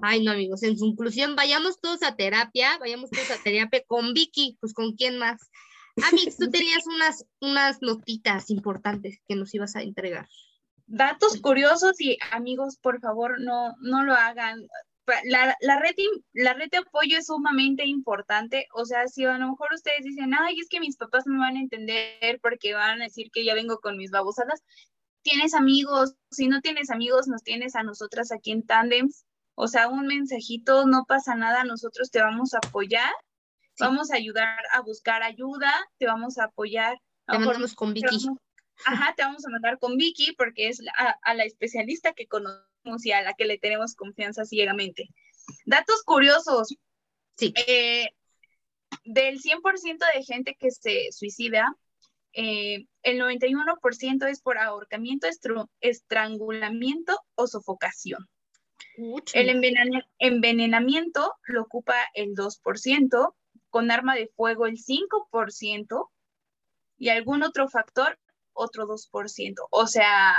Ay, 0.00 0.22
no, 0.22 0.30
amigos, 0.30 0.62
en 0.62 0.76
conclusión, 0.76 1.34
vayamos 1.34 1.80
todos 1.80 2.04
a 2.04 2.14
terapia, 2.14 2.78
vayamos 2.78 3.10
todos 3.10 3.30
a 3.32 3.42
terapia 3.42 3.82
con 3.86 4.14
Vicky, 4.14 4.56
pues 4.60 4.72
con 4.72 4.94
quién 4.94 5.18
más. 5.18 5.40
Amix, 6.08 6.36
tú 6.36 6.50
tenías 6.52 6.86
unas, 6.86 7.24
unas 7.40 7.82
notitas 7.82 8.48
importantes 8.48 9.18
que 9.26 9.34
nos 9.34 9.52
ibas 9.54 9.74
a 9.74 9.82
entregar. 9.82 10.28
Datos 10.92 11.40
curiosos 11.40 12.00
y 12.00 12.18
amigos, 12.32 12.76
por 12.76 13.00
favor, 13.00 13.40
no, 13.40 13.76
no 13.80 14.02
lo 14.02 14.14
hagan 14.14 14.66
la, 15.24 15.56
la, 15.60 15.78
red, 15.78 15.94
la 16.32 16.54
red 16.54 16.70
de 16.70 16.78
apoyo 16.78 17.18
es 17.18 17.26
sumamente 17.26 17.86
importante. 17.86 18.66
O 18.74 18.84
sea, 18.84 19.08
si 19.08 19.24
a 19.24 19.38
lo 19.38 19.50
mejor 19.50 19.68
ustedes 19.74 20.04
dicen, 20.04 20.32
ay, 20.34 20.58
es 20.58 20.68
que 20.68 20.80
mis 20.80 20.96
papás 20.96 21.26
no 21.26 21.34
me 21.34 21.40
van 21.40 21.56
a 21.56 21.60
entender 21.60 22.40
porque 22.42 22.74
van 22.74 23.00
a 23.00 23.04
decir 23.04 23.30
que 23.32 23.44
ya 23.44 23.54
vengo 23.54 23.78
con 23.80 23.96
mis 23.96 24.10
babosadas, 24.10 24.62
tienes 25.22 25.54
amigos. 25.54 26.14
Si 26.30 26.48
no 26.48 26.60
tienes 26.60 26.90
amigos, 26.90 27.28
nos 27.28 27.42
tienes 27.42 27.74
a 27.76 27.82
nosotras 27.82 28.32
aquí 28.32 28.52
en 28.52 28.64
Tandems. 28.64 29.24
O 29.54 29.68
sea, 29.68 29.88
un 29.88 30.06
mensajito, 30.06 30.86
no 30.86 31.04
pasa 31.06 31.34
nada, 31.34 31.64
nosotros 31.64 32.10
te 32.10 32.20
vamos 32.20 32.54
a 32.54 32.58
apoyar, 32.58 33.12
vamos 33.78 34.10
a 34.10 34.16
ayudar 34.16 34.58
a 34.72 34.80
buscar 34.80 35.22
ayuda, 35.22 35.72
te 35.98 36.06
vamos 36.06 36.38
a 36.38 36.44
apoyar. 36.44 36.96
Te 37.26 37.38
mandamos 37.38 37.74
con 37.74 37.92
Vicky. 37.92 38.26
Ajá, 38.86 39.14
te 39.16 39.22
vamos 39.22 39.44
a 39.46 39.50
mandar 39.50 39.78
con 39.78 39.96
Vicky 39.96 40.32
porque 40.36 40.68
es 40.68 40.80
a, 40.98 41.16
a 41.22 41.34
la 41.34 41.44
especialista 41.44 42.12
que 42.12 42.26
conocemos 42.26 43.04
y 43.04 43.12
a 43.12 43.22
la 43.22 43.34
que 43.34 43.44
le 43.44 43.58
tenemos 43.58 43.94
confianza 43.94 44.44
ciegamente. 44.44 45.08
Datos 45.64 46.02
curiosos. 46.04 46.76
Sí. 47.36 47.52
Eh, 47.66 48.08
del 49.04 49.40
100% 49.40 49.98
de 50.14 50.24
gente 50.24 50.56
que 50.58 50.70
se 50.70 51.12
suicida, 51.12 51.74
eh, 52.32 52.86
el 53.02 53.20
91% 53.20 54.28
es 54.28 54.40
por 54.40 54.58
ahorcamiento, 54.58 55.26
estrangulamiento 55.80 57.18
o 57.34 57.46
sofocación. 57.46 58.28
El 59.32 59.48
envenenamiento 60.18 61.34
lo 61.44 61.62
ocupa 61.62 61.94
el 62.14 62.34
2%, 62.34 63.34
con 63.70 63.90
arma 63.90 64.14
de 64.14 64.28
fuego 64.28 64.66
el 64.66 64.76
5% 64.76 66.10
y 66.98 67.08
algún 67.08 67.42
otro 67.42 67.68
factor 67.68 68.18
otro 68.60 68.86
2%. 68.86 69.54
O 69.70 69.86
sea, 69.86 70.36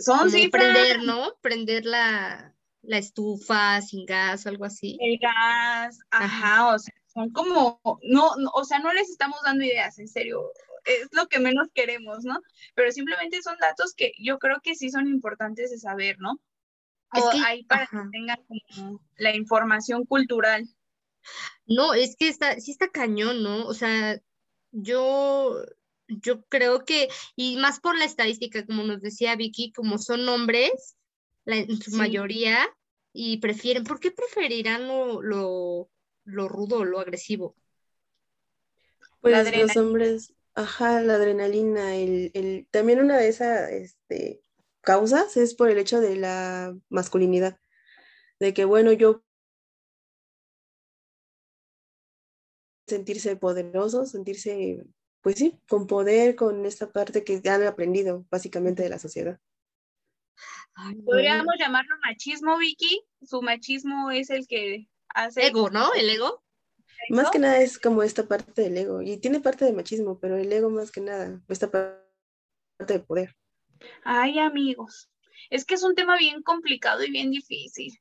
son 0.00 0.30
Prender, 0.50 1.02
¿no? 1.02 1.34
Prender 1.40 1.84
la, 1.84 2.54
la 2.82 2.98
estufa 2.98 3.80
sin 3.82 4.06
gas 4.06 4.46
o 4.46 4.48
algo 4.48 4.64
así. 4.64 4.96
El 5.00 5.18
gas, 5.18 5.98
ajá, 6.10 6.74
o 6.74 6.78
sea, 6.78 6.94
son 7.12 7.30
como, 7.30 7.80
no, 8.02 8.30
o 8.54 8.64
sea, 8.64 8.78
no 8.78 8.92
les 8.92 9.10
estamos 9.10 9.40
dando 9.44 9.64
ideas, 9.64 9.98
en 9.98 10.08
serio, 10.08 10.52
es 10.84 11.08
lo 11.12 11.26
que 11.26 11.40
menos 11.40 11.68
queremos, 11.74 12.24
¿no? 12.24 12.40
Pero 12.74 12.92
simplemente 12.92 13.42
son 13.42 13.56
datos 13.60 13.94
que 13.94 14.12
yo 14.18 14.38
creo 14.38 14.60
que 14.62 14.74
sí 14.74 14.90
son 14.90 15.08
importantes 15.08 15.70
de 15.70 15.78
saber, 15.78 16.16
¿no? 16.18 16.40
O 17.12 17.30
ahí 17.44 17.64
para 17.64 17.86
que 17.86 17.96
tengan 18.12 18.38
como 18.46 19.00
la 19.16 19.34
información 19.34 20.06
cultural. 20.06 20.68
No, 21.66 21.92
es 21.92 22.16
que 22.16 22.28
está, 22.28 22.58
sí 22.60 22.70
está 22.70 22.88
cañón, 22.88 23.42
¿no? 23.42 23.66
O 23.66 23.74
sea, 23.74 24.20
yo, 24.70 25.60
yo 26.20 26.44
creo 26.46 26.84
que, 26.84 27.08
y 27.36 27.56
más 27.56 27.80
por 27.80 27.96
la 27.96 28.04
estadística, 28.04 28.66
como 28.66 28.82
nos 28.82 29.00
decía 29.00 29.36
Vicky, 29.36 29.72
como 29.72 29.98
son 29.98 30.28
hombres, 30.28 30.96
en 31.46 31.80
su 31.80 31.92
mayoría, 31.92 32.68
y 33.12 33.38
prefieren, 33.38 33.84
¿por 33.84 34.00
qué 34.00 34.10
preferirán 34.10 34.86
lo, 34.86 35.22
lo, 35.22 35.90
lo 36.24 36.48
rudo, 36.48 36.84
lo 36.84 37.00
agresivo? 37.00 37.56
Pues 39.20 39.56
los 39.56 39.76
hombres, 39.76 40.34
ajá, 40.54 41.02
la 41.02 41.14
adrenalina, 41.14 41.96
el, 41.96 42.30
el, 42.34 42.66
también 42.70 43.00
una 43.00 43.18
de 43.18 43.28
esas 43.28 43.70
este, 43.70 44.42
causas 44.80 45.36
es 45.36 45.54
por 45.54 45.70
el 45.70 45.78
hecho 45.78 46.00
de 46.00 46.16
la 46.16 46.74
masculinidad, 46.88 47.58
de 48.38 48.54
que 48.54 48.64
bueno, 48.64 48.92
yo 48.92 49.22
sentirse 52.86 53.36
poderoso, 53.36 54.06
sentirse, 54.06 54.84
pues 55.22 55.36
sí, 55.36 55.58
con 55.68 55.86
poder, 55.86 56.34
con 56.34 56.64
esta 56.66 56.90
parte 56.90 57.24
que 57.24 57.40
han 57.48 57.66
aprendido 57.66 58.26
básicamente 58.30 58.82
de 58.82 58.88
la 58.88 58.98
sociedad. 58.98 59.38
Podríamos 61.04 61.54
llamarlo 61.58 61.96
machismo, 62.04 62.56
Vicky. 62.56 63.02
Su 63.22 63.42
machismo 63.42 64.10
es 64.10 64.30
el 64.30 64.46
que 64.46 64.88
hace... 65.08 65.46
Ego, 65.46 65.68
¿no? 65.68 65.92
El 65.94 66.08
ego. 66.08 66.42
Más 67.10 67.30
que 67.30 67.38
nada 67.38 67.60
es 67.60 67.78
como 67.78 68.02
esta 68.02 68.26
parte 68.26 68.62
del 68.62 68.78
ego. 68.78 69.02
Y 69.02 69.18
tiene 69.18 69.40
parte 69.40 69.64
de 69.64 69.72
machismo, 69.72 70.18
pero 70.18 70.36
el 70.36 70.52
ego 70.52 70.70
más 70.70 70.90
que 70.90 71.00
nada, 71.00 71.40
esta 71.48 71.70
parte 71.70 72.00
de 72.86 73.00
poder. 73.00 73.36
Ay, 74.04 74.38
amigos. 74.38 75.10
Es 75.50 75.64
que 75.64 75.74
es 75.74 75.82
un 75.82 75.94
tema 75.94 76.16
bien 76.16 76.42
complicado 76.42 77.04
y 77.04 77.10
bien 77.10 77.30
difícil. 77.30 77.98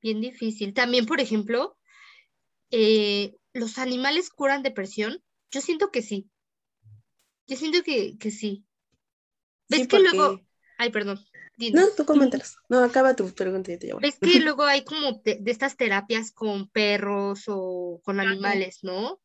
Bien 0.00 0.20
difícil. 0.20 0.74
También, 0.74 1.06
por 1.06 1.20
ejemplo, 1.20 1.76
eh, 2.70 3.34
¿los 3.52 3.78
animales 3.78 4.30
curan 4.30 4.62
depresión? 4.62 5.22
Yo 5.50 5.60
siento 5.60 5.90
que 5.90 6.02
sí. 6.02 6.28
Yo 7.46 7.56
siento 7.56 7.82
que, 7.82 8.16
que 8.18 8.30
sí. 8.30 8.64
¿Ves 9.68 9.88
que 9.88 10.00
luego... 10.00 10.40
Ay, 10.78 10.90
perdón. 10.90 11.18
No, 11.72 11.88
tú 11.96 12.04
coméntanos. 12.04 12.58
No, 12.68 12.84
acaba 12.84 13.16
tu 13.16 13.32
pregunta 13.32 13.72
y 13.72 13.78
te 13.78 13.94
ves 13.94 14.14
Es 14.14 14.18
que 14.18 14.40
luego 14.40 14.64
hay 14.64 14.84
como 14.84 15.22
de, 15.24 15.40
estas 15.46 15.76
terapias 15.76 16.30
con 16.30 16.68
perros 16.68 17.44
o 17.46 18.00
con 18.04 18.20
animales, 18.20 18.80
¿no? 18.82 19.20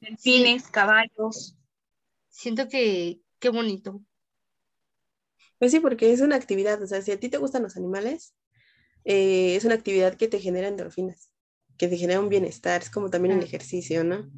Delfines, 0.00 0.68
caballos. 0.68 1.56
Siento 2.28 2.68
que 2.68 3.20
qué 3.38 3.50
bonito. 3.50 4.02
Pues 5.58 5.70
sí, 5.72 5.80
porque 5.80 6.12
es 6.12 6.20
una 6.20 6.36
actividad, 6.36 6.82
o 6.82 6.86
sea, 6.86 7.00
si 7.00 7.12
a 7.12 7.18
ti 7.18 7.28
te 7.28 7.38
gustan 7.38 7.62
los 7.62 7.76
animales, 7.76 8.34
eh, 9.04 9.56
es 9.56 9.64
una 9.64 9.74
actividad 9.74 10.16
que 10.16 10.28
te 10.28 10.38
genera 10.38 10.68
endorfinas, 10.68 11.30
que 11.78 11.88
te 11.88 11.96
genera 11.96 12.20
un 12.20 12.28
bienestar, 12.28 12.82
es 12.82 12.90
como 12.90 13.08
también 13.08 13.38
el 13.38 13.44
ejercicio, 13.44 14.04
¿no? 14.04 14.30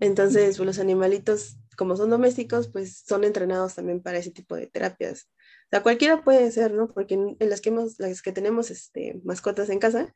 Entonces, 0.00 0.56
pues, 0.56 0.66
los 0.66 0.78
animalitos, 0.80 1.58
como 1.76 1.96
son 1.96 2.10
domésticos, 2.10 2.68
pues 2.68 3.02
son 3.06 3.24
entrenados 3.24 3.74
también 3.74 4.02
para 4.02 4.18
ese 4.18 4.30
tipo 4.30 4.56
de 4.56 4.66
terapias 4.66 5.28
sea, 5.74 5.82
cualquiera 5.82 6.22
puede 6.22 6.50
ser, 6.52 6.72
¿no? 6.72 6.88
Porque 6.88 7.14
en, 7.14 7.36
las 7.40 7.60
que 7.60 7.70
hemos, 7.70 7.98
las 7.98 8.22
que 8.22 8.32
tenemos 8.32 8.70
este, 8.70 9.20
mascotas 9.24 9.70
en 9.70 9.80
casa, 9.80 10.14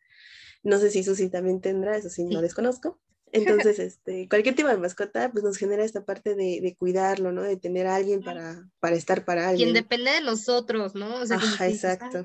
no 0.62 0.78
sé 0.78 0.90
si 0.90 1.02
Susi 1.02 1.30
también 1.30 1.60
tendrá, 1.60 1.96
eso 1.96 2.08
sí, 2.08 2.24
no 2.24 2.40
desconozco. 2.40 3.00
Entonces, 3.30 3.78
este, 3.78 4.28
cualquier 4.28 4.54
tipo 4.54 4.68
de 4.68 4.78
mascota, 4.78 5.30
pues 5.30 5.44
nos 5.44 5.58
genera 5.58 5.84
esta 5.84 6.04
parte 6.04 6.34
de, 6.34 6.60
de 6.62 6.76
cuidarlo, 6.76 7.32
¿no? 7.32 7.42
De 7.42 7.56
tener 7.56 7.86
a 7.86 7.96
alguien 7.96 8.22
para, 8.22 8.70
para 8.80 8.96
estar 8.96 9.24
para 9.24 9.48
alguien. 9.48 9.72
Quien 9.72 9.82
depende 9.82 10.12
de 10.12 10.20
nosotros, 10.22 10.94
¿no? 10.94 11.16
O 11.16 11.26
sea, 11.26 11.36
Ajá, 11.36 11.68
exacto. 11.68 12.24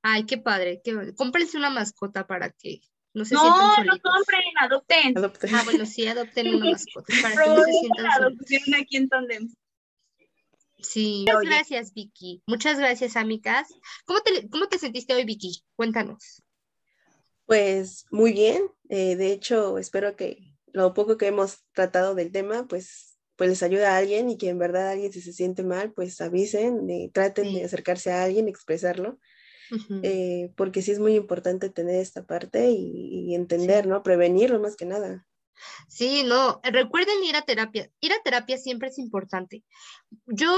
Ay, 0.00 0.24
qué 0.24 0.38
padre. 0.38 0.80
Qué... 0.82 1.12
Cómprense 1.14 1.58
una 1.58 1.70
mascota 1.70 2.26
para 2.26 2.50
que 2.50 2.80
no 3.14 3.24
se 3.24 3.34
no, 3.34 3.42
compren, 3.42 4.42
adopten. 4.60 5.18
adopten. 5.18 5.54
Ah, 5.54 5.62
bueno, 5.64 5.84
sí, 5.84 6.06
adopten 6.06 6.48
una 6.54 6.70
mascota 6.70 7.14
para 7.20 7.44
que 7.44 7.50
no 7.50 7.62
se 7.64 7.72
sientan 7.72 8.06
adopción 8.06 8.74
aquí 8.74 8.96
en 8.96 9.08
Tandem. 9.08 9.48
Sí, 10.78 11.24
muchas 11.26 11.42
gracias, 11.42 11.94
Vicky. 11.94 12.42
Muchas 12.46 12.78
gracias, 12.78 13.16
amigas. 13.16 13.68
¿Cómo 14.04 14.20
te, 14.20 14.48
¿Cómo 14.48 14.66
te 14.68 14.78
sentiste 14.78 15.14
hoy, 15.14 15.24
Vicky? 15.24 15.62
Cuéntanos. 15.76 16.42
Pues 17.46 18.06
muy 18.10 18.32
bien. 18.32 18.62
Eh, 18.88 19.14
de 19.16 19.32
hecho, 19.32 19.78
espero 19.78 20.16
que 20.16 20.54
lo 20.72 20.94
poco 20.94 21.18
que 21.18 21.26
hemos 21.26 21.64
tratado 21.72 22.14
del 22.14 22.32
tema, 22.32 22.66
pues, 22.66 23.18
pues 23.36 23.50
les 23.50 23.62
ayude 23.62 23.86
a 23.86 23.96
alguien 23.96 24.30
y 24.30 24.38
que 24.38 24.48
en 24.48 24.58
verdad 24.58 24.90
alguien 24.90 25.12
si 25.12 25.20
se 25.20 25.32
siente 25.32 25.62
mal, 25.62 25.92
pues 25.92 26.20
avisen, 26.20 26.88
y 26.88 27.10
traten 27.10 27.54
de 27.54 27.64
acercarse 27.64 28.10
a 28.10 28.24
alguien, 28.24 28.48
expresarlo. 28.48 29.18
Eh, 30.02 30.52
porque 30.56 30.82
sí 30.82 30.90
es 30.90 30.98
muy 30.98 31.14
importante 31.14 31.70
tener 31.70 31.96
esta 31.96 32.24
parte 32.24 32.70
y, 32.70 33.34
entender, 33.34 33.86
¿no? 33.86 34.02
Prevenirlo 34.02 34.60
más 34.60 34.76
que 34.76 34.84
nada. 34.84 35.26
Sí, 35.88 36.24
no, 36.24 36.60
recuerden 36.62 37.22
ir 37.24 37.36
a 37.36 37.42
terapia. 37.42 37.90
Ir 38.00 38.12
a 38.12 38.22
terapia 38.22 38.58
siempre 38.58 38.88
es 38.88 38.98
importante. 38.98 39.64
Yo, 40.26 40.52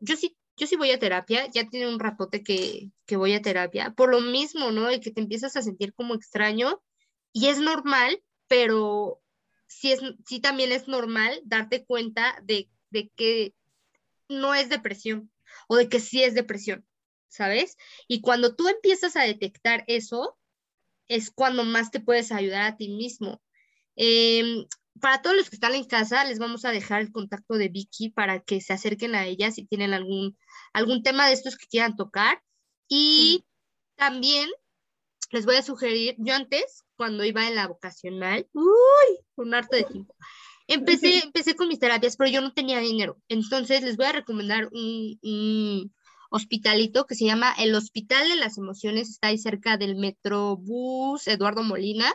yo 0.00 0.16
sí, 0.16 0.36
yo 0.56 0.66
sí 0.66 0.76
voy 0.76 0.90
a 0.90 0.98
terapia, 0.98 1.46
ya 1.46 1.68
tiene 1.68 1.88
un 1.88 2.00
ratote 2.00 2.42
que, 2.42 2.90
que 3.04 3.16
voy 3.16 3.34
a 3.34 3.42
terapia, 3.42 3.92
por 3.94 4.10
lo 4.10 4.20
mismo, 4.20 4.70
¿no? 4.72 4.86
De 4.86 5.00
que 5.00 5.10
te 5.10 5.20
empiezas 5.20 5.56
a 5.56 5.62
sentir 5.62 5.94
como 5.94 6.14
extraño 6.14 6.82
y 7.32 7.48
es 7.48 7.58
normal, 7.58 8.22
pero 8.48 9.20
sí, 9.66 9.92
es, 9.92 10.00
sí 10.26 10.40
también 10.40 10.72
es 10.72 10.88
normal 10.88 11.40
darte 11.44 11.84
cuenta 11.84 12.40
de, 12.42 12.70
de 12.90 13.10
que 13.14 13.54
no 14.28 14.54
es 14.54 14.68
depresión 14.68 15.30
o 15.68 15.76
de 15.76 15.88
que 15.88 16.00
sí 16.00 16.22
es 16.22 16.34
depresión, 16.34 16.86
¿sabes? 17.36 17.76
Y 18.08 18.20
cuando 18.20 18.54
tú 18.56 18.68
empiezas 18.68 19.16
a 19.16 19.22
detectar 19.22 19.84
eso, 19.86 20.36
es 21.08 21.30
cuando 21.30 21.64
más 21.64 21.90
te 21.90 22.00
puedes 22.00 22.32
ayudar 22.32 22.62
a 22.62 22.76
ti 22.76 22.88
mismo. 22.88 23.40
Em, 23.96 24.66
para 25.00 25.22
todos 25.22 25.36
los 25.36 25.50
que 25.50 25.56
están 25.56 25.74
en 25.74 25.84
casa, 25.84 26.24
les 26.24 26.38
vamos 26.38 26.64
a 26.64 26.72
dejar 26.72 27.00
el 27.02 27.12
contacto 27.12 27.54
de 27.54 27.68
Vicky 27.68 28.10
para 28.10 28.40
que 28.40 28.60
se 28.60 28.72
acerquen 28.72 29.14
a 29.14 29.26
ella 29.26 29.50
si 29.50 29.66
tienen 29.66 29.94
algún, 29.94 30.36
algún 30.72 31.02
tema 31.02 31.26
de 31.26 31.34
estos 31.34 31.56
que 31.56 31.66
quieran 31.66 31.96
tocar. 31.96 32.42
Y 32.88 33.44
también 33.96 34.48
les 35.30 35.44
voy 35.44 35.56
a 35.56 35.62
sugerir, 35.62 36.14
yo 36.18 36.34
antes, 36.34 36.84
cuando 36.96 37.24
iba 37.24 37.46
en 37.46 37.56
la 37.56 37.66
vocacional, 37.66 38.48
uy, 38.52 39.18
un 39.36 39.54
harto 39.54 39.76
de 39.76 39.84
tiempo, 39.84 40.14
empecé, 40.66 41.18
empecé 41.24 41.56
con 41.56 41.68
mis 41.68 41.78
terapias, 41.78 42.16
pero 42.16 42.30
yo 42.30 42.40
no 42.40 42.52
tenía 42.52 42.78
dinero. 42.78 43.18
Entonces 43.28 43.82
les 43.82 43.96
voy 43.96 44.06
a 44.06 44.12
recomendar 44.12 44.68
un, 44.72 45.18
un 45.22 45.94
hospitalito 46.36 47.06
que 47.06 47.14
se 47.14 47.24
llama 47.24 47.54
el 47.58 47.74
Hospital 47.74 48.28
de 48.28 48.36
las 48.36 48.58
Emociones, 48.58 49.10
está 49.10 49.28
ahí 49.28 49.38
cerca 49.38 49.76
del 49.76 49.96
Metrobús 49.96 51.26
Eduardo 51.26 51.62
Molina. 51.62 52.12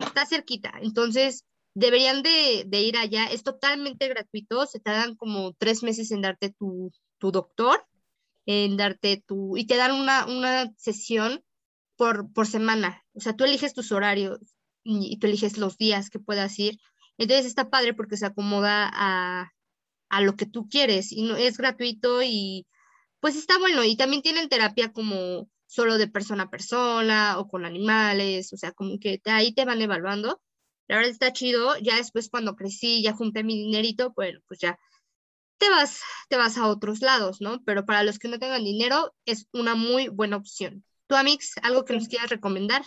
Está 0.00 0.26
cerquita, 0.26 0.72
entonces 0.80 1.44
deberían 1.74 2.22
de, 2.22 2.66
ir 2.80 2.96
allá, 2.96 3.26
es 3.26 3.42
totalmente 3.42 4.08
gratuito, 4.08 4.66
se 4.66 4.80
tardan 4.80 5.16
como 5.16 5.54
tres 5.54 5.82
meses 5.82 6.10
en 6.10 6.20
darte 6.20 6.50
tu, 6.50 6.92
doctor, 7.20 7.86
en 8.46 8.76
darte 8.76 9.22
tu, 9.26 9.56
y 9.56 9.66
te 9.66 9.76
dan 9.76 9.92
una, 9.92 10.26
una 10.26 10.72
sesión 10.76 11.42
por, 11.96 12.32
por 12.32 12.46
semana, 12.46 13.04
o 13.14 13.20
sea, 13.20 13.34
tú 13.34 13.44
eliges 13.44 13.74
tus 13.74 13.92
horarios 13.92 14.38
y, 14.82 15.18
tú 15.18 15.26
eliges 15.26 15.56
los 15.56 15.76
días 15.78 16.10
que 16.10 16.18
puedas 16.18 16.58
ir, 16.58 16.78
entonces 17.18 17.46
está 17.46 17.70
padre 17.70 17.94
porque 17.94 18.16
se 18.16 18.26
acomoda 18.26 18.90
a, 18.92 19.52
a 20.08 20.20
lo 20.20 20.36
que 20.36 20.46
tú 20.46 20.68
quieres 20.68 21.12
y 21.12 21.22
no 21.22 21.36
es 21.36 21.56
gratuito 21.56 22.22
y 22.22 22.66
pues 23.22 23.36
está 23.36 23.56
bueno 23.56 23.84
y 23.84 23.96
también 23.96 24.20
tienen 24.20 24.48
terapia 24.48 24.92
como 24.92 25.48
solo 25.66 25.96
de 25.96 26.08
persona 26.08 26.42
a 26.42 26.50
persona 26.50 27.38
o 27.38 27.46
con 27.46 27.64
animales, 27.64 28.52
o 28.52 28.56
sea, 28.56 28.72
como 28.72 28.98
que 28.98 29.20
ahí 29.26 29.54
te 29.54 29.64
van 29.64 29.80
evaluando. 29.80 30.42
La 30.88 30.96
verdad 30.96 31.12
está 31.12 31.32
chido, 31.32 31.78
ya 31.78 31.94
después 31.94 32.28
cuando 32.28 32.56
crecí, 32.56 33.00
ya 33.00 33.12
junté 33.12 33.44
mi 33.44 33.56
dinerito, 33.56 34.12
bueno, 34.16 34.40
pues 34.48 34.58
ya 34.58 34.76
te 35.58 35.70
vas, 35.70 36.00
te 36.28 36.36
vas 36.36 36.58
a 36.58 36.66
otros 36.66 37.00
lados, 37.00 37.40
¿no? 37.40 37.62
Pero 37.64 37.86
para 37.86 38.02
los 38.02 38.18
que 38.18 38.26
no 38.26 38.40
tengan 38.40 38.64
dinero, 38.64 39.14
es 39.24 39.46
una 39.52 39.76
muy 39.76 40.08
buena 40.08 40.36
opción. 40.36 40.84
¿Tú, 41.06 41.14
Amix, 41.14 41.54
algo 41.62 41.84
que 41.84 41.94
nos 41.94 42.08
quieras 42.08 42.28
recomendar? 42.28 42.82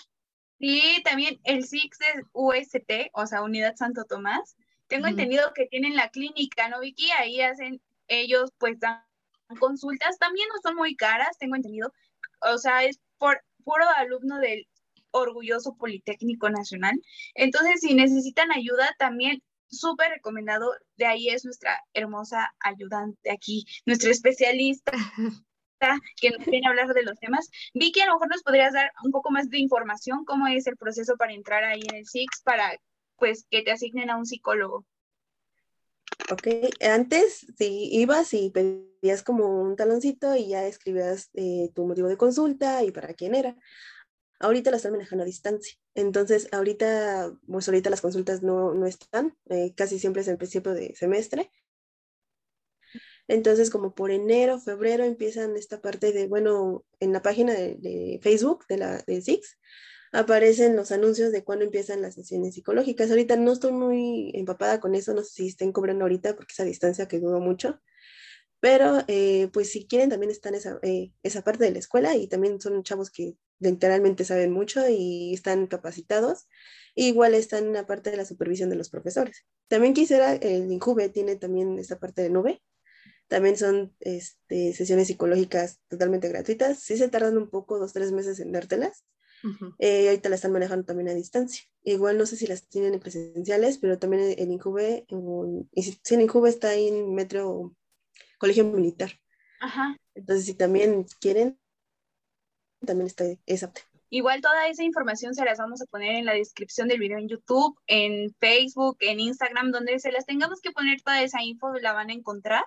Sí, 0.60 1.02
también 1.06 1.40
el 1.46 1.64
SIX 1.64 1.98
de 1.98 2.26
UST, 2.34 3.10
o 3.14 3.26
sea, 3.26 3.42
Unidad 3.42 3.78
Santo 3.78 4.04
Tomás. 4.04 4.58
Tengo 4.88 5.08
entendido 5.08 5.54
que 5.56 5.68
tienen 5.68 5.96
la 5.96 6.10
clínica, 6.10 6.68
¿no, 6.68 6.82
Vicky? 6.82 7.10
Ahí 7.12 7.40
hacen, 7.40 7.82
ellos 8.10 8.52
pues 8.58 8.78
dan 8.82 9.05
consultas, 9.60 10.18
también 10.18 10.48
no 10.50 10.56
son 10.62 10.76
muy 10.76 10.96
caras, 10.96 11.38
tengo 11.40 11.56
entendido, 11.56 11.92
o 12.42 12.58
sea, 12.58 12.84
es 12.84 13.00
por 13.18 13.42
puro 13.64 13.86
alumno 13.98 14.40
del 14.40 14.68
orgulloso 15.12 15.76
Politécnico 15.78 16.50
Nacional. 16.50 17.02
Entonces, 17.34 17.80
si 17.82 17.94
necesitan 17.94 18.52
ayuda, 18.52 18.94
también 19.00 19.42
súper 19.68 20.12
recomendado. 20.12 20.72
De 20.98 21.06
ahí 21.06 21.30
es 21.30 21.46
nuestra 21.46 21.82
hermosa 21.94 22.54
ayudante 22.60 23.32
aquí, 23.32 23.66
nuestra 23.86 24.12
especialista. 24.12 24.92
que 26.20 26.32
nos 26.32 26.46
viene 26.48 26.66
a 26.66 26.70
hablar 26.72 26.94
de 26.94 27.04
los 27.04 27.20
temas. 27.20 27.50
Vicky, 27.74 28.02
a 28.02 28.08
lo 28.08 28.14
mejor 28.14 28.30
nos 28.30 28.44
podrías 28.44 28.74
dar 28.74 28.92
un 29.04 29.12
poco 29.12 29.30
más 29.30 29.50
de 29.50 29.60
información, 29.60 30.26
cómo 30.26 30.48
es 30.48 30.66
el 30.68 30.78
proceso 30.78 31.16
para 31.16 31.34
entrar 31.34 31.64
ahí 31.64 31.82
en 31.88 31.98
el 31.98 32.08
SIX, 32.08 32.42
para 32.44 32.76
pues 33.18 33.46
que 33.50 33.62
te 33.62 33.72
asignen 33.72 34.10
a 34.10 34.18
un 34.18 34.26
psicólogo. 34.26 34.86
Ok, 36.32 36.48
antes 36.82 37.46
sí, 37.58 37.90
ibas 37.92 38.34
y 38.34 38.50
pedías 38.50 39.22
como 39.22 39.62
un 39.62 39.76
taloncito 39.76 40.36
y 40.36 40.50
ya 40.50 40.66
escribías 40.66 41.30
eh, 41.34 41.70
tu 41.76 41.86
motivo 41.86 42.08
de 42.08 42.18
consulta 42.18 42.84
y 42.84 42.92
para 42.92 43.14
quién 43.14 43.36
era. 43.36 43.56
Ahorita 44.40 44.72
la 44.72 44.78
están 44.78 44.94
manejando 44.94 45.24
a 45.24 45.26
distancia. 45.26 45.78
Entonces, 45.94 46.50
ahorita, 46.52 47.32
pues 47.48 47.68
ahorita 47.68 47.90
las 47.90 48.02
consultas 48.02 48.42
no, 48.42 48.74
no 48.74 48.88
están, 48.88 49.38
eh, 49.50 49.74
casi 49.76 50.00
siempre 50.00 50.24
es 50.24 50.28
el 50.28 50.38
principio 50.38 50.74
de 50.74 50.96
semestre. 50.96 51.52
Entonces, 53.28 53.70
como 53.70 53.96
por 53.96 54.12
enero, 54.12 54.60
febrero 54.60 55.04
empiezan 55.04 55.56
esta 55.56 55.82
parte 55.82 56.12
de, 56.12 56.28
bueno, 56.28 56.86
en 57.00 57.12
la 57.14 57.22
página 57.22 57.54
de, 57.54 58.20
Facebook 58.22 58.66
de 58.68 58.78
la 58.78 59.04
de 59.06 59.22
Six 59.22 59.58
aparecen 60.16 60.76
los 60.76 60.92
anuncios 60.92 61.32
de 61.32 61.44
cuándo 61.44 61.66
empiezan 61.66 62.02
las 62.02 62.16
sesiones 62.16 62.56
psicológicas. 62.56 63.10
Ahorita 63.10 63.36
no 63.36 63.52
estoy 63.54 63.72
muy 63.72 64.32
empapada 64.34 64.80
con 64.80 64.96
eso, 64.96 65.14
no 65.14 65.24
sé 65.24 65.32
si 65.34 65.48
estén 65.48 65.72
cobrando 65.72 66.06
ahorita 66.06 66.36
porque 66.36 66.54
esa 66.54 66.64
distancia 66.64 67.08
que 67.08 67.20
dudo 67.20 67.40
mucho, 67.40 67.82
pero 68.60 69.04
eh, 69.08 69.50
pues 69.54 69.72
si 69.72 69.88
quieren 69.88 70.10
también 70.10 70.32
están 70.32 70.56
esa, 70.56 70.80
eh, 70.82 71.12
esa 71.24 71.44
parte 71.44 71.66
de 71.66 71.72
la 71.72 71.80
escuela 71.80 72.16
y 72.16 72.28
también 72.28 72.60
son 72.62 72.84
chavos 72.84 73.12
que 73.12 73.36
literalmente 73.60 74.26
saben 74.26 74.52
mucho 74.52 74.88
y 74.90 75.34
están 75.34 75.68
capacitados. 75.68 76.48
Igual 76.96 77.36
están 77.36 77.66
en 77.66 77.74
la 77.74 77.86
parte 77.86 78.12
de 78.12 78.18
la 78.18 78.26
supervisión 78.26 78.70
de 78.70 78.78
los 78.78 78.90
profesores. 78.90 79.46
También 79.68 79.94
quisiera, 79.94 80.34
el 80.34 80.72
INJUVE 80.72 81.10
tiene 81.10 81.36
también 81.36 81.78
esta 81.78 82.00
parte 82.00 82.22
de 82.22 82.30
nube, 82.30 82.62
también 83.28 83.58
son 83.58 83.96
este, 84.00 84.74
sesiones 84.74 85.08
psicológicas 85.08 85.80
totalmente 85.90 86.30
gratuitas. 86.30 86.80
Sí 86.80 86.98
se 86.98 87.10
tardan 87.10 87.38
un 87.38 87.50
poco, 87.50 87.80
dos, 87.80 87.94
tres 87.94 88.12
meses 88.12 88.40
en 88.40 88.52
dártelas. 88.52 89.04
Eh, 89.80 90.08
ahorita 90.08 90.30
la 90.30 90.36
están 90.36 90.52
manejando 90.52 90.86
también 90.86 91.10
a 91.10 91.14
distancia. 91.14 91.64
Igual 91.84 92.18
no 92.18 92.26
sé 92.26 92.36
si 92.36 92.48
las 92.48 92.68
tienen 92.68 92.94
en 92.94 93.00
presenciales, 93.00 93.78
pero 93.78 94.00
también 94.00 94.36
en 94.38 94.52
Injuve, 94.52 95.06
en, 95.08 95.70
en 95.74 96.22
Injuve 96.22 96.50
está 96.50 96.70
ahí 96.70 96.88
en 96.88 97.14
Metro 97.14 97.76
Colegio 98.38 98.66
Militar. 98.66 99.12
Ajá. 99.62 99.98
Entonces, 100.16 100.46
si 100.46 100.54
también 100.54 101.06
quieren, 101.20 101.60
también 102.86 103.08
está 103.08 103.26
esa. 103.46 103.72
Igual 104.10 104.42
toda 104.42 104.68
esa 104.68 104.84
información 104.84 105.34
se 105.34 105.44
las 105.44 105.58
vamos 105.58 105.82
a 105.82 105.86
poner 105.86 106.16
en 106.16 106.26
la 106.26 106.34
descripción 106.34 106.88
del 106.88 107.00
video 107.00 107.18
en 107.18 107.28
YouTube, 107.28 107.78
en 107.88 108.34
Facebook, 108.40 108.98
en 109.02 109.20
Instagram, 109.20 109.72
donde 109.72 110.00
se 110.00 110.12
las 110.12 110.26
tengamos 110.26 110.62
que 110.62 110.72
poner 110.72 111.02
toda 111.02 111.22
esa 111.22 111.44
info, 111.44 111.74
la 111.74 111.94
van 111.94 112.10
a 112.10 112.14
encontrar. 112.14 112.64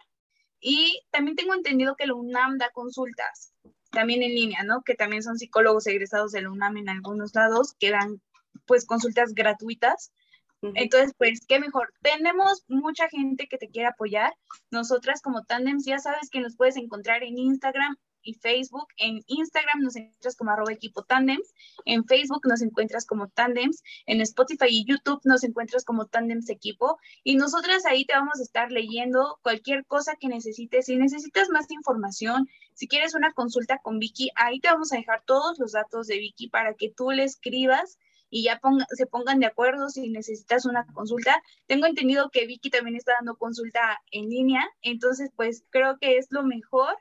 Y 0.61 1.01
también 1.11 1.37
tengo 1.37 1.55
entendido 1.55 1.95
que 1.97 2.07
la 2.07 2.15
UNAM 2.15 2.59
da 2.59 2.71
consultas, 2.71 3.55
también 3.91 4.23
en 4.23 4.35
línea, 4.35 4.63
¿no? 4.65 4.83
Que 4.83 4.95
también 4.95 5.23
son 5.23 5.39
psicólogos 5.39 5.87
egresados 5.87 6.33
de 6.33 6.43
la 6.43 6.51
UNAM 6.51 6.77
en 6.77 6.89
algunos 6.89 7.35
lados, 7.35 7.75
que 7.79 7.91
dan 7.91 8.21
pues 8.67 8.87
consultas 8.87 9.35
gratuitas. 9.35 10.13
Entonces, 10.61 11.15
pues, 11.17 11.47
qué 11.47 11.61
mejor. 11.61 11.95
Tenemos 12.03 12.65
mucha 12.67 13.09
gente 13.09 13.47
que 13.47 13.59
te 13.59 13.69
quiere 13.69 13.89
apoyar. 13.89 14.35
Nosotras 14.73 15.23
como 15.23 15.45
Tandems, 15.45 15.85
ya 15.85 15.99
sabes 15.99 16.31
que 16.31 16.41
nos 16.41 16.57
puedes 16.57 16.77
encontrar 16.77 17.23
en 17.23 17.39
Instagram 17.39 17.97
y 18.23 18.35
Facebook. 18.35 18.89
En 18.97 19.23
Instagram 19.27 19.81
nos 19.81 19.97
encuentras 19.97 20.37
como 20.37 20.51
arroba 20.51 20.73
equipo 20.73 21.03
tandems, 21.03 21.55
en 21.85 22.05
Facebook 22.05 22.43
nos 22.47 22.63
encuentras 22.63 23.07
como 23.07 23.29
tandems, 23.29 23.83
en 24.07 24.21
Spotify 24.21 24.67
y 24.69 24.85
YouTube 24.85 25.21
nos 25.25 25.45
encuentras 25.45 25.85
como 25.85 26.07
tandems 26.07 26.51
equipo 26.51 26.99
y 27.25 27.37
nosotras 27.37 27.85
ahí 27.87 28.05
te 28.05 28.15
vamos 28.15 28.39
a 28.41 28.43
estar 28.43 28.71
leyendo 28.71 29.39
cualquier 29.43 29.85
cosa 29.87 30.17
que 30.19 30.29
necesites. 30.29 30.87
Si 30.87 30.97
necesitas 30.97 31.49
más 31.51 31.71
información, 31.71 32.49
si 32.75 32.89
quieres 32.89 33.15
una 33.15 33.33
consulta 33.33 33.79
con 33.79 33.99
Vicky, 33.99 34.31
ahí 34.37 34.61
te 34.61 34.69
vamos 34.69 34.93
a 34.93 34.97
dejar 34.97 35.23
todos 35.25 35.59
los 35.59 35.73
datos 35.73 36.07
de 36.07 36.19
Vicky 36.19 36.49
para 36.49 36.75
que 36.75 36.91
tú 36.91 37.11
le 37.11 37.25
escribas 37.25 37.99
y 38.31 38.45
ya 38.45 38.61
se 38.91 39.07
pongan 39.07 39.41
de 39.41 39.47
acuerdo 39.47 39.89
si 39.89 40.09
necesitas 40.11 40.67
una 40.67 40.87
consulta. 40.87 41.43
Tengo 41.67 41.87
entendido 41.87 42.31
que 42.31 42.47
Vicky 42.47 42.71
también 42.71 42.97
está 42.97 43.15
dando 43.19 43.37
consulta 43.37 44.01
en 44.11 44.29
línea, 44.29 44.69
entonces 44.83 45.31
pues 45.37 45.65
creo 45.71 45.99
que 45.99 46.19
es 46.19 46.27
lo 46.31 46.43
mejor 46.43 46.97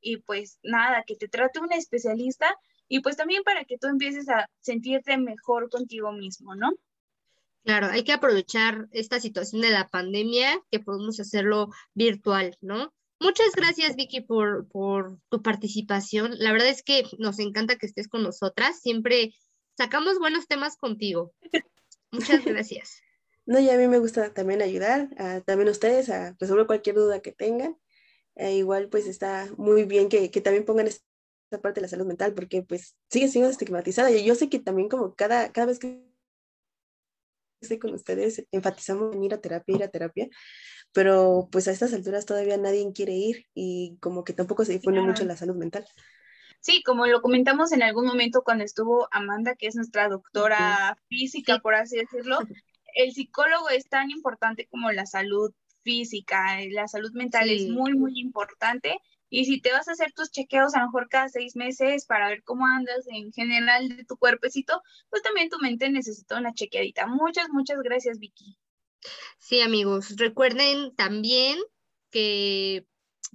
y 0.00 0.18
pues 0.18 0.58
nada, 0.62 1.04
que 1.06 1.16
te 1.16 1.28
trate 1.28 1.60
un 1.60 1.72
especialista 1.72 2.46
y 2.88 3.00
pues 3.00 3.16
también 3.16 3.42
para 3.42 3.64
que 3.64 3.78
tú 3.78 3.88
empieces 3.88 4.28
a 4.28 4.48
sentirte 4.60 5.16
mejor 5.16 5.70
contigo 5.70 6.12
mismo, 6.12 6.54
¿no? 6.54 6.72
Claro, 7.64 7.88
hay 7.88 8.04
que 8.04 8.12
aprovechar 8.12 8.86
esta 8.92 9.18
situación 9.18 9.60
de 9.60 9.70
la 9.70 9.88
pandemia, 9.88 10.60
que 10.70 10.78
podemos 10.78 11.18
hacerlo 11.18 11.70
virtual, 11.94 12.56
¿no? 12.60 12.94
Muchas 13.18 13.54
gracias, 13.56 13.96
Vicky, 13.96 14.20
por, 14.20 14.68
por 14.68 15.18
tu 15.30 15.42
participación. 15.42 16.38
La 16.38 16.52
verdad 16.52 16.68
es 16.68 16.82
que 16.82 17.04
nos 17.18 17.38
encanta 17.38 17.76
que 17.76 17.86
estés 17.86 18.08
con 18.08 18.22
nosotras. 18.22 18.80
Siempre 18.80 19.34
sacamos 19.76 20.18
buenos 20.18 20.46
temas 20.46 20.76
contigo. 20.76 21.32
Muchas 22.12 22.44
gracias. 22.44 23.00
No, 23.46 23.58
y 23.58 23.70
a 23.70 23.76
mí 23.76 23.88
me 23.88 23.98
gusta 23.98 24.32
también 24.34 24.60
ayudar, 24.60 25.08
a, 25.18 25.40
también 25.40 25.68
a 25.68 25.72
ustedes 25.72 26.10
a 26.10 26.36
resolver 26.38 26.66
cualquier 26.66 26.96
duda 26.96 27.20
que 27.20 27.32
tengan. 27.32 27.76
Eh, 28.36 28.56
igual 28.56 28.88
pues 28.88 29.06
está 29.06 29.48
muy 29.56 29.84
bien 29.84 30.08
que, 30.08 30.30
que 30.30 30.40
también 30.40 30.64
pongan 30.64 30.86
esta 30.86 31.02
parte 31.62 31.80
de 31.80 31.82
la 31.82 31.88
salud 31.88 32.06
mental 32.06 32.34
porque 32.34 32.62
pues 32.62 32.96
sigue 33.10 33.28
siendo 33.28 33.50
estigmatizada. 33.50 34.10
Y 34.10 34.24
yo 34.24 34.34
sé 34.34 34.48
que 34.48 34.58
también 34.58 34.88
como 34.88 35.14
cada, 35.14 35.50
cada 35.52 35.66
vez 35.66 35.78
que 35.78 36.06
estoy 37.60 37.78
con 37.78 37.94
ustedes 37.94 38.46
enfatizamos 38.52 39.14
en 39.14 39.24
ir 39.24 39.34
a 39.34 39.40
terapia, 39.40 39.76
ir 39.76 39.82
a 39.82 39.88
terapia, 39.88 40.28
pero 40.92 41.48
pues 41.50 41.68
a 41.68 41.72
estas 41.72 41.92
alturas 41.92 42.26
todavía 42.26 42.56
nadie 42.56 42.90
quiere 42.92 43.12
ir 43.12 43.46
y 43.54 43.96
como 44.00 44.24
que 44.24 44.32
tampoco 44.32 44.64
se 44.64 44.72
difunde 44.72 45.00
mucho 45.00 45.24
la 45.24 45.36
salud 45.36 45.56
mental. 45.56 45.86
Sí, 46.60 46.82
como 46.82 47.06
lo 47.06 47.22
comentamos 47.22 47.72
en 47.72 47.82
algún 47.82 48.06
momento 48.06 48.42
cuando 48.42 48.64
estuvo 48.64 49.08
Amanda, 49.12 49.54
que 49.54 49.68
es 49.68 49.76
nuestra 49.76 50.08
doctora 50.08 50.96
física, 51.08 51.60
por 51.60 51.74
así 51.74 51.96
decirlo, 51.96 52.38
el 52.94 53.12
psicólogo 53.12 53.68
es 53.68 53.88
tan 53.88 54.10
importante 54.10 54.66
como 54.66 54.90
la 54.90 55.06
salud 55.06 55.52
física, 55.86 56.60
eh, 56.60 56.68
la 56.72 56.88
salud 56.88 57.12
mental 57.12 57.48
es 57.48 57.68
muy, 57.68 57.94
muy 57.94 58.18
importante. 58.18 58.98
Y 59.30 59.44
si 59.44 59.60
te 59.60 59.70
vas 59.72 59.86
a 59.86 59.92
hacer 59.92 60.12
tus 60.12 60.30
chequeos 60.32 60.74
a 60.74 60.80
lo 60.80 60.86
mejor 60.86 61.08
cada 61.08 61.28
seis 61.28 61.54
meses 61.54 62.06
para 62.06 62.28
ver 62.28 62.42
cómo 62.42 62.66
andas 62.66 63.06
en 63.08 63.32
general 63.32 63.88
de 63.88 64.04
tu 64.04 64.16
cuerpecito, 64.16 64.82
pues 65.10 65.22
también 65.22 65.48
tu 65.48 65.58
mente 65.58 65.88
necesita 65.90 66.38
una 66.38 66.52
chequeadita. 66.52 67.06
Muchas, 67.06 67.48
muchas 67.50 67.80
gracias, 67.82 68.18
Vicky. 68.18 68.58
Sí, 69.38 69.60
amigos, 69.60 70.16
recuerden 70.16 70.94
también 70.96 71.58
que 72.10 72.86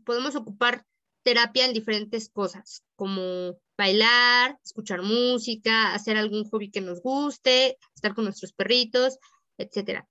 podemos 0.05 0.35
ocupar 0.35 0.85
terapia 1.23 1.65
en 1.65 1.73
diferentes 1.73 2.29
cosas, 2.29 2.83
como 2.95 3.57
bailar, 3.77 4.57
escuchar 4.63 5.01
música, 5.03 5.93
hacer 5.93 6.17
algún 6.17 6.49
hobby 6.49 6.69
que 6.69 6.81
nos 6.81 7.01
guste, 7.01 7.77
estar 7.95 8.13
con 8.13 8.25
nuestros 8.25 8.53
perritos, 8.53 9.17
etcétera. 9.57 10.07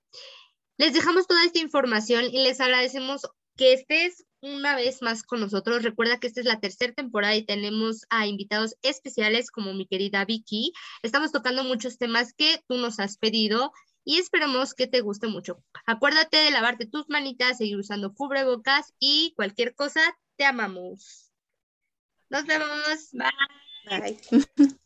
Les 0.81 0.95
dejamos 0.95 1.27
toda 1.27 1.45
esta 1.45 1.59
información 1.59 2.25
y 2.25 2.43
les 2.43 2.59
agradecemos 2.59 3.29
que 3.55 3.75
estés 3.75 4.25
una 4.41 4.75
vez 4.75 5.03
más 5.03 5.23
con 5.23 5.41
nosotros. 5.41 5.83
Recuerda 5.83 6.19
que 6.19 6.27
esta 6.27 6.41
es 6.41 6.47
la 6.47 6.59
tercera 6.59 6.95
temporada 6.95 7.37
y 7.37 7.45
tenemos 7.45 8.07
a 8.09 8.27
invitados 8.27 8.77
especiales 8.81 9.51
como 9.51 9.75
mi 9.75 9.87
querida 9.87 10.25
Vicky. 10.25 10.73
Estamos 11.03 11.33
tocando 11.33 11.65
muchos 11.65 11.99
temas 11.99 12.33
que 12.33 12.65
tú 12.67 12.79
nos 12.79 12.99
has 12.99 13.19
pedido 13.19 13.73
y 14.07 14.21
esperamos 14.21 14.73
que 14.73 14.87
te 14.87 15.03
guste 15.03 15.27
mucho. 15.27 15.63
Acuérdate 15.85 16.39
de 16.39 16.51
lavarte 16.51 16.87
tus 16.87 17.11
manitas, 17.11 17.59
seguir 17.59 17.77
usando 17.77 18.15
cubrebocas 18.15 18.95
y 18.99 19.35
cualquier 19.37 19.75
cosa, 19.75 20.01
te 20.37 20.47
amamos. 20.47 21.31
Nos 22.31 22.47
vemos. 22.47 23.11
Bye. 23.13 24.17
Bye. 24.31 24.79